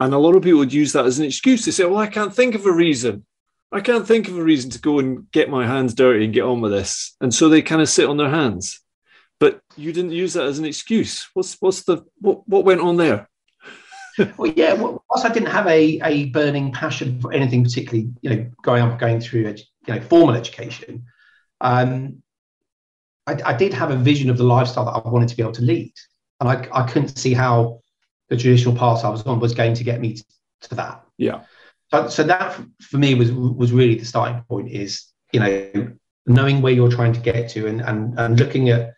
And 0.00 0.14
a 0.14 0.18
lot 0.18 0.34
of 0.34 0.42
people 0.42 0.60
would 0.60 0.72
use 0.72 0.94
that 0.94 1.04
as 1.04 1.18
an 1.18 1.26
excuse. 1.26 1.62
They 1.62 1.72
say, 1.72 1.84
Well, 1.84 1.98
I 1.98 2.06
can't 2.06 2.34
think 2.34 2.54
of 2.54 2.64
a 2.64 2.72
reason. 2.72 3.26
I 3.70 3.82
can't 3.82 4.08
think 4.08 4.28
of 4.28 4.38
a 4.38 4.42
reason 4.42 4.70
to 4.70 4.80
go 4.80 4.98
and 4.98 5.30
get 5.30 5.50
my 5.50 5.66
hands 5.66 5.92
dirty 5.92 6.24
and 6.24 6.32
get 6.32 6.44
on 6.44 6.62
with 6.62 6.72
this. 6.72 7.14
And 7.20 7.34
so 7.34 7.50
they 7.50 7.60
kind 7.60 7.82
of 7.82 7.90
sit 7.90 8.08
on 8.08 8.16
their 8.16 8.30
hands. 8.30 8.80
But 9.40 9.60
you 9.76 9.92
didn't 9.92 10.12
use 10.12 10.32
that 10.34 10.46
as 10.46 10.58
an 10.58 10.64
excuse. 10.64 11.28
What's 11.34 11.60
what's 11.60 11.82
the 11.82 11.98
what 12.18 12.48
what 12.48 12.64
went 12.64 12.80
on 12.80 12.96
there? 12.96 13.28
Well, 14.36 14.52
yeah. 14.56 14.74
Whilst 14.74 15.24
I 15.24 15.32
didn't 15.32 15.48
have 15.48 15.66
a, 15.66 16.00
a 16.02 16.26
burning 16.26 16.72
passion 16.72 17.20
for 17.20 17.32
anything 17.32 17.64
particularly, 17.64 18.10
you 18.22 18.30
know, 18.30 18.50
going 18.62 18.82
up 18.82 18.98
going 18.98 19.20
through 19.20 19.54
you 19.86 19.94
know 19.94 20.00
formal 20.00 20.34
education, 20.34 21.04
um, 21.60 22.22
I, 23.26 23.38
I 23.44 23.54
did 23.54 23.72
have 23.74 23.90
a 23.90 23.96
vision 23.96 24.30
of 24.30 24.38
the 24.38 24.44
lifestyle 24.44 24.84
that 24.84 24.92
I 24.92 25.08
wanted 25.08 25.28
to 25.28 25.36
be 25.36 25.42
able 25.42 25.52
to 25.52 25.62
lead, 25.62 25.92
and 26.40 26.48
I, 26.48 26.68
I 26.72 26.86
couldn't 26.86 27.16
see 27.16 27.34
how 27.34 27.80
the 28.28 28.36
traditional 28.36 28.76
path 28.76 29.04
I 29.04 29.08
was 29.08 29.22
on 29.22 29.40
was 29.40 29.54
going 29.54 29.74
to 29.74 29.84
get 29.84 30.00
me 30.00 30.14
to, 30.14 30.24
to 30.68 30.74
that. 30.76 31.04
Yeah. 31.18 31.42
So, 31.90 32.08
so 32.08 32.22
that 32.24 32.60
for 32.80 32.98
me 32.98 33.14
was 33.14 33.32
was 33.32 33.72
really 33.72 33.94
the 33.94 34.04
starting 34.04 34.42
point. 34.48 34.70
Is 34.70 35.04
you 35.32 35.40
know 35.40 35.92
knowing 36.26 36.62
where 36.62 36.72
you're 36.72 36.90
trying 36.90 37.12
to 37.12 37.20
get 37.20 37.50
to 37.50 37.66
and 37.66 37.80
and, 37.80 38.18
and 38.18 38.38
looking 38.38 38.70
at 38.70 38.94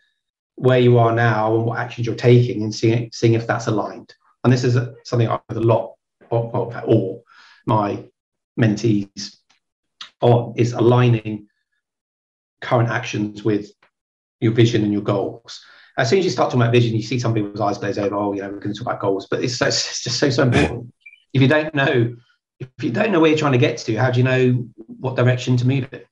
where 0.55 0.79
you 0.79 0.97
are 0.97 1.13
now 1.13 1.55
and 1.55 1.65
what 1.65 1.79
actions 1.79 2.07
you're 2.07 2.15
taking 2.15 2.63
and 2.63 2.73
seeing 2.73 3.09
seeing 3.13 3.33
if 3.33 3.47
that's 3.47 3.67
aligned. 3.67 4.13
And 4.47 4.53
this 4.53 4.63
is 4.63 4.77
something 5.03 5.27
I 5.27 5.41
have 5.49 5.57
a 5.57 5.59
lot 5.59 5.95
of, 6.31 6.55
of 6.55 6.83
all 6.85 7.25
my 7.65 8.01
mentees 8.57 9.39
on 10.21 10.53
is 10.55 10.71
aligning 10.71 11.49
current 12.61 12.87
actions 12.87 13.43
with 13.43 13.69
your 14.39 14.53
vision 14.53 14.85
and 14.85 14.93
your 14.93 15.01
goals. 15.01 15.61
As 15.97 16.09
soon 16.09 16.19
as 16.19 16.25
you 16.25 16.31
start 16.31 16.49
talking 16.49 16.61
about 16.61 16.71
vision, 16.71 16.95
you 16.95 17.01
see 17.01 17.19
some 17.19 17.33
people's 17.33 17.59
eyes 17.59 17.77
glaze 17.77 17.97
over. 17.97 18.15
Oh, 18.15 18.31
you 18.31 18.41
know, 18.41 18.47
we're 18.47 18.59
going 18.59 18.73
to 18.73 18.79
talk 18.79 18.87
about 18.87 19.01
goals, 19.01 19.27
but 19.29 19.43
it's, 19.43 19.61
it's 19.61 20.01
just 20.01 20.17
so 20.17 20.29
so 20.29 20.43
important. 20.43 20.93
if 21.33 21.41
you 21.41 21.49
don't 21.49 21.75
know 21.75 22.15
if 22.61 22.69
you 22.81 22.89
don't 22.89 23.11
know 23.11 23.19
where 23.19 23.31
you're 23.31 23.37
trying 23.37 23.51
to 23.51 23.57
get 23.57 23.79
to, 23.79 23.95
how 23.97 24.11
do 24.11 24.17
you 24.17 24.23
know 24.23 24.65
what 24.87 25.17
direction 25.17 25.57
to 25.57 25.67
move 25.67 25.89
it? 25.91 26.07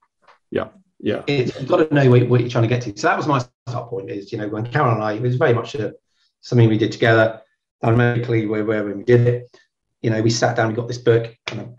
Yeah, 0.52 0.68
yeah. 1.00 1.24
It's, 1.26 1.58
you've 1.58 1.70
got 1.70 1.88
to 1.88 1.96
know 1.96 2.10
what, 2.10 2.28
what, 2.28 2.42
you're 2.42 2.50
trying 2.50 2.66
to 2.66 2.68
get 2.68 2.82
to. 2.82 2.98
So 3.00 3.08
that 3.08 3.16
was 3.16 3.28
my 3.28 3.46
start 3.70 3.90
point. 3.90 4.12
Is 4.12 4.34
you 4.34 4.40
know 4.40 4.50
when 4.50 4.70
Carol 4.70 4.94
and 4.94 5.02
I, 5.02 5.14
it 5.14 5.22
was 5.22 5.38
very 5.38 5.54
much 5.54 5.76
a, 5.76 5.94
something 6.42 6.68
we 6.68 6.78
did 6.78 6.92
together. 6.92 7.42
Dynamically, 7.82 8.48
where 8.48 8.66
where 8.66 8.86
we 8.86 9.04
did 9.04 9.28
it, 9.28 9.60
you 10.02 10.10
know, 10.10 10.22
we 10.22 10.30
sat 10.30 10.56
down, 10.56 10.70
we 10.70 10.76
got 10.76 10.88
this 10.88 10.98
book 10.98 11.36
and 11.52 11.62
a, 11.62 11.70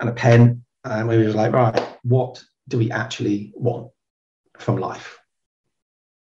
and 0.00 0.08
a 0.08 0.12
pen, 0.12 0.64
and 0.84 1.08
we 1.08 1.18
were 1.18 1.32
like, 1.32 1.52
right, 1.52 1.78
what 2.02 2.42
do 2.68 2.78
we 2.78 2.90
actually 2.90 3.52
want 3.54 3.90
from 4.58 4.76
life? 4.76 5.18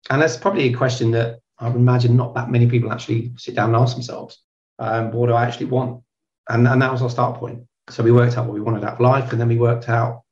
And 0.08 0.20
that's 0.20 0.36
probably 0.36 0.64
a 0.64 0.76
question 0.76 1.10
that 1.12 1.40
I 1.58 1.68
would 1.68 1.76
imagine 1.76 2.16
not 2.16 2.34
that 2.34 2.50
many 2.50 2.66
people 2.66 2.90
actually 2.90 3.32
sit 3.36 3.54
down 3.54 3.74
and 3.74 3.76
ask 3.76 3.94
themselves. 3.94 4.42
Um, 4.78 5.12
what 5.12 5.26
do 5.26 5.34
I 5.34 5.44
actually 5.44 5.66
want? 5.66 6.02
And, 6.48 6.66
and 6.66 6.80
that 6.80 6.90
was 6.90 7.02
our 7.02 7.10
start 7.10 7.38
point 7.38 7.66
So 7.90 8.02
we 8.02 8.12
worked 8.12 8.38
out 8.38 8.46
what 8.46 8.54
we 8.54 8.60
wanted 8.60 8.84
out 8.84 8.94
of 8.94 9.00
life, 9.00 9.32
and 9.32 9.40
then 9.40 9.48
we 9.48 9.56
worked 9.56 9.88
out 9.88 10.22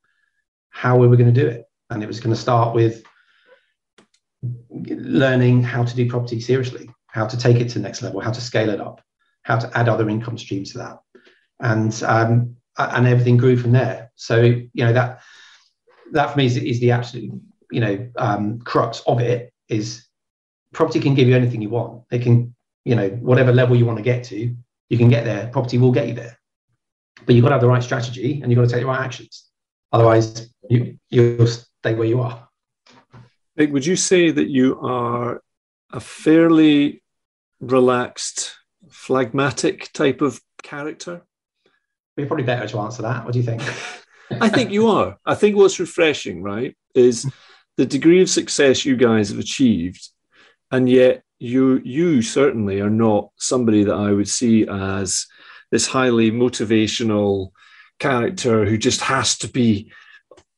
how 0.70 0.96
we 0.96 1.06
were 1.06 1.16
going 1.16 1.32
to 1.32 1.40
do 1.40 1.46
it. 1.46 1.64
And 1.90 2.02
it 2.02 2.06
was 2.06 2.20
going 2.20 2.34
to 2.34 2.40
start 2.40 2.74
with 2.74 3.02
learning 4.70 5.62
how 5.62 5.84
to 5.84 5.96
do 5.96 6.08
property 6.08 6.40
seriously, 6.40 6.88
how 7.08 7.26
to 7.26 7.36
take 7.36 7.56
it 7.56 7.68
to 7.70 7.74
the 7.74 7.84
next 7.84 8.02
level, 8.02 8.20
how 8.20 8.30
to 8.30 8.40
scale 8.40 8.70
it 8.70 8.80
up, 8.80 9.02
how 9.42 9.58
to 9.58 9.76
add 9.76 9.88
other 9.88 10.08
income 10.08 10.38
streams 10.38 10.72
to 10.72 10.78
that, 10.78 10.98
and 11.60 12.02
um, 12.04 12.56
and 12.78 13.06
everything 13.06 13.36
grew 13.36 13.56
from 13.56 13.72
there. 13.72 14.12
So 14.14 14.40
you 14.40 14.68
know 14.74 14.92
that 14.92 15.20
that 16.12 16.32
for 16.32 16.38
me 16.38 16.46
is, 16.46 16.56
is 16.56 16.80
the 16.80 16.92
absolute 16.92 17.32
you 17.70 17.80
know 17.80 18.08
um, 18.16 18.60
crux 18.60 19.02
of 19.06 19.20
it 19.20 19.52
is 19.68 20.06
property 20.72 21.00
can 21.00 21.14
give 21.14 21.28
you 21.28 21.34
anything 21.34 21.62
you 21.62 21.70
want. 21.70 22.04
It 22.10 22.22
can 22.22 22.54
you 22.84 22.94
know 22.94 23.08
whatever 23.08 23.52
level 23.52 23.76
you 23.76 23.86
want 23.86 23.98
to 23.98 24.04
get 24.04 24.24
to, 24.24 24.54
you 24.88 24.98
can 24.98 25.08
get 25.08 25.24
there. 25.24 25.48
Property 25.48 25.78
will 25.78 25.92
get 25.92 26.08
you 26.08 26.14
there, 26.14 26.38
but 27.26 27.34
you've 27.34 27.42
got 27.42 27.48
to 27.48 27.54
have 27.54 27.62
the 27.62 27.68
right 27.68 27.82
strategy 27.82 28.40
and 28.42 28.50
you've 28.50 28.58
got 28.58 28.68
to 28.68 28.74
take 28.74 28.82
the 28.82 28.86
right 28.86 29.00
actions. 29.00 29.46
Otherwise, 29.92 30.50
you 30.68 30.98
you'll 31.08 31.46
stay 31.46 31.94
where 31.94 32.06
you 32.06 32.20
are. 32.20 32.48
Would 33.56 33.84
you 33.84 33.96
say 33.96 34.30
that 34.30 34.48
you 34.48 34.78
are 34.80 35.42
a 35.92 36.00
fairly 36.00 37.02
relaxed, 37.60 38.56
phlegmatic 38.90 39.92
type 39.92 40.20
of 40.20 40.40
character? 40.62 41.22
You're 42.16 42.26
probably 42.26 42.44
better 42.44 42.66
to 42.68 42.78
answer 42.80 43.02
that. 43.02 43.24
What 43.24 43.32
do 43.32 43.38
you 43.38 43.44
think? 43.44 43.62
I 44.40 44.48
think 44.48 44.70
you 44.70 44.88
are. 44.88 45.16
I 45.24 45.34
think 45.34 45.56
what's 45.56 45.80
refreshing, 45.80 46.42
right, 46.42 46.76
is 46.94 47.30
the 47.76 47.86
degree 47.86 48.20
of 48.20 48.28
success 48.28 48.84
you 48.84 48.96
guys 48.96 49.30
have 49.30 49.38
achieved, 49.38 50.08
and 50.70 50.88
yet 50.88 51.22
you 51.38 51.80
you 51.84 52.20
certainly 52.20 52.80
are 52.80 52.90
not 52.90 53.30
somebody 53.36 53.84
that 53.84 53.94
I 53.94 54.12
would 54.12 54.28
see 54.28 54.66
as 54.68 55.26
this 55.70 55.86
highly 55.86 56.30
motivational 56.30 57.52
character 57.98 58.64
who 58.64 58.76
just 58.76 59.00
has 59.02 59.38
to 59.38 59.48
be 59.48 59.92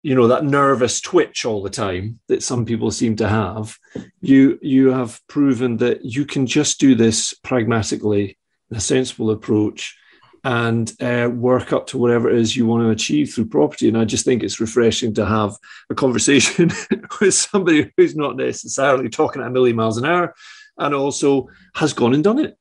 you 0.03 0.15
know 0.15 0.29
that 0.29 0.45
nervous 0.45 1.01
twitch 1.01 1.45
all 1.45 1.63
the 1.63 1.71
time 1.71 2.19
that 2.29 2.43
some 2.43 2.65
people 2.65 2.91
seem 2.91 3.17
to 3.17 3.29
have 3.29 3.77
you 4.21 4.59
you 4.63 4.91
have 4.91 5.21
proven 5.29 5.77
that 5.77 6.05
you 6.05 6.25
can 6.25 6.47
just 6.47 6.81
do 6.81 6.95
this 6.95 7.35
pragmatically 7.35 8.39
in 8.71 8.77
a 8.77 8.81
sensible 8.81 9.31
approach 9.31 9.97
and 10.43 10.95
uh, 11.03 11.29
work 11.31 11.71
up 11.73 11.87
to 11.87 11.99
whatever 11.99 12.31
it 12.31 12.39
is 12.39 12.57
you 12.57 12.67
want 12.67 12.83
to 12.83 12.89
achieve 12.89 13.31
through 13.31 13.45
property. 13.45 13.89
And 13.89 13.99
i 13.99 14.05
just 14.07 14.25
think 14.25 14.43
it's 14.43 14.61
refreshing 14.61 15.13
to 15.15 15.27
have 15.27 15.55
a 15.91 15.95
conversation 15.95 16.71
with 17.21 17.35
somebody 17.35 17.93
who's 17.97 18.17
not 18.17 18.37
necessarily 18.37 19.11
talking 19.11 19.43
at 19.43 19.49
a 19.49 19.51
million 19.51 19.77
miles 19.77 19.99
an 19.99 20.07
hour 20.07 20.35
and 20.79 20.95
also 20.95 21.49
has 21.75 21.93
gone 21.93 22.15
and 22.15 22.25
done 22.25 22.39
it. 22.39 22.57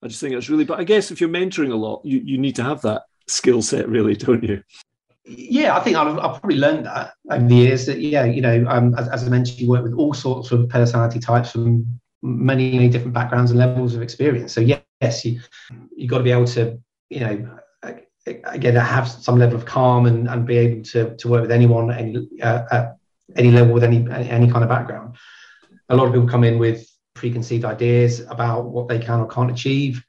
I 0.00 0.06
just 0.06 0.20
think 0.20 0.34
it's 0.34 0.50
really 0.50 0.64
but 0.64 0.78
i 0.78 0.84
guess 0.84 1.10
if 1.10 1.20
you're 1.20 1.30
mentoring 1.30 1.72
a 1.72 1.76
lot 1.76 2.04
you, 2.04 2.20
you 2.22 2.36
need 2.36 2.56
to 2.56 2.62
have 2.62 2.82
that 2.82 3.02
skill 3.26 3.62
set 3.62 3.88
really 3.88 4.14
don't 4.14 4.44
you 4.44 4.62
yeah, 5.24 5.76
I 5.76 5.80
think 5.80 5.96
I've, 5.96 6.18
I've, 6.18 6.40
probably 6.40 6.58
learned 6.58 6.86
that 6.86 7.14
over 7.30 7.46
the 7.46 7.54
years. 7.54 7.86
That 7.86 7.98
yeah, 7.98 8.24
you 8.24 8.42
know, 8.42 8.64
um, 8.68 8.94
as, 8.94 9.08
as, 9.08 9.24
I 9.24 9.30
mentioned, 9.30 9.60
you 9.60 9.68
work 9.68 9.82
with 9.82 9.94
all 9.94 10.12
sorts 10.12 10.52
of 10.52 10.68
personality 10.68 11.18
types 11.18 11.50
from 11.50 11.98
many, 12.22 12.72
many 12.72 12.88
different 12.88 13.14
backgrounds 13.14 13.50
and 13.50 13.58
levels 13.58 13.94
of 13.94 14.02
experience. 14.02 14.52
So 14.52 14.60
yes, 14.60 15.24
you 15.24 15.40
you 15.96 16.08
got 16.08 16.18
to 16.18 16.24
be 16.24 16.30
able 16.30 16.46
to, 16.48 16.78
you 17.08 17.20
know, 17.20 17.58
again 18.44 18.74
have 18.74 19.08
some 19.08 19.38
level 19.38 19.56
of 19.56 19.64
calm 19.64 20.06
and, 20.06 20.28
and 20.28 20.46
be 20.46 20.58
able 20.58 20.82
to 20.82 21.16
to 21.16 21.28
work 21.28 21.40
with 21.40 21.50
anyone 21.50 21.90
at 21.90 22.00
any 22.00 22.28
uh, 22.42 22.64
at 22.70 22.96
any 23.36 23.50
level 23.50 23.72
with 23.72 23.84
any 23.84 24.06
any 24.10 24.50
kind 24.50 24.62
of 24.62 24.68
background. 24.68 25.16
A 25.88 25.96
lot 25.96 26.06
of 26.06 26.12
people 26.12 26.28
come 26.28 26.44
in 26.44 26.58
with 26.58 26.86
preconceived 27.14 27.64
ideas 27.64 28.20
about 28.20 28.66
what 28.66 28.88
they 28.88 28.98
can 28.98 29.20
or 29.20 29.26
can't 29.26 29.50
achieve. 29.50 30.04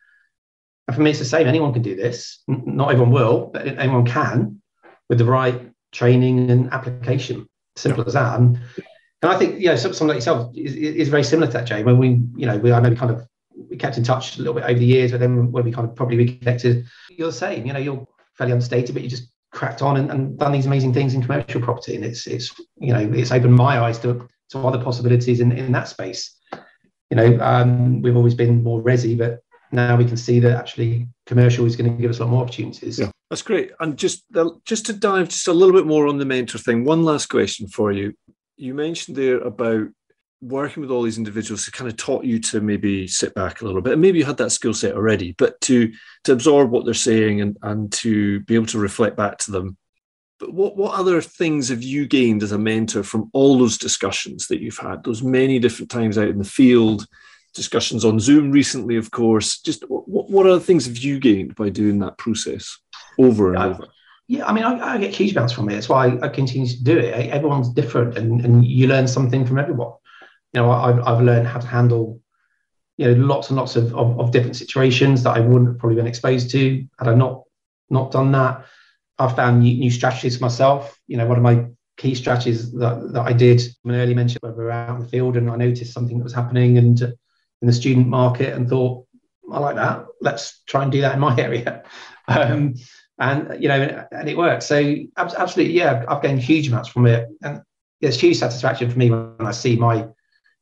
And 0.88 0.95
for 0.95 1.01
me, 1.01 1.12
it's 1.12 1.19
the 1.19 1.25
same. 1.25 1.47
Anyone 1.47 1.71
can 1.71 1.82
do 1.82 1.95
this. 1.95 2.43
Not 2.47 2.91
everyone 2.91 3.12
will, 3.12 3.49
but 3.54 3.65
anyone 3.65 4.06
can 4.06 4.62
with 5.10 5.18
the 5.18 5.26
right 5.26 5.72
training 5.91 6.50
and 6.50 6.72
application. 6.72 7.48
Simple 7.76 8.06
as 8.08 8.13
that. 8.13 8.39
And, 8.39 8.60
and 9.22 9.32
I 9.32 9.38
think, 9.38 9.60
you 9.60 9.68
know, 9.68 9.76
someone 9.76 10.08
like 10.08 10.15
yourself 10.15 10.52
is, 10.56 10.76
is 10.76 11.10
very 11.10 11.24
similar 11.24 11.48
to 11.48 11.54
that, 11.54 11.68
Jay. 11.68 11.84
When 11.84 11.98
we, 11.98 12.22
you 12.36 12.46
know, 12.46 12.58
we, 12.58 12.72
I 12.72 12.80
know 12.80 12.89
we 12.89 12.96
kind 12.96 13.12
of 13.12 13.28
we 13.70 13.78
kept 13.78 13.98
in 13.98 14.04
touch 14.04 14.36
a 14.36 14.39
little 14.39 14.54
bit 14.54 14.63
over 14.63 14.80
the 14.80 14.86
years, 14.86 15.12
but 15.12 15.20
then 15.20 15.52
when 15.52 15.63
we 15.63 15.72
kind 15.72 15.88
of 15.88 15.96
probably 15.96 16.18
reconnected, 16.18 16.86
you're 17.10 17.28
the 17.28 17.34
same. 17.34 17.65
You 17.65 17.74
know, 17.74 17.80
you're 17.80 18.08
fairly 18.38 18.54
unstated, 18.54 18.94
but 18.94 19.04
you 19.04 19.10
just 19.10 19.30
cracked 19.52 19.82
on 19.82 19.98
and, 19.98 20.12
and 20.12 20.38
done 20.38 20.52
these 20.52 20.65
amazing 20.65 20.94
things 20.94 21.13
in 21.13 21.22
commercial 21.22 21.62
property. 21.62 21.96
And 21.96 22.04
it's, 22.04 22.28
it's, 22.28 22.54
you 22.78 22.94
know, 22.94 23.00
it's 23.13 23.32
opened 23.32 23.56
my 23.56 23.80
eyes 23.80 23.98
to, 24.00 24.28
to 24.50 24.60
other 24.60 24.84
possibilities 24.84 25.39
in, 25.39 25.52
in 25.52 25.72
that 25.72 25.88
space. 25.88 26.36
You 27.10 27.18
know, 27.18 27.39
um, 27.39 28.02
we've 28.02 28.18
always 28.18 28.36
been 28.36 28.63
more 28.63 28.82
resi, 28.82 29.18
but 29.18 29.41
now 29.72 29.96
we 29.96 30.06
can 30.06 30.18
see 30.18 30.39
that 30.41 30.58
actually 30.58 31.08
commercial 31.26 31.65
is 31.65 31.76
going 31.76 31.96
to 31.96 32.02
give 32.02 32.12
us 32.12 32.20
a 32.20 32.24
lot 32.24 32.32
more 32.32 32.44
opportunities. 32.44 33.00
Yeah, 33.00 33.12
that's 33.30 33.42
great. 33.42 33.72
And 33.80 33.98
just 33.98 34.24
just 34.66 34.86
to 34.88 34.94
dive 34.94 35.30
just 35.30 35.48
a 35.48 35.54
little 35.54 35.74
bit 35.74 35.88
more 35.88 36.08
on 36.08 36.18
the 36.18 36.26
mentor 36.26 36.58
thing, 36.58 36.84
one 36.84 37.04
last 37.04 37.28
question 37.28 37.68
for 37.68 37.92
you. 37.92 38.14
You 38.58 38.74
mentioned 38.74 39.18
there 39.18 39.38
about 39.38 39.88
working 40.42 40.82
with 40.82 40.92
all 40.92 41.02
these 41.02 41.18
individuals 41.18 41.66
who 41.66 41.72
kind 41.72 41.90
of 41.90 41.98
taught 41.98 42.24
you 42.24 42.40
to 42.40 42.62
maybe 42.62 43.08
sit 43.08 43.34
back 43.34 43.62
a 43.62 43.66
little 43.66 43.82
bit 43.82 43.94
and 43.94 44.02
maybe 44.02 44.20
you 44.20 44.26
had 44.26 44.38
that 44.38 44.52
skill 44.52 44.74
set 44.74 44.94
already 44.94 45.34
but 45.38 45.60
to 45.62 45.92
to 46.24 46.34
absorb 46.34 46.70
what 46.70 46.86
they're 46.86 46.94
saying 46.94 47.42
and 47.42 47.58
and 47.64 47.92
to 47.92 48.42
be 48.42 48.54
able 48.54 48.66
to 48.66 48.78
reflect 48.78 49.16
back 49.16 49.38
to 49.38 49.50
them 49.50 49.76
but 50.38 50.54
what 50.54 50.76
what 50.76 50.94
other 50.94 51.20
things 51.22 51.70
have 51.70 51.82
you 51.82 52.06
gained 52.06 52.44
as 52.44 52.52
a 52.52 52.60
mentor 52.60 53.02
from 53.02 53.30
all 53.34 53.58
those 53.58 53.78
discussions 53.78 54.48
that 54.48 54.62
you've 54.62 54.78
had 54.78 55.04
those 55.04 55.24
many 55.24 55.58
different 55.58 55.90
times 55.90 56.18
out 56.18 56.28
in 56.28 56.38
the 56.38 56.44
field 56.44 57.08
discussions 57.56 58.04
on 58.04 58.20
Zoom 58.20 58.52
recently, 58.52 58.98
of 58.98 59.10
course. 59.10 59.60
Just 59.62 59.90
what, 59.90 60.30
what 60.30 60.46
other 60.46 60.60
things 60.60 60.86
have 60.86 60.98
you 60.98 61.20
gained 61.20 61.56
by 61.56 61.70
doing 61.70 62.00
that 62.00 62.18
process 62.18 62.78
over 63.17 63.54
and 63.54 63.60
yeah, 63.60 63.65
over? 63.65 63.88
Yeah, 64.28 64.45
I 64.47 64.54
mean, 64.54 64.63
I, 64.63 64.95
I, 64.95 64.97
get 64.97 65.13
huge 65.13 65.34
amounts 65.34 65.54
from 65.54 65.69
it. 65.69 65.73
That's 65.73 65.89
why 65.89 66.08
I, 66.08 66.25
I 66.25 66.30
continue 66.30 66.67
to 66.67 66.84
do 66.84 66.97
it. 66.97 67.30
Everyone's 67.30 67.69
different, 67.69 68.17
and, 68.17 68.43
and 68.43 68.65
you 68.65 68.88
learn 68.88 69.08
something 69.08 69.45
from 69.45 69.60
everyone. 69.60 69.93
You 70.54 70.62
know, 70.62 70.71
I've, 70.71 70.99
I've 70.99 71.21
learned 71.21 71.47
how 71.47 71.60
to 71.60 71.67
handle, 71.67 72.21
you 72.97 73.08
know, 73.08 73.25
lots 73.25 73.49
and 73.49 73.58
lots 73.58 73.75
of, 73.75 73.93
of, 73.93 74.19
of 74.19 74.32
different 74.32 74.56
situations 74.56 75.21
that 75.23 75.36
I 75.36 75.41
wouldn't 75.41 75.67
have 75.67 75.78
probably 75.78 75.97
been 75.97 76.08
exposed 76.08 76.49
to 76.51 76.86
had 76.97 77.08
I 77.08 77.13
not 77.13 77.43
not 77.89 78.12
done 78.12 78.32
that. 78.32 78.65
I've 79.19 79.36
found 79.36 79.62
new, 79.62 79.78
new 79.78 79.91
strategies 79.91 80.38
for 80.38 80.43
myself. 80.43 80.99
You 81.08 81.17
know, 81.17 81.28
one 81.28 81.38
of 81.38 81.43
my 81.43 81.67
key 81.97 82.15
strategies 82.15 82.71
that, 82.73 83.13
that 83.13 83.21
I 83.21 83.34
did 83.34 83.62
when 83.84 83.95
early 83.95 84.13
mentioned 84.13 84.39
where 84.41 84.51
we 84.51 84.63
were 84.63 84.71
out 84.71 84.95
in 84.95 85.01
the 85.01 85.08
field 85.08 85.38
and 85.38 85.49
I 85.49 85.56
noticed 85.56 85.93
something 85.93 86.17
that 86.17 86.23
was 86.23 86.34
happening 86.34 86.78
and 86.78 86.99
in 87.01 87.67
the 87.67 87.73
student 87.73 88.08
market 88.08 88.54
and 88.54 88.67
thought, 88.67 89.06
I 89.51 89.60
like 89.60 89.75
that. 89.75 90.06
Let's 90.21 90.62
try 90.67 90.84
and 90.84 90.91
do 90.91 91.01
that 91.01 91.13
in 91.13 91.19
my 91.19 91.38
area. 91.39 91.84
Um, 92.28 92.75
and 93.19 93.62
you 93.62 93.67
know, 93.67 94.06
and 94.12 94.30
it 94.30 94.38
worked. 94.38 94.63
So 94.63 94.95
absolutely, 95.17 95.73
yeah, 95.73 96.06
I've 96.08 96.21
gained 96.21 96.41
huge 96.41 96.67
amounts 96.67 96.89
from 96.89 97.08
it, 97.08 97.30
and 97.43 97.62
it's 98.01 98.19
huge 98.19 98.38
satisfaction 98.38 98.89
for 98.89 98.97
me 98.97 99.10
when 99.10 99.36
I 99.39 99.51
see 99.51 99.75
my 99.75 100.08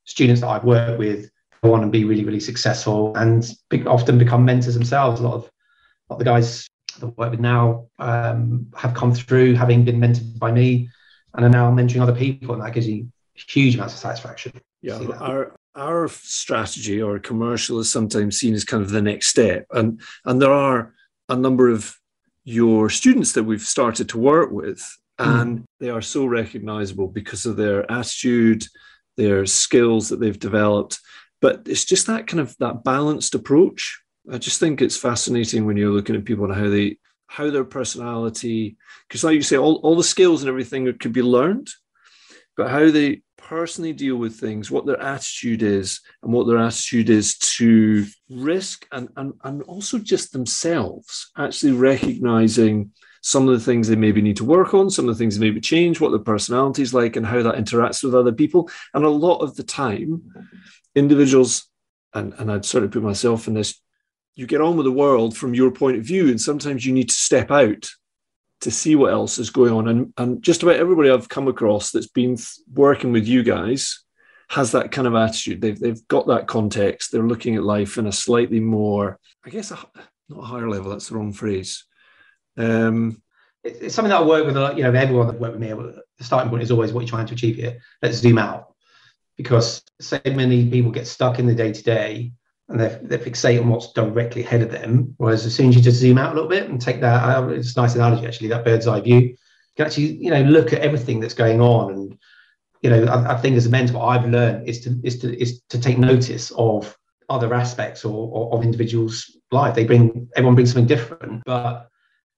students 0.06 0.42
that 0.42 0.48
I've 0.48 0.64
worked 0.64 1.00
with 1.00 1.30
go 1.64 1.74
on 1.74 1.82
and 1.82 1.92
be 1.92 2.04
really, 2.04 2.26
really 2.26 2.40
successful, 2.40 3.16
and 3.16 3.50
often 3.88 4.18
become 4.18 4.46
mentors 4.46 4.74
themselves. 4.74 5.22
A 5.22 5.24
lot 5.24 5.36
of, 5.36 5.44
a 5.44 6.14
lot 6.14 6.16
of 6.16 6.20
the 6.20 6.26
guys 6.26 6.68
that 7.00 7.08
I 7.08 7.10
work 7.10 7.32
with 7.32 7.40
now 7.40 7.88
um, 8.00 8.68
have 8.76 8.94
come 8.94 9.14
through 9.14 9.56
having 9.56 9.84
been 9.86 10.00
mentored 10.00 10.38
by 10.38 10.52
me, 10.52 10.90
and 11.34 11.46
are 11.46 11.50
now 11.50 11.72
mentoring 11.72 12.02
other 12.02 12.16
people, 12.16 12.54
and 12.54 12.64
that 12.64 12.74
gives 12.74 12.88
you 12.88 13.12
huge 13.34 13.76
amounts 13.76 13.94
of 13.96 14.00
satisfaction. 14.00 14.52
Yeah, 14.82 15.00
our 15.20 15.56
our 15.76 16.08
strategy 16.10 17.02
or 17.02 17.18
commercial 17.18 17.80
is 17.80 17.92
sometimes 17.92 18.38
seen 18.38 18.54
as 18.54 18.64
kind 18.64 18.84
of 18.84 18.92
the 18.92 19.02
next 19.02 19.28
step, 19.28 19.66
and 19.72 20.00
and 20.26 20.42
there 20.42 20.54
are 20.54 20.94
a 21.30 21.36
number 21.36 21.70
of 21.70 21.98
your 22.44 22.90
students 22.90 23.34
that 23.34 23.44
we've 23.44 23.62
started 23.62 24.10
to 24.10 24.18
work 24.18 24.52
with, 24.52 24.82
hmm. 25.20 25.30
and 25.30 25.60
mm. 25.60 25.64
they 25.80 25.90
are 25.90 26.02
so 26.02 26.26
recognizable 26.26 27.08
because 27.08 27.46
of 27.46 27.56
their 27.56 27.90
attitude, 27.92 28.66
their 29.18 29.46
skills 29.46 30.10
that 30.10 30.20
they've 30.20 30.40
developed. 30.40 31.00
But 31.42 31.64
it's 31.66 31.86
just 31.86 32.08
that 32.08 32.28
kind 32.28 32.40
of 32.40 32.56
that 32.60 32.84
balanced 32.84 33.36
approach. 33.36 34.02
I 34.32 34.38
just 34.38 34.60
think 34.60 34.82
it's 34.82 34.96
fascinating 34.98 35.66
when 35.66 35.76
you're 35.76 35.92
looking 35.92 36.16
at 36.16 36.26
people 36.26 36.46
and 36.46 36.56
how 36.56 36.70
they 36.70 36.98
how 37.28 37.50
their 37.50 37.64
personality, 37.64 38.78
because 39.08 39.24
like 39.24 39.34
you 39.34 39.42
say, 39.42 39.58
all, 39.58 39.76
all 39.78 39.96
the 39.96 40.04
skills 40.04 40.44
and 40.44 40.50
everything 40.50 40.86
could 41.00 41.14
be 41.14 41.24
learned, 41.24 41.68
but 42.56 42.70
how 42.70 42.92
they 42.92 43.22
personally 43.38 43.94
deal 43.94 44.16
with 44.16 44.36
things, 44.36 44.72
what 44.72 44.86
their 44.86 45.02
attitude 45.02 45.64
is, 45.64 46.02
and 46.22 46.32
what 46.32 46.48
their 46.48 46.58
attitude 46.58 47.10
is 47.10 47.38
to 47.38 48.06
risk 48.30 48.88
and, 48.92 49.10
and, 49.18 49.34
and 49.44 49.64
also 49.64 49.98
just 49.98 50.32
themselves, 50.32 51.32
actually 51.38 51.74
recognizing 51.74 52.92
some 53.22 53.48
of 53.48 53.54
the 53.54 53.64
things 53.64 53.88
they 53.88 53.96
maybe 53.96 54.22
need 54.22 54.38
to 54.38 54.46
work 54.46 54.74
on, 54.74 54.90
some 54.90 55.08
of 55.08 55.16
the 55.16 55.20
things 55.20 55.38
they 55.38 55.46
maybe 55.46 55.62
change, 55.62 56.00
what 56.00 56.10
their 56.10 56.20
personality 56.20 56.82
is 56.82 56.94
like, 56.94 57.16
and 57.16 57.26
how 57.26 57.42
that 57.42 57.56
interacts 57.56 58.04
with 58.04 58.14
other 58.14 58.34
people. 58.34 58.70
And 58.94 59.06
a 59.06 59.10
lot 59.10 59.40
of 59.40 59.56
the 59.56 59.64
time, 59.64 60.22
individuals, 60.94 61.70
and, 62.14 62.34
and 62.38 62.52
I'd 62.52 62.66
sort 62.66 62.84
of 62.84 62.92
put 62.92 63.02
myself 63.02 63.48
in 63.48 63.54
this, 63.54 63.80
you 64.36 64.46
get 64.46 64.62
on 64.62 64.76
with 64.78 64.86
the 64.86 64.92
world 64.92 65.38
from 65.38 65.54
your 65.54 65.72
point 65.72 65.98
of 65.98 66.04
view, 66.04 66.28
and 66.30 66.40
sometimes 66.40 66.86
you 66.86 66.94
need 66.94 67.10
to 67.10 67.16
step 67.16 67.50
out 67.50 67.90
to 68.64 68.72
see 68.72 68.96
what 68.96 69.14
else 69.14 69.40
is 69.40 69.50
going 69.50 69.74
on. 69.74 69.88
And, 69.88 70.14
and 70.18 70.42
just 70.42 70.64
about 70.64 70.76
everybody 70.76 71.10
I've 71.10 71.30
come 71.30 71.48
across 71.48 71.92
that's 71.92 72.08
been 72.08 72.38
working 72.74 73.12
with 73.12 73.28
you 73.28 73.44
guys 73.44 74.04
has 74.50 74.72
that 74.72 74.92
kind 74.92 75.08
of 75.08 75.16
attitude. 75.16 75.62
They've, 75.62 75.80
they've 75.80 76.08
got 76.08 76.28
that 76.28 76.48
context. 76.48 77.12
They're 77.12 77.24
looking 77.24 77.56
at 77.56 77.64
life 77.64 77.98
in 77.98 78.08
a 78.08 78.12
slightly 78.12 78.60
more, 78.60 79.20
I 79.46 79.50
guess, 79.50 79.72
a, 79.72 79.78
not 80.30 80.40
a 80.40 80.46
higher 80.46 80.70
level, 80.70 80.92
that's 80.92 81.10
the 81.10 81.16
wrong 81.16 81.34
phrase. 81.34 81.86
Um, 82.58 83.22
it's 83.64 83.96
something 83.96 84.10
that 84.10 84.22
I 84.22 84.24
work 84.24 84.46
with. 84.46 84.56
You 84.78 84.84
know, 84.84 84.94
everyone 84.94 85.28
that 85.28 85.40
work 85.40 85.54
with 85.54 85.62
me, 85.62 85.70
the 85.70 86.24
starting 86.24 86.50
point 86.50 86.64
is 86.64 86.72
always 86.72 86.92
what 86.92 87.02
you're 87.02 87.10
trying 87.10 87.28
to 87.28 87.34
achieve 87.34 87.56
here. 87.56 87.80
Let's 88.02 88.18
zoom 88.18 88.38
out 88.38 88.74
because 89.38 89.82
so 90.02 90.20
many 90.26 90.70
people 90.70 90.92
get 90.92 91.08
stuck 91.08 91.40
in 91.40 91.48
the 91.48 91.56
day 91.56 91.72
to 91.72 91.84
day 91.84 92.34
and 92.70 92.80
they're, 92.80 93.00
they're 93.04 93.20
fixated 93.20 93.62
on 93.62 93.70
what's 93.70 93.92
directly 93.94 94.44
ahead 94.44 94.62
of 94.62 94.72
them. 94.72 95.14
Whereas 95.18 95.46
as 95.46 95.54
soon 95.54 95.70
as 95.70 95.76
you 95.76 95.82
just 95.82 96.00
zoom 96.00 96.18
out 96.18 96.32
a 96.32 96.36
little 96.36 96.50
bit 96.50 96.70
and 96.70 96.80
take 96.80 97.02
that, 97.02 97.24
uh, 97.24 97.48
it's 97.50 97.76
a 97.76 97.82
nice 97.82 97.96
analogy 97.96 98.26
actually, 98.26 98.48
that 98.50 98.66
bird's 98.66 98.88
eye 98.88 99.02
view. 99.02 99.20
You 99.20 99.38
can 99.76 99.86
actually, 99.86 100.14
you 100.14 100.32
know, 100.32 100.42
look 100.44 100.74
at 100.74 100.82
everything 100.82 101.20
that's 101.20 101.34
going 101.34 101.60
on. 101.60 101.94
And, 101.94 102.18
you 102.82 102.90
know, 102.90 103.06
I, 103.06 103.34
I 103.34 103.38
think 103.42 103.58
as 103.58 103.66
a 103.66 103.70
mentor, 103.70 103.96
what 103.96 104.06
I've 104.06 104.30
learned 104.30 104.68
is 104.68 104.82
to 104.82 105.00
is 105.04 105.20
to 105.20 105.42
is 105.42 105.62
to 105.70 105.80
take 105.80 105.98
notice 105.98 106.52
of 106.52 106.96
other 107.30 107.54
aspects 107.54 108.06
or, 108.06 108.30
or 108.32 108.58
of 108.58 108.64
individuals' 108.64 109.36
life. 109.52 109.76
They 109.76 109.86
bring 109.86 110.30
everyone 110.36 110.56
brings 110.56 110.72
something 110.72 110.88
different, 110.88 111.44
but 111.46 111.90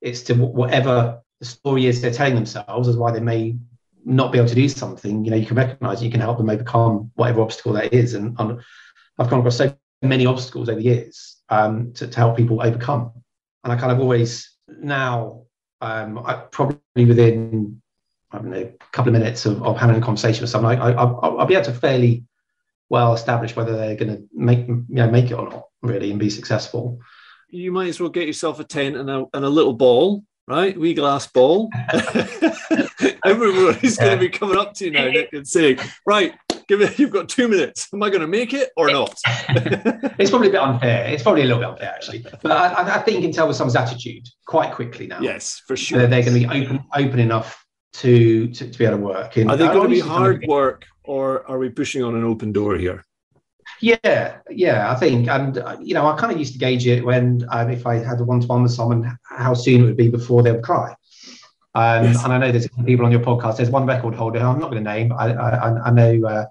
it's 0.02 0.22
to 0.24 0.36
whatever 0.36 1.22
the 1.40 1.46
story 1.46 1.88
is 1.88 2.02
they're 2.02 2.12
telling 2.12 2.36
themselves 2.36 2.88
as 2.88 2.96
why 2.96 3.12
they 3.12 3.20
may 3.20 3.56
not 4.06 4.32
be 4.32 4.38
able 4.38 4.48
to 4.48 4.56
do 4.56 4.70
something. 4.70 5.26
You 5.26 5.32
know, 5.32 5.38
you 5.38 5.46
can 5.46 5.58
recognize 5.58 6.02
you 6.02 6.12
can 6.12 6.22
help 6.22 6.38
them 6.38 6.50
overcome 6.50 7.12
whatever 7.16 7.42
obstacle 7.42 7.74
that 7.74 7.94
is. 7.94 8.14
And, 8.14 8.36
and 8.40 8.62
I've 9.18 9.30
come 9.30 9.40
across 9.40 9.58
so 9.58 9.76
many 10.08 10.26
obstacles 10.26 10.70
over 10.70 10.80
the 10.80 10.86
years 10.86 11.38
um, 11.50 11.94
to, 11.94 12.08
to, 12.08 12.18
help 12.18 12.38
people 12.38 12.62
overcome. 12.62 13.12
And 13.64 13.74
I 13.74 13.76
kind 13.76 13.92
of 13.92 14.00
always 14.00 14.52
now, 14.68 15.44
um, 15.82 16.20
I, 16.20 16.36
probably 16.36 16.80
within 16.96 17.82
I 18.32 18.38
don't 18.38 18.50
know, 18.50 18.58
a 18.58 18.92
couple 18.92 19.16
of 19.16 19.20
minutes 19.20 19.46
of, 19.46 19.64
of 19.64 19.78
having 19.78 19.96
a 19.96 20.02
conversation 20.02 20.42
with 20.42 20.50
someone, 20.50 20.78
I, 20.80 20.90
I, 20.90 20.92
I'll, 20.92 21.40
I'll 21.40 21.46
be 21.46 21.56
able 21.56 21.66
to 21.66 21.74
fairly 21.74 22.26
well 22.90 23.14
establish 23.14 23.56
whether 23.56 23.76
they're 23.76 23.96
going 23.96 24.16
to 24.16 24.24
make 24.34 24.68
you 24.68 24.86
know 24.90 25.10
make 25.10 25.32
it 25.32 25.34
or 25.34 25.50
not, 25.50 25.66
really, 25.82 26.12
and 26.12 26.20
be 26.20 26.30
successful. 26.30 27.00
You 27.50 27.72
might 27.72 27.88
as 27.88 28.00
well 28.00 28.10
get 28.10 28.28
yourself 28.28 28.60
a 28.60 28.64
tent 28.64 28.98
and 28.98 29.10
a, 29.10 29.26
and 29.34 29.46
a 29.46 29.50
little 29.50 29.74
ball, 29.74 30.24
right? 30.48 30.78
Wee 30.78 30.94
glass 30.94 31.28
ball. 31.28 31.70
Everybody's 33.26 33.98
yeah. 33.98 34.06
going 34.06 34.18
to 34.18 34.20
be 34.20 34.30
coming 34.30 34.58
up 34.58 34.74
to 34.76 34.86
you 34.86 34.92
now, 34.92 35.08
Nick, 35.08 35.30
and 35.34 35.48
saying, 35.48 35.80
"Right, 36.06 36.34
give 36.68 36.82
it. 36.82 36.98
You've 37.00 37.12
got 37.12 37.30
two 37.30 37.48
minutes. 37.48 37.88
Am 37.94 38.04
I 38.04 38.10
going 38.10 38.22
to 38.22 38.28
make 38.28 38.54
it 38.54 38.72
or 38.78 38.92
not?" 38.92 39.20
it's 40.20 40.30
probably 40.30 40.50
a 40.50 40.52
bit 40.52 40.62
unfair. 40.62 41.08
It's 41.08 41.24
probably 41.24 41.44
a 41.44 41.46
little 41.46 41.62
bit 41.62 41.70
unfair, 41.70 41.90
actually. 41.90 42.26
But 42.42 42.52
I, 42.52 42.96
I 42.96 43.00
think 43.00 43.18
you 43.18 43.24
can 43.24 43.32
tell 43.32 43.48
with 43.48 43.58
someone's 43.58 43.76
attitude 43.76 44.28
quite 44.48 44.74
quickly 44.74 45.08
now. 45.08 45.20
Yes, 45.20 45.62
for 45.68 45.76
sure. 45.76 46.00
They're, 46.00 46.08
they're 46.08 46.24
going 46.24 46.42
to 46.42 46.48
be 46.48 46.64
open, 46.64 46.84
open 46.96 47.20
enough 47.20 47.66
to, 47.94 48.48
to, 48.48 48.72
to 48.72 48.78
be 48.78 48.86
able 48.86 48.98
to 48.98 49.04
work. 49.04 49.38
And 49.38 49.50
Are 49.50 49.58
they 49.58 49.68
going 49.68 49.90
to 49.90 49.96
be 49.96 50.00
hard 50.00 50.46
work, 50.48 50.86
or 51.04 51.50
are 51.50 51.58
we 51.58 51.70
pushing 51.70 52.04
on 52.04 52.16
an 52.16 52.24
open 52.24 52.52
door 52.52 52.76
here? 52.78 53.04
Yeah, 53.82 54.38
yeah, 54.50 54.92
I 54.92 54.96
think, 54.96 55.28
and 55.28 55.58
uh, 55.58 55.78
you 55.82 55.94
know, 55.94 56.08
I 56.08 56.18
kind 56.18 56.32
of 56.32 56.40
used 56.40 56.54
to 56.54 56.60
gauge 56.60 56.88
it 56.88 57.04
when 57.04 57.46
um, 57.50 57.70
if 57.70 57.86
I 57.86 57.96
had 57.96 58.20
a 58.20 58.24
one-to-one 58.24 58.64
with 58.64 58.72
someone, 58.72 59.18
how 59.24 59.54
soon 59.54 59.82
it 59.82 59.84
would 59.86 59.98
be 59.98 60.10
before 60.10 60.44
they 60.44 60.52
would 60.52 60.64
cry. 60.64 60.96
Um, 61.76 62.06
yes. 62.06 62.24
And 62.24 62.32
I 62.32 62.38
know 62.38 62.52
there's 62.52 62.70
people 62.86 63.06
on 63.06 63.12
your 63.12 63.22
podcast. 63.22 63.58
There's 63.58 63.70
one 63.70 63.86
record 63.86 64.16
holder 64.16 64.40
who 64.40 64.46
I'm 64.46 64.60
not 64.60 64.72
going 64.72 64.84
to 64.84 64.90
name. 64.90 65.12
I, 65.12 65.34
I, 65.34 65.88
I 65.88 65.92
know 65.92 66.26
uh, 66.26 66.46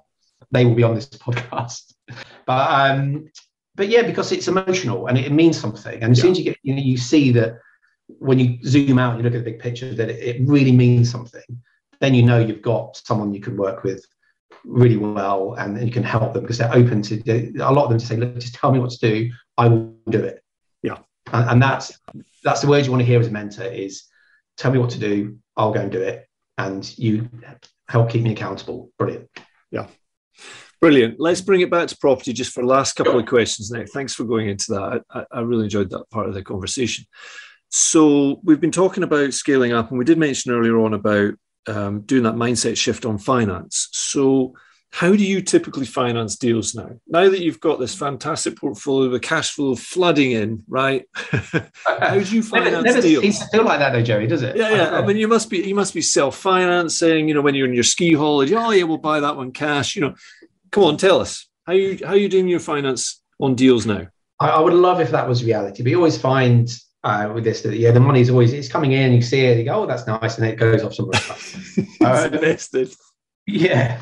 they 0.54 0.64
will 0.64 0.74
be 0.74 0.82
on 0.82 0.94
this 0.94 1.06
podcast, 1.08 1.92
but 2.46 2.70
um, 2.70 3.28
but 3.74 3.88
yeah, 3.88 4.02
because 4.02 4.32
it's 4.32 4.48
emotional 4.48 5.08
and 5.08 5.18
it, 5.18 5.26
it 5.26 5.32
means 5.32 5.58
something. 5.58 6.02
And 6.02 6.12
as 6.12 6.18
yeah. 6.18 6.22
soon 6.22 6.30
as 6.30 6.38
you 6.38 6.44
get, 6.44 6.58
you 6.62 6.74
know, 6.74 6.82
you 6.82 6.96
see 6.96 7.32
that 7.32 7.58
when 8.06 8.38
you 8.38 8.58
zoom 8.64 8.98
out 8.98 9.14
and 9.14 9.18
you 9.18 9.24
look 9.24 9.34
at 9.34 9.44
the 9.44 9.50
big 9.50 9.60
picture, 9.60 9.92
that 9.94 10.08
it, 10.08 10.36
it 10.36 10.48
really 10.48 10.72
means 10.72 11.10
something. 11.10 11.42
Then 12.00 12.14
you 12.14 12.22
know 12.22 12.38
you've 12.38 12.62
got 12.62 12.96
someone 12.96 13.34
you 13.34 13.40
can 13.40 13.56
work 13.56 13.82
with 13.82 14.04
really 14.64 14.96
well 14.96 15.54
and 15.54 15.84
you 15.84 15.92
can 15.92 16.02
help 16.02 16.32
them 16.32 16.42
because 16.42 16.58
they're 16.58 16.74
open 16.74 17.02
to 17.02 17.20
a 17.60 17.72
lot 17.72 17.84
of 17.84 17.90
them 17.90 17.98
to 17.98 18.06
say 18.06 18.16
look 18.16 18.34
just 18.38 18.54
tell 18.54 18.72
me 18.72 18.78
what 18.78 18.90
to 18.90 18.98
do. 18.98 19.30
I 19.58 19.68
will 19.68 19.94
do 20.08 20.22
it. 20.22 20.42
Yeah. 20.82 20.98
And, 21.32 21.50
and 21.50 21.62
that's 21.62 21.98
that's 22.44 22.60
the 22.60 22.68
word 22.68 22.84
you 22.84 22.90
want 22.90 23.00
to 23.00 23.06
hear 23.06 23.20
as 23.20 23.26
a 23.26 23.30
mentor 23.30 23.64
is 23.64 24.04
tell 24.56 24.70
me 24.70 24.78
what 24.78 24.90
to 24.90 24.98
do. 25.00 25.38
I'll 25.56 25.72
go 25.72 25.80
and 25.80 25.90
do 25.90 26.00
it. 26.00 26.28
And 26.56 26.96
you 26.96 27.28
help 27.88 28.10
keep 28.10 28.22
me 28.22 28.32
accountable. 28.32 28.92
Brilliant. 28.98 29.28
Yeah 29.70 29.86
Brilliant. 30.80 31.18
Let's 31.18 31.40
bring 31.40 31.62
it 31.62 31.70
back 31.70 31.88
to 31.88 31.96
property 31.96 32.32
just 32.32 32.52
for 32.52 32.64
last 32.64 32.94
couple 32.94 33.18
of 33.18 33.26
questions, 33.26 33.70
Nick. 33.70 33.88
Thanks 33.90 34.14
for 34.14 34.24
going 34.24 34.48
into 34.48 34.72
that. 34.72 35.02
I, 35.10 35.24
I, 35.38 35.40
really 35.40 35.64
enjoyed 35.64 35.88
that 35.90 36.10
part 36.10 36.28
of 36.28 36.34
the 36.34 36.42
conversation. 36.42 37.06
So, 37.70 38.40
we've 38.44 38.60
been 38.60 38.70
talking 38.70 39.02
about 39.02 39.32
scaling 39.32 39.72
up, 39.72 39.90
and 39.90 39.98
we 39.98 40.04
did 40.04 40.18
mention 40.18 40.52
earlier 40.52 40.78
on 40.78 40.92
about 40.92 41.34
um, 41.66 42.02
doing 42.02 42.24
that 42.24 42.34
mindset 42.34 42.76
shift 42.76 43.06
on 43.06 43.18
finance. 43.18 43.88
So, 43.92 44.54
how 44.94 45.10
do 45.10 45.24
you 45.24 45.42
typically 45.42 45.86
finance 45.86 46.36
deals 46.36 46.72
now? 46.72 46.88
Now 47.08 47.28
that 47.28 47.40
you've 47.40 47.58
got 47.58 47.80
this 47.80 47.96
fantastic 47.96 48.56
portfolio, 48.56 49.10
the 49.10 49.18
cash 49.18 49.50
flow 49.50 49.74
flooding 49.74 50.30
in, 50.30 50.62
right? 50.68 51.04
how 51.14 52.14
do 52.14 52.20
you 52.20 52.44
finance 52.44 52.70
never, 52.70 52.82
never 52.82 53.00
deals? 53.00 53.40
To 53.40 53.46
feel 53.46 53.64
like 53.64 53.80
that, 53.80 53.90
though, 53.90 54.02
Joey, 54.02 54.28
does 54.28 54.42
it? 54.42 54.56
Yeah, 54.56 54.70
yeah. 54.70 54.96
I 54.96 55.04
mean, 55.04 55.16
you 55.16 55.26
must 55.26 55.50
be 55.50 55.58
you 55.58 55.74
must 55.74 55.94
be 55.94 56.00
self 56.00 56.36
financing. 56.36 57.26
You 57.26 57.34
know, 57.34 57.40
when 57.40 57.56
you're 57.56 57.66
in 57.66 57.74
your 57.74 57.82
ski 57.82 58.14
holiday, 58.14 58.54
oh 58.54 58.70
yeah, 58.70 58.84
we'll 58.84 58.98
buy 58.98 59.18
that 59.18 59.36
one 59.36 59.50
cash. 59.50 59.96
You 59.96 60.02
know, 60.02 60.14
come 60.70 60.84
on, 60.84 60.96
tell 60.96 61.20
us 61.20 61.48
how 61.66 61.72
you 61.72 61.98
how 62.06 62.14
you 62.14 62.28
doing 62.28 62.46
your 62.46 62.60
finance 62.60 63.20
on 63.40 63.56
deals 63.56 63.86
now. 63.86 64.06
I, 64.38 64.50
I 64.50 64.60
would 64.60 64.74
love 64.74 65.00
if 65.00 65.10
that 65.10 65.28
was 65.28 65.42
reality. 65.42 65.82
We 65.82 65.96
always 65.96 66.16
find 66.16 66.70
uh, 67.02 67.32
with 67.34 67.42
this 67.42 67.62
that 67.62 67.76
yeah, 67.76 67.90
the 67.90 67.98
money's 67.98 68.30
always 68.30 68.52
it's 68.52 68.68
coming 68.68 68.92
in, 68.92 69.12
you 69.12 69.22
see 69.22 69.40
it, 69.40 69.58
you 69.58 69.64
go, 69.64 69.82
oh, 69.82 69.86
that's 69.86 70.06
nice, 70.06 70.36
and 70.36 70.44
then 70.44 70.52
it 70.52 70.56
goes 70.56 70.84
off 70.84 70.94
somewhere 70.94 71.20
else. 71.28 71.78
uh, 72.00 72.30
invested. 72.32 72.94
Yeah. 73.48 74.00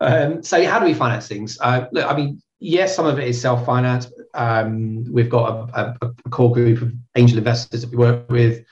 Um, 0.00 0.42
so 0.42 0.64
how 0.64 0.78
do 0.78 0.86
we 0.86 0.94
finance 0.94 1.28
things? 1.28 1.58
Uh, 1.60 1.86
look, 1.92 2.10
I 2.10 2.16
mean, 2.16 2.40
yes, 2.60 2.94
some 2.94 3.06
of 3.06 3.18
it 3.18 3.28
is 3.28 3.40
self-financed. 3.40 4.12
Um, 4.34 5.04
we've 5.10 5.30
got 5.30 5.70
a, 5.70 5.80
a, 5.80 5.96
a, 6.24 6.30
core 6.30 6.52
group 6.52 6.82
of 6.82 6.92
angel 7.16 7.38
investors 7.38 7.80
that 7.80 7.90
we 7.90 7.96
work 7.96 8.30
with 8.30 8.64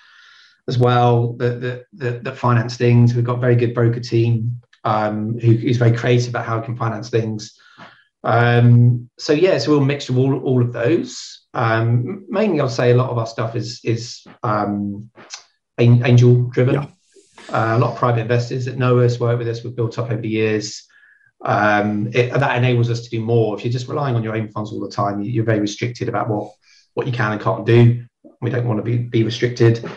as 0.68 0.78
well 0.78 1.32
that 1.34 1.60
that, 1.60 1.86
that, 1.94 2.24
that 2.24 2.36
finance 2.36 2.76
things. 2.76 3.14
We've 3.14 3.24
got 3.24 3.38
a 3.38 3.40
very 3.40 3.56
good 3.56 3.74
broker 3.74 4.00
team 4.00 4.60
um, 4.84 5.38
who 5.38 5.52
is 5.52 5.78
very 5.78 5.96
creative 5.96 6.30
about 6.30 6.46
how 6.46 6.58
we 6.58 6.64
can 6.64 6.76
finance 6.76 7.10
things. 7.10 7.58
Um, 8.22 9.08
so 9.18 9.32
yeah, 9.32 9.50
it's 9.50 9.66
a 9.66 9.70
real 9.70 9.84
mixture 9.84 10.12
of 10.12 10.18
all, 10.18 10.38
all 10.40 10.62
of 10.62 10.72
those. 10.72 11.46
Um, 11.54 12.26
mainly, 12.28 12.60
I'll 12.60 12.68
say 12.68 12.90
a 12.90 12.96
lot 12.96 13.10
of 13.10 13.18
our 13.18 13.26
stuff 13.26 13.56
is 13.56 13.80
is 13.84 14.24
um, 14.42 15.10
angel 15.78 16.42
driven. 16.50 16.74
Yeah. 16.74 16.86
Uh, 17.48 17.76
a 17.76 17.78
lot 17.78 17.92
of 17.92 17.98
private 17.98 18.20
investors 18.20 18.64
that 18.64 18.76
know 18.76 18.98
us, 18.98 19.20
work 19.20 19.38
with 19.38 19.46
us, 19.46 19.62
we've 19.62 19.76
built 19.76 19.98
up 19.98 20.10
over 20.10 20.20
the 20.20 20.28
years. 20.28 20.86
Um, 21.46 22.08
it, 22.12 22.32
that 22.32 22.56
enables 22.58 22.90
us 22.90 23.02
to 23.02 23.10
do 23.10 23.20
more. 23.20 23.56
If 23.56 23.64
you're 23.64 23.72
just 23.72 23.88
relying 23.88 24.16
on 24.16 24.22
your 24.22 24.36
own 24.36 24.48
funds 24.48 24.72
all 24.72 24.80
the 24.80 24.90
time, 24.90 25.22
you're 25.22 25.44
very 25.44 25.60
restricted 25.60 26.08
about 26.08 26.28
what 26.28 26.52
what 26.94 27.06
you 27.06 27.12
can 27.12 27.32
and 27.32 27.40
can't 27.40 27.64
do. 27.64 28.04
We 28.40 28.50
don't 28.50 28.66
want 28.66 28.78
to 28.78 28.82
be 28.82 28.98
be 28.98 29.22
restricted. 29.22 29.88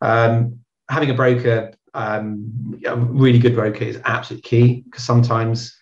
Um, 0.00 0.60
having 0.90 1.10
a 1.10 1.14
broker, 1.14 1.72
um, 1.94 2.80
a 2.84 2.96
really 2.96 3.38
good 3.38 3.54
broker, 3.54 3.84
is 3.84 4.00
absolutely 4.04 4.48
key 4.48 4.82
because 4.82 5.04
sometimes, 5.04 5.74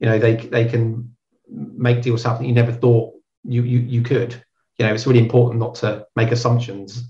you 0.00 0.06
know, 0.06 0.18
they 0.18 0.36
they 0.36 0.64
can 0.64 1.14
make 1.48 2.02
deals 2.02 2.24
happen 2.24 2.44
you 2.44 2.52
never 2.52 2.72
thought 2.72 3.14
you 3.44 3.62
you 3.62 3.78
you 3.78 4.02
could 4.02 4.42
you 4.78 4.86
know, 4.86 4.92
it's 4.92 5.06
really 5.06 5.20
important 5.20 5.60
not 5.60 5.74
to 5.76 6.06
make 6.16 6.30
assumptions 6.30 7.02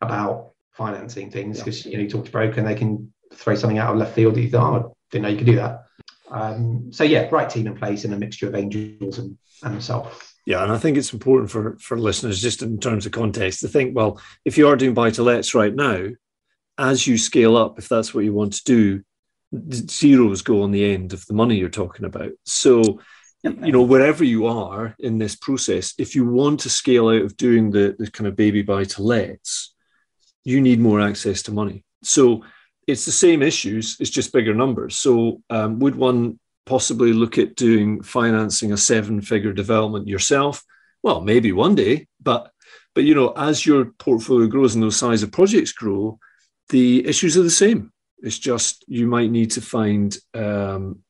about 0.00 0.52
financing 0.72 1.30
things 1.30 1.58
because 1.58 1.84
yeah. 1.84 1.92
you 1.92 1.96
know 1.98 2.02
you 2.04 2.10
talk 2.10 2.24
to 2.24 2.30
a 2.30 2.32
broker 2.32 2.58
and 2.58 2.68
they 2.68 2.74
can 2.74 3.12
throw 3.32 3.54
something 3.54 3.78
out 3.78 3.92
of 3.92 3.96
left 3.96 4.14
field 4.14 4.34
that 4.34 4.42
you 4.42 4.50
thought, 4.50 4.84
oh, 4.84 4.88
I 4.88 4.92
didn't 5.10 5.22
know 5.22 5.28
you 5.28 5.36
could 5.36 5.46
do 5.46 5.56
that. 5.56 5.83
Um, 6.34 6.92
so 6.92 7.04
yeah, 7.04 7.28
right 7.30 7.48
team 7.48 7.68
in 7.68 7.76
place 7.76 8.04
and 8.04 8.12
a 8.12 8.18
mixture 8.18 8.48
of 8.48 8.56
angels 8.56 9.18
and, 9.18 9.38
and 9.62 9.74
myself. 9.74 10.34
Yeah, 10.46 10.62
and 10.62 10.72
I 10.72 10.78
think 10.78 10.98
it's 10.98 11.12
important 11.12 11.50
for 11.50 11.78
for 11.78 11.98
listeners, 11.98 12.42
just 12.42 12.60
in 12.60 12.78
terms 12.78 13.06
of 13.06 13.12
context, 13.12 13.60
to 13.60 13.68
think, 13.68 13.96
well, 13.96 14.20
if 14.44 14.58
you 14.58 14.68
are 14.68 14.76
doing 14.76 14.94
buy 14.94 15.10
to 15.10 15.22
lets 15.22 15.54
right 15.54 15.74
now, 15.74 16.08
as 16.76 17.06
you 17.06 17.16
scale 17.16 17.56
up, 17.56 17.78
if 17.78 17.88
that's 17.88 18.12
what 18.12 18.24
you 18.24 18.34
want 18.34 18.54
to 18.54 18.64
do, 18.64 19.02
zeros 19.72 20.42
go 20.42 20.62
on 20.62 20.72
the 20.72 20.92
end 20.92 21.12
of 21.12 21.24
the 21.26 21.34
money 21.34 21.56
you're 21.56 21.68
talking 21.68 22.04
about. 22.04 22.32
So 22.44 23.00
you 23.44 23.72
know 23.72 23.82
wherever 23.82 24.24
you 24.24 24.46
are 24.46 24.96
in 24.98 25.18
this 25.18 25.36
process 25.36 25.92
if 25.98 26.14
you 26.14 26.24
want 26.24 26.60
to 26.60 26.70
scale 26.70 27.08
out 27.08 27.20
of 27.20 27.36
doing 27.36 27.70
the, 27.70 27.94
the 27.98 28.10
kind 28.10 28.26
of 28.26 28.34
baby 28.34 28.62
buy 28.62 28.84
to 28.84 29.02
lets 29.02 29.74
you 30.44 30.62
need 30.62 30.80
more 30.80 30.98
access 30.98 31.42
to 31.42 31.52
money 31.52 31.84
so 32.02 32.42
it's 32.86 33.04
the 33.04 33.12
same 33.12 33.42
issues 33.42 33.96
it's 34.00 34.10
just 34.10 34.32
bigger 34.32 34.54
numbers. 34.54 34.96
So 34.98 35.42
um, 35.50 35.78
would 35.78 35.94
one 35.94 36.38
possibly 36.66 37.12
look 37.12 37.38
at 37.38 37.56
doing 37.56 38.02
financing 38.02 38.72
a 38.72 38.76
seven 38.76 39.20
figure 39.20 39.52
development 39.52 40.08
yourself? 40.08 40.62
Well 41.02 41.20
maybe 41.20 41.52
one 41.52 41.74
day 41.74 42.06
but 42.20 42.50
but 42.94 43.04
you 43.04 43.14
know 43.14 43.32
as 43.36 43.66
your 43.66 43.86
portfolio 43.98 44.46
grows 44.46 44.74
and 44.74 44.82
those 44.82 44.96
size 44.96 45.22
of 45.22 45.32
projects 45.32 45.72
grow 45.72 46.18
the 46.68 47.06
issues 47.06 47.36
are 47.36 47.42
the 47.42 47.50
same. 47.50 47.92
It's 48.18 48.38
just 48.38 48.84
you 48.88 49.06
might 49.06 49.30
need 49.30 49.50
to 49.52 49.60
find 49.60 50.16
um, 50.32 51.00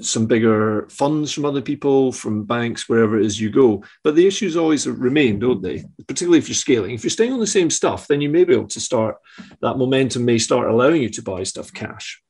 some 0.00 0.26
bigger 0.26 0.88
funds 0.88 1.32
from 1.32 1.44
other 1.44 1.60
people, 1.60 2.12
from 2.12 2.44
banks, 2.44 2.88
wherever 2.88 3.18
it 3.18 3.26
is 3.26 3.40
you 3.40 3.50
go. 3.50 3.82
But 4.04 4.14
the 4.14 4.26
issues 4.26 4.56
always 4.56 4.86
remain, 4.86 5.38
don't 5.38 5.62
they? 5.62 5.84
Particularly 6.06 6.38
if 6.38 6.48
you're 6.48 6.54
scaling. 6.54 6.94
If 6.94 7.02
you're 7.02 7.10
staying 7.10 7.32
on 7.32 7.40
the 7.40 7.46
same 7.46 7.70
stuff, 7.70 8.06
then 8.06 8.20
you 8.20 8.28
may 8.28 8.44
be 8.44 8.54
able 8.54 8.68
to 8.68 8.80
start, 8.80 9.16
that 9.60 9.76
momentum 9.76 10.24
may 10.24 10.38
start 10.38 10.70
allowing 10.70 11.02
you 11.02 11.10
to 11.10 11.22
buy 11.22 11.42
stuff 11.42 11.72
cash. 11.72 12.22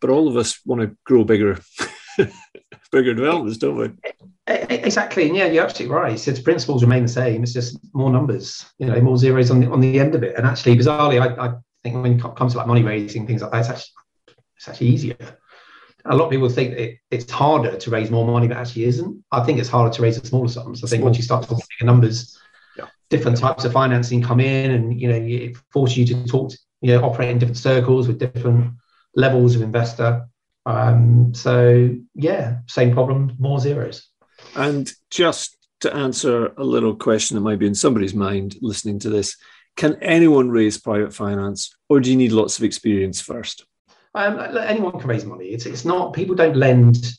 But 0.00 0.10
all 0.10 0.28
of 0.28 0.36
us 0.36 0.60
want 0.64 0.82
to 0.82 0.96
grow 1.04 1.24
bigger 1.24 1.60
bigger 2.92 3.14
developments, 3.14 3.58
don't 3.58 3.76
we? 3.76 3.90
Exactly, 4.46 5.26
and 5.28 5.36
yeah, 5.36 5.46
you're 5.46 5.64
absolutely 5.64 5.94
right. 5.94 6.18
So 6.18 6.32
the 6.32 6.42
principles 6.42 6.82
remain 6.82 7.02
the 7.02 7.08
same. 7.08 7.42
It's 7.42 7.52
just 7.52 7.78
more 7.94 8.10
numbers, 8.10 8.64
you 8.78 8.86
know, 8.86 9.00
more 9.00 9.16
zeros 9.16 9.50
on 9.50 9.60
the 9.60 9.70
on 9.70 9.80
the 9.80 10.00
end 10.00 10.14
of 10.14 10.22
it. 10.22 10.36
And 10.36 10.46
actually, 10.46 10.76
bizarrely, 10.76 11.20
I, 11.20 11.48
I 11.48 11.54
think 11.82 12.02
when 12.02 12.18
it 12.18 12.36
comes 12.36 12.52
to 12.52 12.58
like 12.58 12.66
money 12.66 12.82
raising 12.82 13.26
things 13.26 13.42
like 13.42 13.52
that, 13.52 13.60
it's 13.60 13.68
actually 13.68 14.36
it's 14.56 14.68
actually 14.68 14.88
easier. 14.88 15.16
A 16.04 16.16
lot 16.16 16.26
of 16.26 16.30
people 16.30 16.48
think 16.48 16.72
it, 16.74 16.98
it's 17.10 17.30
harder 17.30 17.76
to 17.76 17.90
raise 17.90 18.10
more 18.10 18.26
money, 18.26 18.48
but 18.48 18.56
actually 18.56 18.84
isn't. 18.84 19.24
I 19.32 19.44
think 19.44 19.58
it's 19.58 19.68
harder 19.68 19.92
to 19.94 20.02
raise 20.02 20.20
the 20.20 20.26
smaller 20.26 20.48
sums. 20.48 20.82
I 20.82 20.88
think 20.88 21.00
Small. 21.00 21.06
once 21.06 21.16
you 21.18 21.22
start 21.22 21.42
talking 21.42 21.64
bigger 21.78 21.86
numbers, 21.86 22.38
yeah. 22.76 22.86
different 23.08 23.36
types 23.36 23.64
of 23.64 23.72
financing 23.72 24.22
come 24.22 24.40
in, 24.40 24.70
and 24.70 25.00
you 25.00 25.08
know, 25.08 25.16
it 25.16 25.56
forces 25.70 25.98
you 25.98 26.06
to 26.06 26.26
talk, 26.26 26.50
to, 26.50 26.58
you 26.80 26.92
know, 26.92 27.04
operate 27.04 27.30
in 27.30 27.38
different 27.38 27.58
circles 27.58 28.08
with 28.08 28.18
different 28.18 28.74
levels 29.14 29.54
of 29.54 29.62
investor. 29.62 30.26
Um, 30.66 31.34
so 31.34 31.96
yeah, 32.14 32.58
same 32.66 32.92
problem, 32.92 33.36
more 33.38 33.60
zeros. 33.60 34.08
And 34.54 34.90
just 35.10 35.56
to 35.80 35.94
answer 35.94 36.46
a 36.56 36.64
little 36.64 36.94
question 36.94 37.34
that 37.34 37.40
might 37.40 37.58
be 37.58 37.66
in 37.66 37.74
somebody's 37.74 38.14
mind 38.14 38.56
listening 38.60 38.98
to 39.00 39.10
this, 39.10 39.36
can 39.76 39.96
anyone 40.02 40.50
raise 40.50 40.78
private 40.78 41.14
finance, 41.14 41.74
or 41.88 42.00
do 42.00 42.10
you 42.10 42.16
need 42.16 42.32
lots 42.32 42.58
of 42.58 42.64
experience 42.64 43.20
first? 43.20 43.64
Um, 44.14 44.38
anyone 44.58 44.98
can 44.98 45.08
raise 45.08 45.24
money. 45.24 45.46
It's 45.46 45.66
it's 45.66 45.84
not 45.84 46.14
people 46.14 46.34
don't 46.34 46.56
lend. 46.56 47.12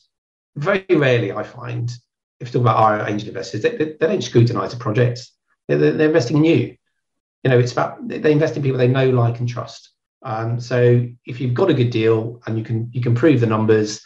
Very 0.56 0.84
rarely, 0.90 1.32
I 1.32 1.42
find, 1.42 1.90
if 2.38 2.48
you 2.48 2.52
talk 2.52 2.62
about 2.62 2.76
our 2.76 3.08
angel 3.08 3.28
investors, 3.28 3.62
they, 3.62 3.76
they, 3.76 3.84
they 3.98 4.06
don't 4.06 4.22
scrutinise 4.22 4.72
the 4.72 4.76
projects. 4.76 5.32
They're, 5.66 5.78
they're, 5.78 6.08
investing 6.08 6.36
in 6.36 6.44
you. 6.44 6.76
You 7.42 7.50
know, 7.50 7.58
it's 7.58 7.72
about 7.72 8.06
they 8.06 8.32
invest 8.32 8.56
in 8.56 8.62
people 8.62 8.76
they 8.76 8.88
know, 8.88 9.08
like, 9.08 9.40
and 9.40 9.48
trust. 9.48 9.90
Um, 10.22 10.60
so 10.60 11.08
if 11.24 11.40
you've 11.40 11.54
got 11.54 11.70
a 11.70 11.74
good 11.74 11.90
deal 11.90 12.42
and 12.46 12.58
you 12.58 12.64
can 12.64 12.90
you 12.92 13.00
can 13.00 13.14
prove 13.14 13.40
the 13.40 13.46
numbers, 13.46 14.02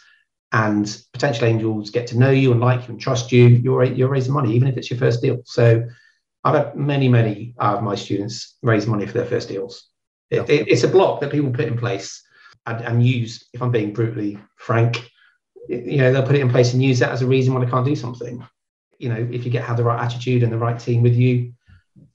and 0.51 1.01
potential 1.13 1.45
angels 1.45 1.89
get 1.89 2.07
to 2.07 2.17
know 2.17 2.29
you 2.29 2.51
and 2.51 2.61
like 2.61 2.87
you 2.87 2.93
and 2.93 3.01
trust 3.01 3.31
you, 3.31 3.47
you're 3.47 3.83
you're 3.83 4.09
raising 4.09 4.33
money 4.33 4.53
even 4.53 4.67
if 4.67 4.77
it's 4.77 4.89
your 4.89 4.99
first 4.99 5.21
deal. 5.21 5.41
So 5.45 5.87
I've 6.43 6.55
had 6.55 6.75
many 6.75 7.09
many 7.09 7.53
of 7.57 7.83
my 7.83 7.95
students 7.95 8.55
raise 8.61 8.87
money 8.87 9.05
for 9.05 9.13
their 9.13 9.25
first 9.25 9.49
deals. 9.49 9.89
It, 10.29 10.49
it, 10.49 10.67
it's 10.67 10.83
a 10.83 10.87
block 10.87 11.21
that 11.21 11.31
people 11.31 11.51
put 11.51 11.65
in 11.65 11.77
place 11.77 12.23
and, 12.67 12.85
and 12.85 13.05
use. 13.05 13.47
If 13.53 13.61
I'm 13.61 13.71
being 13.71 13.93
brutally 13.93 14.37
frank, 14.55 15.09
you 15.67 15.97
know 15.97 16.11
they'll 16.11 16.25
put 16.25 16.35
it 16.35 16.41
in 16.41 16.49
place 16.49 16.73
and 16.73 16.83
use 16.83 16.99
that 16.99 17.11
as 17.11 17.21
a 17.21 17.27
reason 17.27 17.53
why 17.53 17.63
they 17.63 17.71
can't 17.71 17.85
do 17.85 17.95
something. 17.95 18.45
You 18.99 19.09
know, 19.09 19.27
if 19.31 19.45
you 19.45 19.51
get 19.51 19.63
have 19.63 19.77
the 19.77 19.83
right 19.83 20.03
attitude 20.03 20.43
and 20.43 20.51
the 20.51 20.57
right 20.57 20.79
team 20.79 21.01
with 21.01 21.15
you, 21.15 21.53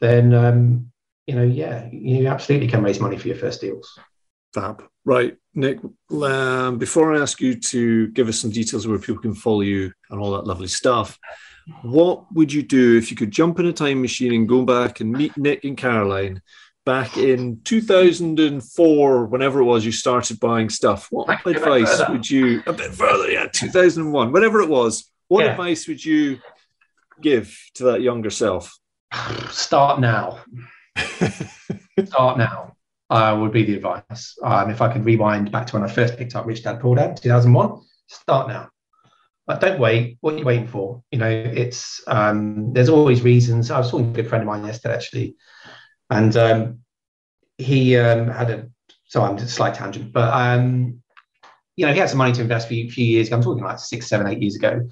then 0.01 0.35
um, 0.35 0.93
you 1.27 1.35
know, 1.35 1.45
yeah, 1.45 1.89
you 1.91 2.27
absolutely 2.27 2.69
can 2.69 2.83
raise 2.83 3.01
money 3.01 3.17
for 3.17 3.29
your 3.29 3.37
first 3.37 3.61
deals. 3.61 3.99
Fab. 4.55 4.85
Right, 5.05 5.37
Nick. 5.55 5.79
Um, 6.11 6.79
before 6.79 7.15
I 7.15 7.21
ask 7.21 7.41
you 7.41 7.59
to 7.59 8.09
give 8.09 8.29
us 8.29 8.39
some 8.39 8.51
details 8.51 8.85
of 8.85 8.91
where 8.91 9.01
people 9.01 9.23
can 9.23 9.35
follow 9.35 9.63
you 9.63 9.93
and 10.11 10.21
all 10.21 10.33
that 10.33 10.47
lovely 10.47 10.69
stuff, 10.69 11.19
what 11.83 12.33
would 12.35 12.53
you 12.53 12.63
do 12.63 12.99
if 12.99 13.11
you 13.11 13.17
could 13.17 13.31
jump 13.31 13.59
in 13.59 13.67
a 13.67 13.73
time 13.73 14.03
machine 14.03 14.33
and 14.35 14.49
go 14.49 14.65
back 14.65 15.01
and 15.01 15.11
meet 15.11 15.37
Nick 15.37 15.65
and 15.65 15.77
Caroline 15.77 16.43
back 16.85 17.17
in 17.17 17.61
2004, 17.65 19.27
whenever 19.27 19.61
it 19.61 19.65
was 19.65 19.85
you 19.85 19.93
started 19.93 20.41
buying 20.41 20.69
stuff? 20.69 21.09
What 21.11 21.29
advice 21.47 22.03
would 22.09 22.29
you, 22.29 22.63
a 22.67 22.73
bit 22.73 22.93
further, 22.93 23.31
yeah, 23.31 23.47
2001, 23.47 24.33
whatever 24.33 24.61
it 24.61 24.69
was, 24.69 25.11
what 25.29 25.45
yeah. 25.45 25.53
advice 25.53 25.87
would 25.89 26.05
you 26.05 26.39
give 27.21 27.57
to 27.75 27.85
that 27.85 28.03
younger 28.03 28.31
self? 28.31 28.79
Start 29.51 30.01
now. 30.01 30.41
Start 32.05 32.39
now 32.39 32.77
uh, 33.13 33.37
would 33.39 33.53
be 33.53 33.63
the 33.63 33.77
advice. 33.77 34.39
Um, 34.43 34.71
if 34.71 34.81
I 34.81 34.91
could 34.91 35.05
rewind 35.05 35.53
back 35.53 35.67
to 35.67 35.77
when 35.77 35.85
I 35.85 35.93
first 35.93 36.17
picked 36.17 36.35
up 36.35 36.47
Rich 36.47 36.65
Dad 36.65 36.81
Poor 36.81 36.97
Dad, 36.97 37.19
2001, 37.19 37.83
start 38.07 38.49
now. 38.49 38.71
But 39.47 39.61
don't 39.61 39.79
wait. 39.79 40.17
What 40.21 40.35
are 40.35 40.39
you 40.39 40.45
waiting 40.45 40.67
for? 40.67 41.03
You 41.11 41.19
know, 41.19 41.29
it's 41.29 42.03
um, 42.07 42.73
there's 42.73 42.89
always 42.89 43.21
reasons. 43.21 43.71
I 43.71 43.79
was 43.79 43.91
talking 43.91 44.07
to 44.07 44.21
a 44.21 44.23
good 44.23 44.29
friend 44.31 44.43
of 44.43 44.49
mine 44.49 44.65
yesterday 44.65 44.95
actually, 44.95 45.37
and 46.13 46.37
um, 46.37 46.79
he 47.59 47.97
um, 47.97 48.29
had 48.29 48.51
a 48.51 48.69
so 49.07 49.23
I'm 49.23 49.37
just 49.37 49.51
a 49.51 49.55
slight 49.55 49.75
tangent, 49.75 50.13
but 50.13 50.33
um, 50.33 51.03
you 51.77 51.87
know, 51.87 51.93
he 51.93 51.99
had 51.99 52.09
some 52.09 52.19
money 52.19 52.33
to 52.33 52.43
invest 52.43 52.69
for 52.69 52.75
a 52.75 52.89
few 52.89 53.05
years 53.05 53.27
ago. 53.29 53.37
I'm 53.37 53.43
talking 53.43 53.65
like 53.65 53.79
six, 53.79 54.07
seven, 54.07 54.27
eight 54.27 54.41
years 54.41 54.57
ago. 54.57 54.89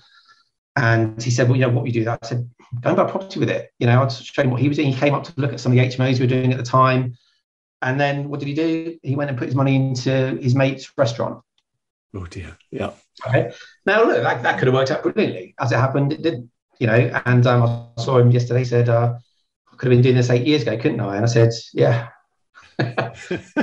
And 0.77 1.23
he 1.23 1.31
said, 1.31 1.49
Well, 1.49 1.57
you 1.57 1.67
know, 1.67 1.73
what 1.73 1.85
we 1.85 1.93
do 1.93 2.05
that? 2.05 2.21
I 2.23 2.27
said, 2.27 2.51
Go 2.81 2.91
and 2.91 2.97
buy 2.97 3.11
property 3.11 3.39
with 3.39 3.51
it. 3.51 3.71
You 3.79 3.87
know, 3.87 4.03
I'd 4.03 4.13
show 4.13 4.43
him 4.43 4.51
what 4.51 4.61
he 4.61 4.69
was 4.69 4.77
doing. 4.77 4.93
He 4.93 4.99
came 4.99 5.15
up 5.15 5.25
to 5.25 5.33
look 5.37 5.53
at 5.53 5.61
some 5.61 5.73
of 5.73 5.79
the 5.79 5.85
HMOs 5.85 6.15
we 6.15 6.21
were 6.21 6.27
doing 6.27 6.53
at 6.53 6.59
the 6.59 6.65
time. 6.65 7.17
And 7.83 8.01
then 8.01 8.29
what 8.29 8.41
did 8.41 8.49
he 8.49 8.55
do? 8.55 8.99
He 9.03 9.17
went 9.17 9.31
and 9.31 9.39
put 9.39 9.47
his 9.47 9.55
money 9.55 9.77
into 9.77 10.39
his 10.41 10.55
mate's 10.55 10.91
restaurant. 10.97 11.43
Oh 12.15 12.27
dear. 12.27 12.57
Yeah. 12.71 12.93
Okay. 13.27 13.53
Now 13.87 14.05
look, 14.05 14.23
that, 14.23 14.43
that 14.43 14.59
could 14.59 14.69
have 14.69 14.75
worked 14.75 14.91
out 14.91 15.03
brilliantly. 15.03 15.55
As 15.59 15.73
it 15.73 15.77
happened, 15.77 16.13
it 16.13 16.23
didn't, 16.23 16.51
You 16.79 16.87
know, 16.87 17.21
and 17.27 17.47
um, 17.47 17.91
I 17.97 18.03
saw 18.03 18.19
him 18.19 18.31
yesterday. 18.31 18.61
He 18.61 18.65
said, 18.65 18.89
uh, 18.89 19.15
"I 19.15 19.19
could 19.81 19.91
have 19.91 19.97
been 19.97 20.03
doing 20.03 20.17
this 20.17 20.29
eight 20.29 20.47
years 20.47 20.63
ago, 20.63 20.77
couldn't 20.77 21.01
I?" 21.01 21.17
And 21.17 21.25
I 21.25 21.29
said, 21.29 21.53
"Yeah, 21.73 22.09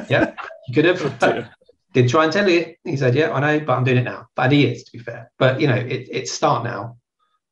yeah, 0.09 0.33
you 0.67 0.73
could 0.73 0.85
have." 0.85 1.23
Oh, 1.23 1.47
did 1.93 2.09
try 2.09 2.23
and 2.23 2.33
tell 2.33 2.49
you. 2.49 2.73
He 2.83 2.97
said, 2.97 3.13
"Yeah, 3.13 3.31
I 3.31 3.39
know, 3.39 3.63
but 3.63 3.77
I'm 3.77 3.83
doing 3.83 3.97
it 3.97 4.03
now." 4.03 4.27
Bad 4.35 4.51
he 4.51 4.65
is, 4.65 4.83
to 4.85 4.91
be 4.91 4.97
fair. 4.97 5.31
But 5.37 5.61
you 5.61 5.67
know, 5.67 5.75
it, 5.75 6.07
it's 6.11 6.31
start 6.31 6.63
now. 6.63 6.97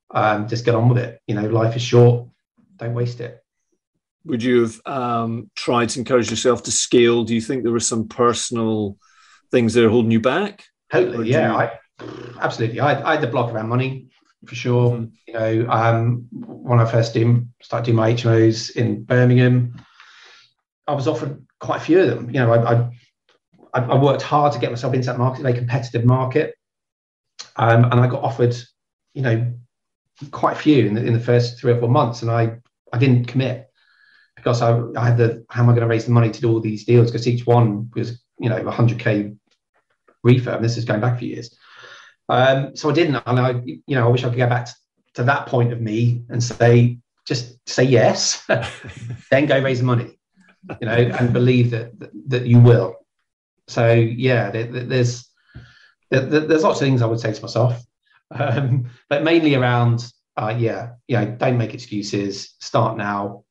Um, 0.09 0.47
just 0.47 0.65
get 0.65 0.73
on 0.73 0.89
with 0.89 0.97
it. 0.97 1.21
You 1.27 1.35
know, 1.35 1.47
life 1.47 1.75
is 1.75 1.83
short. 1.83 2.27
Don't 2.77 2.95
waste 2.95 3.21
it. 3.21 3.39
Would 4.25 4.41
you 4.41 4.61
have 4.61 4.81
um, 4.87 5.51
tried 5.55 5.89
to 5.89 5.99
encourage 5.99 6.31
yourself 6.31 6.63
to 6.63 6.71
scale? 6.71 7.23
Do 7.23 7.35
you 7.35 7.41
think 7.41 7.61
there 7.61 7.71
were 7.71 7.79
some 7.79 8.07
personal 8.07 8.97
things 9.51 9.75
that 9.75 9.85
are 9.85 9.89
holding 9.89 10.09
you 10.09 10.19
back? 10.19 10.63
Totally, 10.91 11.29
yeah, 11.29 11.51
you... 11.51 11.57
I, 11.57 11.79
absolutely. 12.41 12.79
I, 12.79 13.11
I, 13.11 13.11
had 13.13 13.21
the 13.21 13.27
block 13.27 13.53
around 13.53 13.69
money 13.69 14.09
for 14.45 14.55
sure. 14.55 14.91
Mm-hmm. 14.91 15.05
You 15.27 15.33
know, 15.33 15.71
um, 15.71 16.27
when 16.31 16.79
I 16.79 16.85
first 16.85 17.13
did, 17.13 17.47
started 17.61 17.85
doing 17.85 17.97
my 17.97 18.13
HMOs 18.13 18.75
in 18.75 19.03
Birmingham, 19.03 19.81
I 20.87 20.93
was 20.93 21.07
offered 21.07 21.45
quite 21.59 21.77
a 21.77 21.85
few 21.85 21.99
of 21.99 22.09
them. 22.09 22.29
You 22.29 22.41
know, 22.41 22.53
I, 22.53 22.89
I, 23.73 23.81
I 23.81 24.01
worked 24.01 24.21
hard 24.21 24.53
to 24.53 24.59
get 24.59 24.71
myself 24.71 24.93
into 24.93 25.07
that 25.07 25.17
market, 25.17 25.45
a 25.45 25.53
competitive 25.53 26.05
market, 26.05 26.55
um, 27.55 27.85
and 27.85 27.95
I 27.95 28.07
got 28.07 28.23
offered, 28.23 28.55
you 29.13 29.21
know, 29.21 29.53
quite 30.31 30.53
a 30.53 30.59
few 30.59 30.85
in 30.85 30.93
the, 30.93 31.03
in 31.03 31.13
the 31.13 31.19
first 31.19 31.59
three 31.59 31.73
or 31.73 31.79
four 31.79 31.89
months, 31.89 32.21
and 32.21 32.31
I 32.31 32.57
I 32.93 32.97
didn't 32.97 33.25
commit 33.25 33.69
because 34.35 34.61
I, 34.61 34.79
I 34.95 35.07
had 35.07 35.17
the 35.17 35.45
how 35.49 35.63
am 35.63 35.69
I 35.69 35.73
going 35.73 35.81
to 35.81 35.87
raise 35.87 36.05
the 36.05 36.11
money 36.11 36.31
to 36.31 36.41
do 36.41 36.49
all 36.51 36.61
these 36.61 36.85
deals 36.85 37.11
because 37.11 37.27
each 37.27 37.45
one 37.45 37.89
was 37.95 38.23
you 38.39 38.49
know 38.49 38.61
100k 38.63 39.37
refurb. 40.25 40.61
This 40.61 40.77
is 40.77 40.85
going 40.85 41.01
back 41.01 41.15
a 41.15 41.17
few 41.17 41.29
years. 41.29 41.55
Um, 42.29 42.75
so 42.75 42.89
I 42.89 42.93
didn't, 42.93 43.21
and 43.25 43.39
I, 43.39 43.61
you 43.65 43.95
know, 43.95 44.07
I 44.07 44.11
wish 44.11 44.23
I 44.23 44.29
could 44.29 44.37
go 44.37 44.47
back 44.47 44.65
to, 44.65 44.73
to 45.15 45.23
that 45.23 45.47
point 45.47 45.71
of 45.71 45.81
me 45.81 46.23
and 46.29 46.43
say, 46.43 46.97
just 47.25 47.57
say 47.67 47.83
yes, 47.83 48.45
then 49.31 49.45
go 49.45 49.61
raise 49.61 49.79
the 49.79 49.85
money, 49.85 50.17
you 50.81 50.87
know, 50.87 50.93
and 50.93 51.33
believe 51.33 51.71
that, 51.71 51.97
that, 51.99 52.11
that 52.27 52.45
you 52.45 52.59
will. 52.59 52.95
So 53.67 53.93
yeah, 53.93 54.51
there, 54.51 54.65
there's 54.65 55.27
there, 56.11 56.21
there's 56.21 56.63
lots 56.63 56.79
of 56.81 56.85
things 56.85 57.01
I 57.01 57.07
would 57.07 57.19
say 57.19 57.33
to 57.33 57.41
myself, 57.41 57.83
um, 58.31 58.89
but 59.09 59.23
mainly 59.23 59.55
around, 59.55 60.05
uh, 60.37 60.55
yeah, 60.57 60.91
yeah, 61.07 61.25
don't 61.25 61.57
make 61.57 61.73
excuses. 61.73 62.55
Start 62.59 62.97
now, 62.97 63.43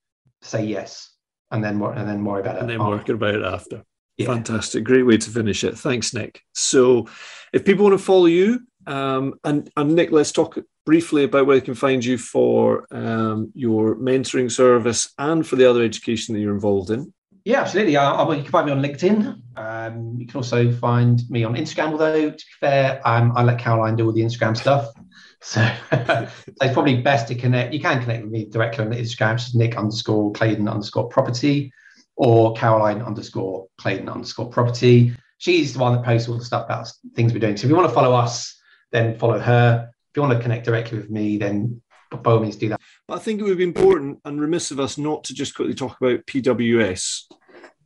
say 0.43 0.65
yes, 0.65 1.11
and 1.51 1.65
then 1.65 1.79
what 1.79 1.99
and 1.99 2.09
then 2.09 2.25
worry 2.25 2.43
about 2.43 2.57
it. 2.57 2.61
And 2.61 2.71
then 2.71 2.85
work 2.85 3.09
about 3.09 3.35
it 3.35 3.43
after. 3.43 3.83
Yeah. 4.17 4.27
Fantastic. 4.27 4.85
Great 4.85 5.03
way 5.03 5.17
to 5.17 5.31
finish 5.31 5.65
it. 5.65 5.77
Thanks, 5.77 6.15
Nick. 6.15 6.41
So, 6.53 7.09
if 7.53 7.65
people 7.65 7.85
want 7.85 7.99
to 7.99 8.05
follow 8.05 8.27
you, 8.27 8.61
um, 8.87 9.35
and, 9.45 9.71
and 9.77 9.95
Nick, 9.95 10.13
let's 10.13 10.33
talk 10.33 10.59
briefly 10.87 11.25
about 11.25 11.47
where 11.47 11.57
they 11.59 11.65
can 11.65 11.75
find 11.75 12.05
you 12.05 12.19
for 12.19 12.87
um, 12.91 13.51
your 13.55 13.97
mentoring 13.97 14.51
service 14.51 15.13
and 15.19 15.47
for 15.47 15.57
the 15.57 15.69
other 15.69 15.83
education 15.83 16.35
that 16.35 16.41
you're 16.41 16.55
involved 16.55 16.91
in. 16.91 17.13
Yeah, 17.45 17.61
absolutely. 17.61 17.97
Uh, 17.97 18.31
you 18.31 18.43
can 18.43 18.51
find 18.51 18.67
me 18.67 18.73
on 18.73 18.81
LinkedIn. 18.81 19.41
Um, 19.57 20.17
you 20.19 20.27
can 20.27 20.37
also 20.37 20.73
find 20.73 21.21
me 21.29 21.45
on 21.45 21.55
Instagram, 21.55 21.93
although, 21.93 22.31
to 22.31 22.37
be 22.37 22.43
fair, 22.61 23.01
um, 23.07 23.33
I 23.37 23.43
let 23.43 23.59
Caroline 23.59 23.97
do 23.97 24.07
all 24.07 24.13
the 24.13 24.23
Instagram 24.23 24.57
stuff. 24.57 24.89
So, 25.47 25.61
so, 25.91 26.27
it's 26.47 26.73
probably 26.73 27.03
best 27.03 27.29
to 27.29 27.35
connect. 27.35 27.75
You 27.75 27.81
can 27.81 28.01
connect 28.01 28.23
with 28.23 28.33
me 28.33 28.47
directly 28.47 28.87
on 28.87 28.93
Instagram, 28.93 29.37
just 29.37 29.55
Nick 29.55 29.77
underscore 29.77 30.33
Claydon 30.33 30.67
underscore 30.67 31.07
property 31.11 31.71
or 32.17 32.55
Caroline 32.55 33.03
underscore 33.03 33.67
Claydon 33.79 34.09
underscore 34.09 34.49
property. 34.49 35.15
She's 35.39 35.73
the 35.73 35.79
one 35.79 35.95
that 35.95 36.05
posts 36.05 36.29
all 36.29 36.39
the 36.39 36.45
stuff 36.45 36.65
about 36.65 36.89
things 37.15 37.33
we're 37.33 37.41
doing. 37.41 37.57
So 37.57 37.67
if 37.67 37.71
you 37.71 37.77
want 37.77 37.89
to 37.89 37.95
follow 37.95 38.15
us, 38.15 38.57
then 38.93 39.19
follow 39.19 39.39
her. 39.39 39.91
If 39.91 40.17
you 40.17 40.23
want 40.23 40.35
to 40.35 40.43
connect 40.43 40.65
directly 40.65 40.99
with 40.99 41.11
me, 41.11 41.39
then 41.39 41.83
by 42.11 42.31
all 42.31 42.41
means 42.41 42.57
do 42.57 42.69
that. 42.69 42.81
But 43.09 43.15
I 43.15 43.19
think 43.19 43.41
it 43.41 43.45
would 43.45 43.59
be 43.59 43.65
important 43.65 44.21
and 44.25 44.41
remiss 44.41 44.71
of 44.71 44.79
us 44.79 44.97
not 44.97 45.25
to 45.25 45.35
just 45.35 45.55
quickly 45.55 45.75
talk 45.75 46.01
about 46.01 46.25
PWS 46.27 47.25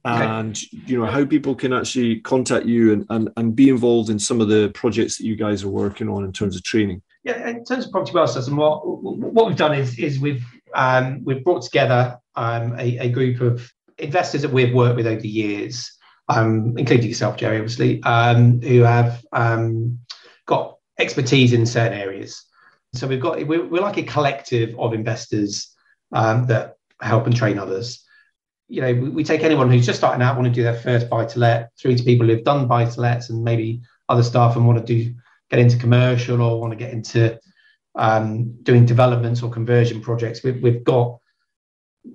and 0.04 0.56
okay. 0.56 0.82
you 0.86 0.98
know 0.98 1.06
how 1.06 1.24
people 1.24 1.54
can 1.54 1.72
actually 1.72 2.20
contact 2.20 2.66
you 2.66 2.92
and, 2.92 3.06
and, 3.10 3.30
and 3.36 3.56
be 3.56 3.68
involved 3.68 4.10
in 4.10 4.18
some 4.18 4.40
of 4.40 4.48
the 4.48 4.70
projects 4.74 5.18
that 5.18 5.24
you 5.24 5.36
guys 5.36 5.64
are 5.64 5.68
working 5.68 6.08
on 6.08 6.24
in 6.24 6.32
terms 6.32 6.56
of 6.56 6.62
training. 6.62 7.02
Yeah, 7.24 7.48
in 7.48 7.64
terms 7.64 7.86
of 7.86 7.92
property 7.92 8.12
wealth 8.12 8.30
system, 8.30 8.56
what 8.56 8.86
what 8.86 9.46
we've 9.46 9.56
done 9.56 9.74
is 9.74 9.98
is 9.98 10.18
we've 10.20 10.44
um, 10.74 11.24
we've 11.24 11.42
brought 11.42 11.62
together 11.62 12.18
um, 12.36 12.78
a, 12.78 12.98
a, 12.98 13.08
group 13.08 13.40
of 13.40 13.70
investors 13.98 14.42
that 14.42 14.52
we've 14.52 14.74
worked 14.74 14.96
with 14.96 15.06
over 15.06 15.20
the 15.20 15.28
years, 15.28 15.92
um, 16.28 16.76
including 16.76 17.08
yourself, 17.08 17.36
Jerry, 17.36 17.56
obviously, 17.56 18.02
um, 18.02 18.60
who 18.60 18.80
have 18.80 19.24
um, 19.32 19.98
got 20.46 20.76
expertise 20.98 21.52
in 21.52 21.66
certain 21.66 21.98
areas. 21.98 22.44
So 22.94 23.06
we've 23.06 23.20
got 23.20 23.46
we're, 23.46 23.66
we're 23.66 23.82
like 23.82 23.98
a 23.98 24.02
collective 24.02 24.78
of 24.78 24.94
investors 24.94 25.74
um, 26.12 26.46
that 26.46 26.76
help 27.00 27.26
and 27.26 27.36
train 27.36 27.58
others. 27.58 28.04
You 28.68 28.82
know, 28.82 28.94
we, 28.94 29.08
we, 29.08 29.24
take 29.24 29.42
anyone 29.42 29.70
who's 29.70 29.86
just 29.86 29.98
starting 29.98 30.22
out, 30.22 30.36
want 30.36 30.46
to 30.48 30.52
do 30.52 30.62
their 30.62 30.74
first 30.74 31.08
buy 31.08 31.24
to 31.24 31.38
let, 31.38 31.70
through 31.78 31.96
to 31.96 32.04
people 32.04 32.26
who've 32.26 32.44
done 32.44 32.66
buy 32.66 32.84
to 32.84 33.00
lets 33.00 33.30
and 33.30 33.42
maybe 33.42 33.80
other 34.08 34.22
stuff 34.22 34.56
and 34.56 34.66
want 34.66 34.78
to 34.78 34.84
do 34.84 35.14
get 35.50 35.58
into 35.58 35.78
commercial 35.78 36.42
or 36.42 36.60
want 36.60 36.72
to 36.72 36.78
get 36.78 36.92
into 36.92 37.38
um, 37.94 38.52
doing 38.62 38.84
developments 38.84 39.42
or 39.42 39.50
conversion 39.50 40.00
projects. 40.00 40.42
We've, 40.42 40.62
we've 40.62 40.84
got 40.84 41.18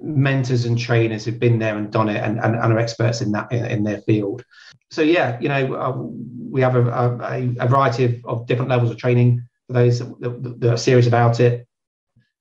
mentors 0.01 0.65
and 0.65 0.77
trainers 0.77 1.25
who've 1.25 1.39
been 1.39 1.59
there 1.59 1.77
and 1.77 1.91
done 1.91 2.09
it 2.09 2.17
and, 2.17 2.39
and, 2.39 2.55
and 2.55 2.73
are 2.73 2.79
experts 2.79 3.21
in 3.21 3.31
that 3.31 3.51
in, 3.51 3.65
in, 3.65 3.83
their 3.83 4.01
field. 4.01 4.43
So 4.91 5.01
yeah, 5.01 5.39
you 5.39 5.49
know, 5.49 5.73
uh, 5.73 5.91
we 6.49 6.61
have 6.61 6.75
a, 6.75 6.87
a, 6.87 7.55
a, 7.59 7.67
variety 7.67 8.05
of, 8.05 8.15
of 8.25 8.47
different 8.47 8.69
levels 8.69 8.91
of 8.91 8.97
training 8.97 9.47
for 9.67 9.73
those 9.73 9.99
that, 9.99 10.19
that, 10.21 10.59
that, 10.59 10.73
are 10.73 10.77
serious 10.77 11.07
about 11.07 11.39
it. 11.39 11.67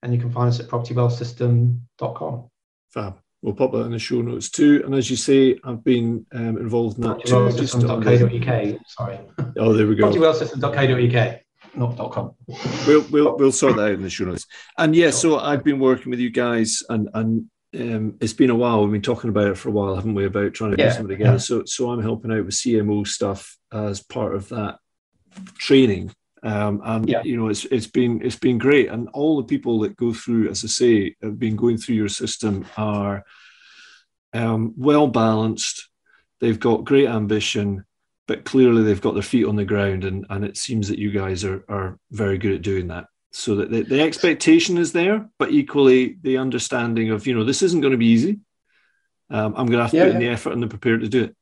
And 0.02 0.12
you 0.12 0.20
can 0.20 0.30
find 0.30 0.48
us 0.48 0.60
at 0.60 0.66
propertywealthsystem.com. 0.66 2.50
Fab. 2.90 3.18
We'll 3.40 3.54
pop 3.54 3.72
that 3.72 3.86
in 3.86 3.92
the 3.92 3.98
show 3.98 4.22
notes 4.22 4.50
too. 4.50 4.82
And 4.84 4.94
as 4.94 5.10
you 5.10 5.16
say, 5.16 5.58
I've 5.64 5.82
been 5.82 6.26
um, 6.32 6.58
involved 6.58 6.98
in 6.98 7.04
that 7.04 7.24
too. 7.24 7.34
Propertywealthsystem.co.uk. 7.34 8.80
Sorry. 8.86 9.18
Oh, 9.56 9.72
there 9.72 9.86
we 9.86 9.96
go. 9.96 10.10
Propertywealthsystem.co.uk 10.10 11.41
not 11.74 12.12
.com. 12.12 12.34
We'll 12.86 13.04
we'll 13.10 13.36
we'll 13.36 13.52
sort 13.52 13.76
that 13.76 13.82
out 13.82 13.92
in 13.92 14.02
the 14.02 14.10
show 14.10 14.24
notes. 14.24 14.46
And 14.78 14.94
yeah, 14.94 15.10
so 15.10 15.38
I've 15.38 15.64
been 15.64 15.78
working 15.78 16.10
with 16.10 16.20
you 16.20 16.30
guys, 16.30 16.82
and 16.88 17.08
and 17.14 17.50
um, 17.74 18.16
it's 18.20 18.32
been 18.32 18.50
a 18.50 18.54
while. 18.54 18.82
We've 18.82 18.92
been 18.92 19.02
talking 19.02 19.30
about 19.30 19.48
it 19.48 19.58
for 19.58 19.68
a 19.68 19.72
while, 19.72 19.94
haven't 19.94 20.14
we? 20.14 20.26
About 20.26 20.54
trying 20.54 20.72
to 20.72 20.78
yeah, 20.78 20.90
do 20.90 20.94
something 20.94 21.16
together. 21.16 21.32
Yeah. 21.32 21.38
So 21.38 21.64
so 21.64 21.90
I'm 21.90 22.02
helping 22.02 22.32
out 22.32 22.44
with 22.44 22.54
CMO 22.54 23.06
stuff 23.06 23.56
as 23.72 24.02
part 24.02 24.34
of 24.34 24.48
that 24.50 24.78
training. 25.58 26.14
Um, 26.44 26.80
and 26.84 27.08
yeah. 27.08 27.22
you 27.22 27.36
know 27.36 27.48
it's 27.48 27.64
it's 27.66 27.86
been 27.86 28.20
it's 28.22 28.38
been 28.38 28.58
great, 28.58 28.88
and 28.88 29.08
all 29.10 29.36
the 29.36 29.46
people 29.46 29.80
that 29.80 29.96
go 29.96 30.12
through, 30.12 30.50
as 30.50 30.64
I 30.64 30.68
say, 30.68 31.16
have 31.22 31.38
been 31.38 31.56
going 31.56 31.78
through 31.78 31.94
your 31.94 32.08
system 32.08 32.66
are 32.76 33.24
um, 34.32 34.74
well 34.76 35.06
balanced. 35.06 35.88
They've 36.40 36.58
got 36.58 36.84
great 36.84 37.08
ambition 37.08 37.84
but 38.26 38.44
clearly 38.44 38.82
they've 38.82 39.00
got 39.00 39.14
their 39.14 39.22
feet 39.22 39.46
on 39.46 39.56
the 39.56 39.64
ground, 39.64 40.04
and, 40.04 40.26
and 40.30 40.44
it 40.44 40.56
seems 40.56 40.88
that 40.88 40.98
you 40.98 41.10
guys 41.10 41.44
are, 41.44 41.64
are 41.68 41.98
very 42.10 42.38
good 42.38 42.52
at 42.52 42.62
doing 42.62 42.88
that. 42.88 43.06
So 43.32 43.56
that 43.56 43.70
the, 43.70 43.82
the 43.82 44.02
expectation 44.02 44.76
is 44.76 44.92
there, 44.92 45.28
but 45.38 45.50
equally 45.50 46.18
the 46.22 46.36
understanding 46.36 47.10
of, 47.10 47.26
you 47.26 47.34
know, 47.34 47.44
this 47.44 47.62
isn't 47.62 47.80
going 47.80 47.92
to 47.92 47.98
be 47.98 48.06
easy. 48.06 48.40
Um, 49.30 49.54
I'm 49.56 49.66
going 49.66 49.78
to 49.78 49.84
have 49.84 49.90
to 49.92 49.96
yeah, 49.96 50.04
put 50.04 50.14
in 50.14 50.20
the 50.20 50.28
effort 50.28 50.52
and 50.52 50.62
the 50.62 50.68
prepared 50.68 51.00
to 51.00 51.08
do 51.08 51.24
it. 51.24 51.36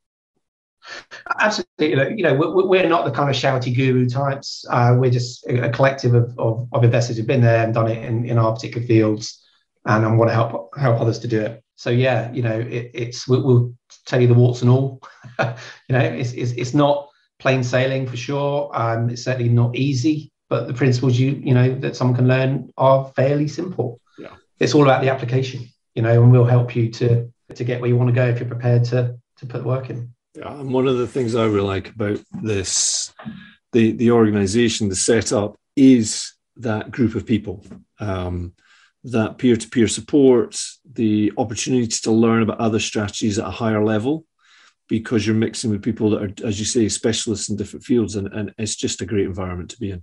Absolutely. 1.41 2.17
You 2.17 2.23
know, 2.23 2.35
we're 2.35 2.89
not 2.89 3.05
the 3.05 3.11
kind 3.11 3.29
of 3.29 3.35
shouty 3.35 3.75
guru 3.75 4.09
types. 4.09 4.65
Uh, 4.71 4.95
we're 4.97 5.11
just 5.11 5.45
a 5.49 5.69
collective 5.71 6.15
of, 6.15 6.39
of, 6.39 6.69
of, 6.73 6.85
investors 6.85 7.17
who've 7.17 7.27
been 7.27 7.43
there 7.43 7.65
and 7.65 7.75
done 7.75 7.89
it 7.91 8.03
in, 8.05 8.25
in 8.25 8.39
our 8.39 8.55
particular 8.55 8.87
fields 8.87 9.45
and 9.85 10.05
I 10.05 10.13
want 10.15 10.31
to 10.31 10.35
help 10.35 10.77
help 10.77 11.01
others 11.01 11.19
to 11.21 11.29
do 11.29 11.41
it. 11.41 11.65
So 11.81 11.89
yeah, 11.89 12.31
you 12.31 12.43
know, 12.43 12.61
it, 12.61 12.91
it's 12.93 13.27
we'll, 13.27 13.43
we'll, 13.43 13.75
tell 14.05 14.21
you 14.21 14.27
the 14.27 14.35
warts 14.35 14.61
and 14.61 14.71
all. 14.71 15.01
you 15.39 15.47
know, 15.97 16.01
it's, 16.01 16.33
it's, 16.33 16.53
it's 16.53 16.75
not 16.75 17.09
plain 17.39 17.65
sailing 17.65 18.07
for 18.07 18.19
sure. 18.19 18.71
Um, 18.75 19.09
it's 19.09 19.25
certainly 19.25 19.49
not 19.49 19.75
easy, 19.75 20.31
but 20.51 20.67
the 20.67 20.75
principles 20.75 21.19
you 21.19 21.31
you 21.43 21.55
know 21.55 21.75
that 21.77 21.97
someone 21.97 22.17
can 22.17 22.29
learn 22.29 22.71
are 22.77 23.11
fairly 23.17 23.49
simple. 23.49 23.99
Yeah, 24.19 24.35
it's 24.59 24.75
all 24.75 24.83
about 24.83 25.01
the 25.01 25.09
application. 25.09 25.71
You 25.95 26.03
know, 26.03 26.23
and 26.23 26.31
we'll 26.31 26.45
help 26.45 26.77
you 26.77 26.91
to 26.91 27.33
to 27.55 27.65
get 27.65 27.81
where 27.81 27.89
you 27.89 27.97
want 27.97 28.11
to 28.11 28.15
go 28.15 28.27
if 28.27 28.41
you're 28.41 28.49
prepared 28.49 28.85
to 28.87 29.19
to 29.39 29.47
put 29.47 29.65
work 29.65 29.89
in. 29.89 30.13
Yeah, 30.35 30.53
and 30.61 30.75
one 30.75 30.87
of 30.87 30.99
the 30.99 31.09
things 31.09 31.35
I 31.35 31.47
really 31.47 31.61
like 31.63 31.95
about 31.95 32.21
this, 32.43 33.15
the 33.73 33.93
the 33.93 34.11
organization, 34.11 34.91
the 34.91 34.97
setup 34.97 35.57
is 35.77 36.35
that 36.57 36.91
group 36.91 37.15
of 37.15 37.25
people. 37.25 37.65
Um, 38.01 38.53
that 39.05 39.39
peer 39.39 39.57
to 39.57 39.69
peer 39.69 39.89
support, 39.89 40.61
the 40.93 41.33
opportunity 41.39 41.87
to 41.87 42.11
learn 42.11 42.43
about 42.43 42.61
other 42.61 42.81
strategies 42.81 43.39
at 43.39 43.47
a 43.47 43.51
higher 43.51 43.85
level, 43.85 44.25
because 44.89 45.27
you're 45.27 45.37
mixing 45.37 45.71
with 45.71 45.83
people 45.83 46.11
that 46.11 46.23
are, 46.23 46.47
as 46.47 46.59
you 46.59 46.67
say, 46.67 46.89
specialists 46.89 47.49
in 47.49 47.57
different 47.57 47.85
fields, 47.85 48.17
and, 48.17 48.29
and 48.29 48.53
it's 48.59 48.77
just 48.77 49.01
a 49.01 49.07
great 49.07 49.27
environment 49.27 49.71
to 49.71 49.79
be 49.79 49.93
in. 49.93 50.03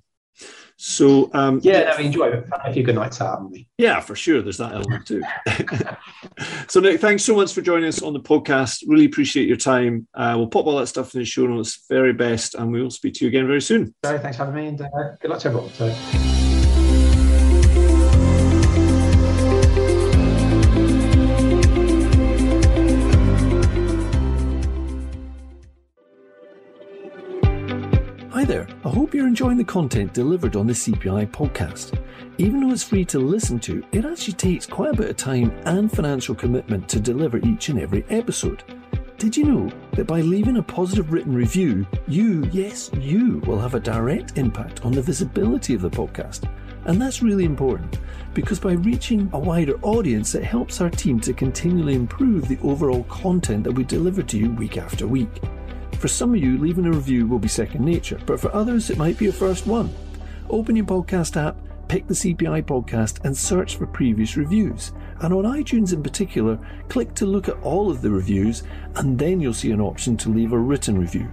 So 0.80 1.32
um, 1.34 1.60
yeah, 1.64 1.94
I 1.98 2.02
enjoy 2.02 2.28
it. 2.28 2.48
A 2.64 2.72
few 2.72 2.84
good 2.84 2.96
nights 2.96 3.20
out, 3.20 3.50
me. 3.50 3.68
Yeah, 3.80 4.00
for 4.00 4.16
sure. 4.16 4.44
There's 4.44 4.58
that 4.58 4.74
element 4.74 5.08
too. 5.08 5.24
so 6.68 6.80
Nick, 6.80 7.02
thanks 7.02 7.24
so 7.24 7.36
much 7.36 7.54
for 7.54 7.62
joining 7.62 7.88
us 7.88 8.04
on 8.04 8.14
the 8.14 8.20
podcast. 8.20 8.84
Really 8.88 9.06
appreciate 9.06 9.48
your 9.48 9.58
time. 9.58 10.08
Uh, 10.14 10.36
we'll 10.38 10.48
pop 10.48 10.68
all 10.68 10.78
that 10.78 10.88
stuff 10.88 11.16
in 11.16 11.22
the 11.22 11.26
show 11.26 11.48
notes. 11.48 11.86
Very 11.90 12.14
best, 12.14 12.54
and 12.54 12.72
we 12.72 12.82
will 12.82 12.92
speak 12.92 13.16
to 13.16 13.26
you 13.26 13.30
again 13.30 13.48
very 13.48 13.62
soon. 13.62 13.96
thanks 14.04 14.38
for 14.38 14.46
having 14.46 14.56
me, 14.56 14.68
and 14.68 14.82
uh, 14.82 14.88
good 15.20 15.32
luck 15.32 15.40
to 15.40 15.48
everyone. 15.48 15.72
So. 15.72 16.47
There, 28.48 28.68
I 28.86 28.90
hope 28.90 29.14
you're 29.14 29.28
enjoying 29.28 29.58
the 29.58 29.64
content 29.64 30.14
delivered 30.14 30.56
on 30.56 30.68
the 30.68 30.74
CPI 30.74 31.30
podcast. 31.32 32.00
Even 32.38 32.62
though 32.62 32.72
it's 32.72 32.82
free 32.82 33.04
to 33.04 33.20
listen 33.20 33.60
to, 33.60 33.84
it 33.92 34.06
actually 34.06 34.36
takes 34.36 34.66
quite 34.66 34.94
a 34.94 34.98
bit 34.98 35.10
of 35.10 35.18
time 35.18 35.52
and 35.66 35.92
financial 35.92 36.34
commitment 36.34 36.88
to 36.88 37.00
deliver 37.02 37.40
each 37.40 37.68
and 37.68 37.78
every 37.78 38.06
episode. 38.10 38.64
Did 39.18 39.36
you 39.36 39.44
know 39.44 39.72
that 39.94 40.08
by 40.08 40.22
leaving 40.22 40.58
a 40.58 40.64
positive 40.64 41.12
written 41.12 41.36
review, 41.36 41.86
you, 42.08 42.50
yes, 42.54 42.90
you, 42.94 43.40
will 43.40 43.60
have 43.60 43.76
a 43.76 43.82
direct 43.82 44.38
impact 44.38 44.86
on 44.86 44.94
the 44.94 45.02
visibility 45.02 45.74
of 45.74 45.82
the 45.82 45.90
podcast? 45.90 46.50
And 46.86 47.02
that's 47.02 47.22
really 47.22 47.44
important 47.44 48.00
because 48.34 48.62
by 48.62 48.74
reaching 48.74 49.30
a 49.34 49.40
wider 49.40 49.78
audience, 49.82 50.36
it 50.36 50.44
helps 50.46 50.80
our 50.80 50.90
team 50.90 51.20
to 51.20 51.34
continually 51.34 51.96
improve 51.96 52.48
the 52.48 52.60
overall 52.64 53.04
content 53.04 53.66
that 53.66 53.74
we 53.74 53.84
deliver 53.84 54.24
to 54.24 54.38
you 54.38 54.52
week 54.52 54.78
after 54.78 55.06
week. 55.06 55.42
For 56.00 56.08
some 56.08 56.36
of 56.36 56.44
you, 56.44 56.60
leaving 56.60 56.86
a 56.86 56.92
review 56.92 57.26
will 57.26 57.40
be 57.40 57.48
second 57.48 57.84
nature, 57.84 58.20
but 58.28 58.40
for 58.40 58.54
others, 58.54 58.92
it 58.92 59.00
might 59.00 59.18
be 59.18 59.28
a 59.28 59.34
first 59.34 59.66
one. 59.66 59.92
Open 60.48 60.76
your 60.76 60.86
podcast 60.86 61.36
app, 61.36 61.58
pick 61.88 62.06
the 62.06 62.14
CPI 62.14 62.64
podcast, 62.66 63.26
and 63.26 63.36
search 63.36 63.78
for 63.78 63.88
previous 63.88 64.38
reviews. 64.38 64.92
And 65.22 65.34
on 65.34 65.46
iTunes 65.46 65.94
in 65.94 66.04
particular, 66.04 66.60
click 66.88 67.16
to 67.16 67.26
look 67.26 67.50
at 67.50 67.60
all 67.64 67.90
of 67.90 68.04
the 68.04 68.12
reviews, 68.12 68.62
and 68.96 69.18
then 69.18 69.42
you'll 69.42 69.56
see 69.56 69.72
an 69.72 69.82
option 69.82 70.16
to 70.18 70.30
leave 70.30 70.54
a 70.54 70.60
written 70.60 71.00
review. 71.00 71.28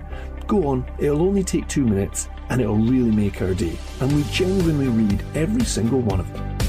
Go 0.46 0.66
on, 0.66 0.90
it'll 0.98 1.20
only 1.20 1.44
take 1.44 1.68
two 1.68 1.84
minutes, 1.84 2.28
and 2.48 2.62
it'll 2.62 2.76
really 2.76 3.10
make 3.10 3.42
our 3.42 3.52
day. 3.52 3.76
And 4.00 4.10
we 4.16 4.22
genuinely 4.24 4.88
read 4.88 5.22
every 5.34 5.64
single 5.64 6.00
one 6.00 6.20
of 6.20 6.32
them. 6.32 6.63